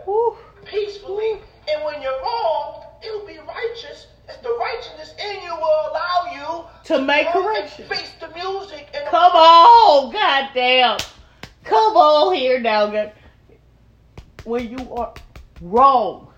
[0.08, 0.36] Woo.
[0.66, 1.34] Peacefully.
[1.70, 4.08] And when you're wrong, it'll be righteous.
[4.28, 7.88] If the righteousness in you will allow you To make turn correction.
[7.90, 10.12] face the music and Come on.
[10.12, 10.98] Goddamn.
[11.64, 13.12] Come on here now.
[14.46, 15.14] When you are
[15.62, 16.33] wrong,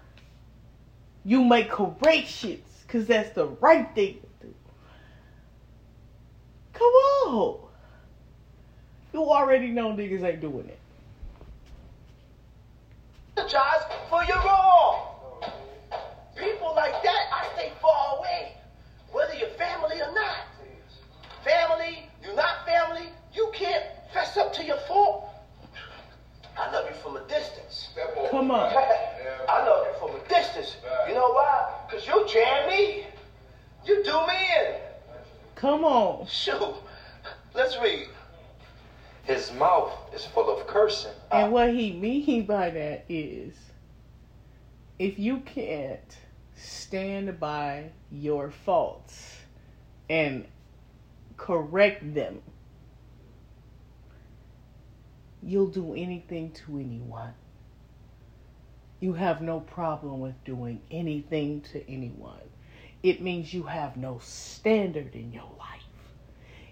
[1.26, 4.53] you make corrections because that's the right thing to do.
[6.73, 7.60] Come on.
[9.14, 10.80] You already know niggas ain't doing it.
[13.45, 15.02] apologize for your wrong.
[16.35, 18.53] People like that, I stay far away,
[19.11, 20.38] whether you're family or not.
[21.43, 23.84] Family, you're not family, you can't
[24.14, 25.30] fess up to your fault.
[26.57, 27.90] I love you from a distance.
[28.32, 28.73] Come on.
[29.49, 30.77] I love you from a distance.
[31.07, 31.73] You know why?
[31.88, 33.06] Because you jam me.
[33.86, 34.76] You do me in.
[35.56, 36.26] Come on.
[36.27, 36.76] Shoot.
[37.53, 38.07] Let's read.
[39.23, 41.11] His mouth is full of cursing.
[41.32, 43.56] And what he mean by that is
[44.99, 46.18] if you can't
[46.56, 49.38] stand by your faults
[50.10, 50.45] and
[51.38, 52.41] correct them,
[55.45, 57.34] you'll do anything to anyone.
[58.99, 62.39] You have no problem with doing anything to anyone.
[63.03, 65.84] It means you have no standard in your life.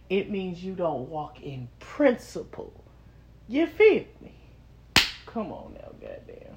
[0.09, 2.73] It means you don't walk in principle.
[3.47, 4.33] You feel me?
[5.27, 6.55] Come on now, goddamn.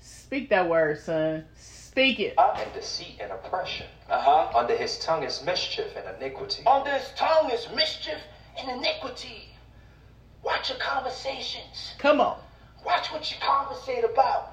[0.00, 1.44] Speak that word, son.
[1.56, 2.34] Speak it.
[2.38, 3.86] Up And deceit and oppression.
[4.08, 4.58] Uh huh.
[4.58, 6.64] Under his tongue is mischief and iniquity.
[6.66, 8.18] Under his tongue is mischief
[8.58, 9.45] and iniquity.
[10.46, 11.94] Watch your conversations.
[11.98, 12.38] Come on.
[12.84, 14.52] Watch what you conversate about.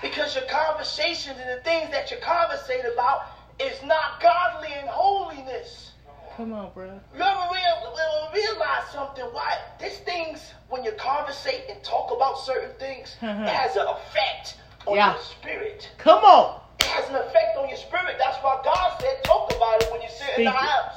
[0.00, 3.26] Because your conversations and the things that you conversate about
[3.60, 5.92] is not godly and holiness.
[6.34, 6.86] Come on, bro.
[7.14, 9.24] You ever real, real- realize something?
[9.32, 13.44] Why these things, when you conversate and talk about certain things, it uh-huh.
[13.48, 14.56] has an effect
[14.86, 15.12] on Yeah.
[15.12, 15.90] your spirit.
[15.98, 16.58] Come on.
[16.80, 18.16] It has an effect on your spirit.
[18.18, 20.94] That's why God said, talk about it when you sit in the house,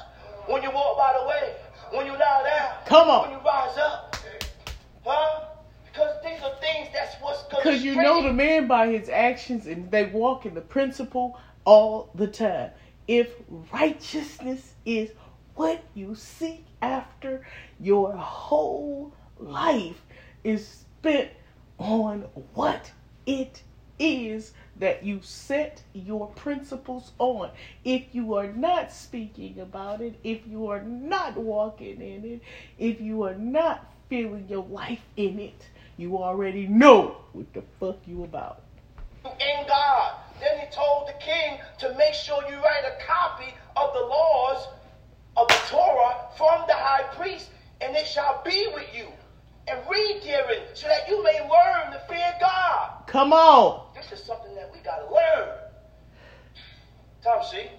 [0.48, 1.54] when you walk by the way,
[1.92, 3.24] when you lie down, Come on.
[3.28, 4.16] when you rise up.
[5.04, 5.46] Huh?
[5.86, 9.90] Because these are things that's what's Because you know the man by his actions and
[9.92, 12.72] they walk in the principle all the time.
[13.08, 13.34] If
[13.74, 15.12] righteousness is
[15.56, 17.46] what you seek after,
[17.80, 20.02] your whole life
[20.44, 21.30] is spent
[21.78, 22.22] on
[22.54, 22.92] what
[23.26, 23.64] it
[24.00, 27.52] is that you set your principles on.
[27.84, 32.42] If you are not speaking about it, if you are not walking in it,
[32.80, 35.66] if you are not feeling your life in it,
[35.96, 38.62] you already know what the fuck you about.
[39.24, 40.16] In God.
[40.42, 44.68] Then he told the king to make sure you write a copy of the laws
[45.38, 49.08] of the Torah from the high priest, and it shall be with you.
[49.70, 53.08] And read therein, so that you may learn to fear God.
[53.08, 53.94] Come on.
[53.96, 55.58] This is something that we gotta learn.
[57.24, 57.70] Tom, see?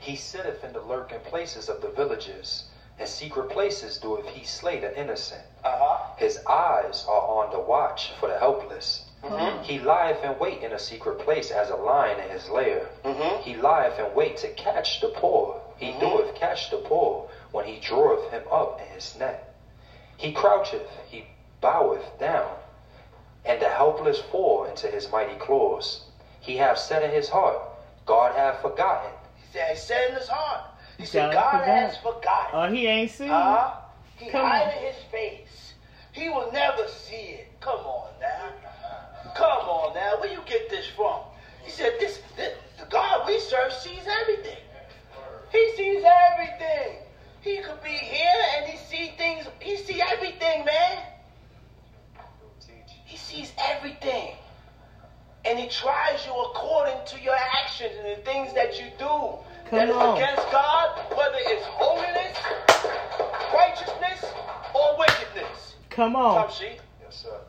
[0.00, 2.64] He sitteth in the lurking places of the villages,
[2.98, 5.42] and secret places doeth he slay the innocent.
[5.64, 5.98] Uh-huh.
[6.16, 9.02] His eyes are on the watch for the helpless.
[9.22, 9.62] Mhm.
[9.62, 12.88] He lieth in wait in a secret place as a lion in his lair.
[13.04, 13.40] Mhm.
[13.40, 15.60] He lieth in wait to catch the poor.
[15.76, 16.00] He Mhm.
[16.00, 19.42] doeth catch the poor when he draweth him up in his net.
[20.16, 21.26] He croucheth, he
[21.60, 22.56] boweth down,
[23.44, 26.00] and the helpless fall into his mighty claws.
[26.40, 27.58] He hath said in his heart,
[28.06, 29.10] God hath forgotten.
[29.34, 30.60] He said, he said in his heart.
[30.98, 32.50] He said, God has forgotten.
[32.52, 33.30] Oh, he ain't seen.
[33.30, 33.74] Uh,
[34.16, 34.50] he Come on.
[34.50, 35.74] hiding his face.
[36.12, 37.48] He will never see it.
[37.60, 38.52] Come on now.
[39.34, 40.18] Come on now.
[40.18, 41.20] Where you get this from?
[41.62, 44.58] He said, this, this the God we serve sees everything.
[45.52, 46.02] He sees
[46.32, 46.98] everything.
[47.40, 49.46] He could be here and he see things.
[49.60, 51.02] He see everything, man.
[53.04, 54.34] He sees everything.
[55.44, 59.34] And he tries you according to your actions and the things that you do.
[59.70, 60.16] Come that is on.
[60.16, 62.38] against God, whether it's holiness,
[63.52, 64.32] righteousness,
[64.72, 65.74] or wickedness.
[65.90, 66.42] Come on.
[66.42, 66.76] Come, see?
[67.02, 67.40] Yes, sir.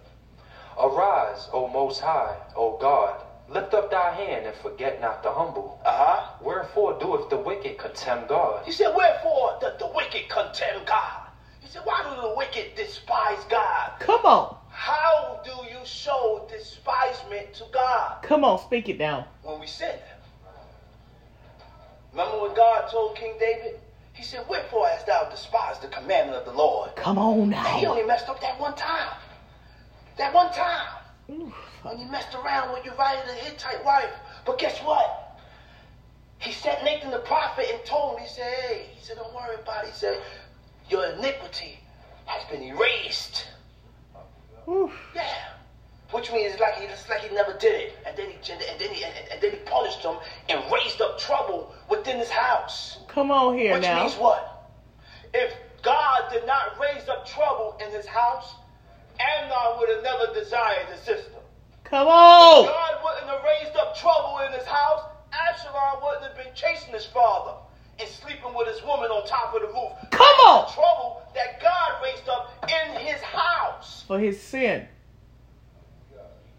[0.80, 3.22] Arise, O Most High, O God.
[3.50, 5.80] Lift up thy hand and forget not the humble.
[5.86, 6.30] Uh huh.
[6.42, 8.66] Wherefore doeth the wicked contemn God?
[8.66, 11.30] He said, Wherefore doth the wicked contemn God?
[11.62, 13.92] He said, Why do the wicked despise God?
[14.00, 14.58] Come on.
[14.70, 18.24] How do you show despisement to God?
[18.24, 18.60] Come on.
[18.60, 19.26] Speak it down.
[19.44, 19.96] When we sin.
[22.12, 23.80] Remember when God told King David?
[24.14, 26.96] He said, Wherefore hast thou despised the commandment of the Lord?
[26.96, 27.64] Come on now.
[27.78, 29.14] He only messed up that one time.
[30.18, 30.88] That one time.
[31.28, 34.10] When you messed around you invited a Hittite wife.
[34.46, 35.40] But guess what?
[36.40, 39.56] He sent Nathan the prophet and told him, he said, hey, he said, don't worry
[39.56, 39.90] about it.
[39.90, 40.22] He said,
[40.90, 41.80] your iniquity
[42.26, 43.48] has been erased.
[44.68, 44.92] ooh.
[45.16, 45.24] Yeah.
[46.12, 47.94] Which means it's like he, it's like he never did it.
[48.06, 50.16] And then he, and then he, and, and then he punished him
[50.50, 53.00] and raised up trouble within his house.
[53.08, 54.04] Come on here Which now.
[54.04, 54.72] means what?
[55.34, 55.54] If
[55.84, 58.56] God did not raise up trouble in his house,
[59.20, 61.32] Amnon would have never desired the sister.
[61.84, 62.66] Come on.
[62.66, 65.02] God wouldn't have raised up trouble in his house.
[65.32, 67.54] Absalom wouldn't have been chasing his father
[68.00, 69.92] and sleeping with his woman on top of the roof.
[70.12, 70.68] Come on.
[70.68, 74.04] The Trouble that God raised up in his house.
[74.08, 74.88] For his sin.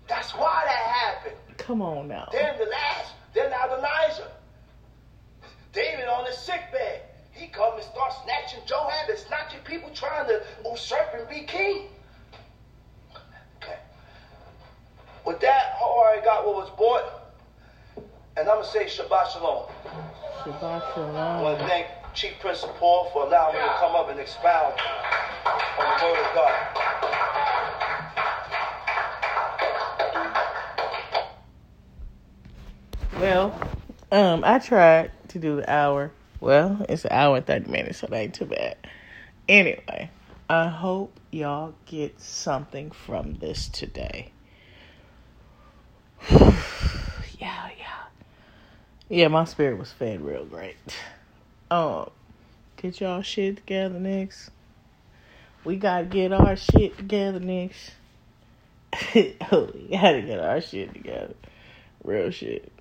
[0.08, 1.36] That's why that happened.
[1.58, 2.28] Come on now.
[2.32, 4.30] Then the last, then Adonijah.
[5.72, 7.02] David on his sick bed.
[7.32, 11.88] He come and start snatching Joab and snatching people trying to usurp and be king.
[13.62, 13.78] Okay.
[15.24, 17.04] With that, I already got what was bought.
[18.36, 19.66] And I'm going to say Shabbat Shalom.
[20.42, 24.18] Shabbat I want to thank Chief Prince Paul for allowing me to come up and
[24.18, 24.74] expound
[25.44, 27.87] on the Word of God.
[33.18, 33.52] Well,
[34.12, 36.12] um, I tried to do the hour.
[36.38, 38.76] Well, it's an hour and 30 minutes, so ain't too bad.
[39.48, 40.12] Anyway,
[40.48, 44.30] I hope y'all get something from this today.
[46.30, 46.50] yeah,
[47.40, 48.04] yeah.
[49.08, 50.76] Yeah, my spirit was fed real great.
[51.72, 52.10] Um,
[52.76, 54.50] get y'all shit together next.
[55.64, 57.90] We gotta get our shit together next.
[59.14, 59.34] we
[59.90, 61.34] gotta get our shit together.
[62.04, 62.77] Real shit.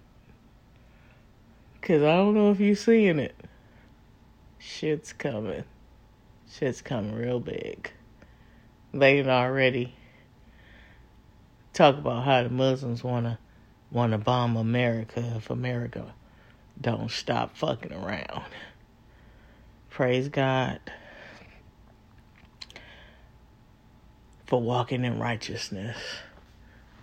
[1.88, 3.34] Cause I don't know if you seeing it.
[4.60, 5.64] Shit's coming.
[6.52, 7.94] Shit's coming real big.
[8.94, 9.96] They already
[11.72, 13.40] talk about how the Muslims wanna
[13.90, 16.14] wanna bomb America if America
[16.82, 18.44] don't stop fucking around.
[19.90, 20.82] Praise God
[24.46, 25.98] for walking in righteousness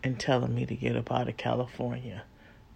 [0.03, 2.25] and telling me to get up out of California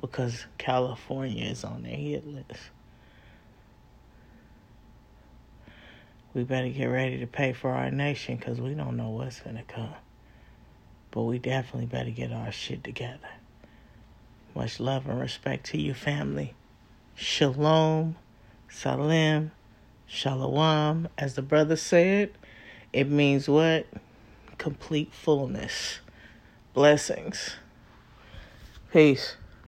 [0.01, 2.71] because California is on their hit list.
[6.35, 9.57] We better get ready to pay for our nation because we don't know what's going
[9.57, 9.95] to come.
[11.11, 13.29] But we definitely better get our shit together.
[14.55, 16.55] Much love and respect to you, family.
[17.15, 18.17] Shalom,
[18.69, 19.51] Salim,
[20.07, 21.09] Shalom.
[21.19, 22.31] As the brother said,
[22.93, 23.87] it means what?
[24.59, 26.01] Complete fullness.
[26.75, 27.57] Blessings.
[28.93, 29.37] Peace.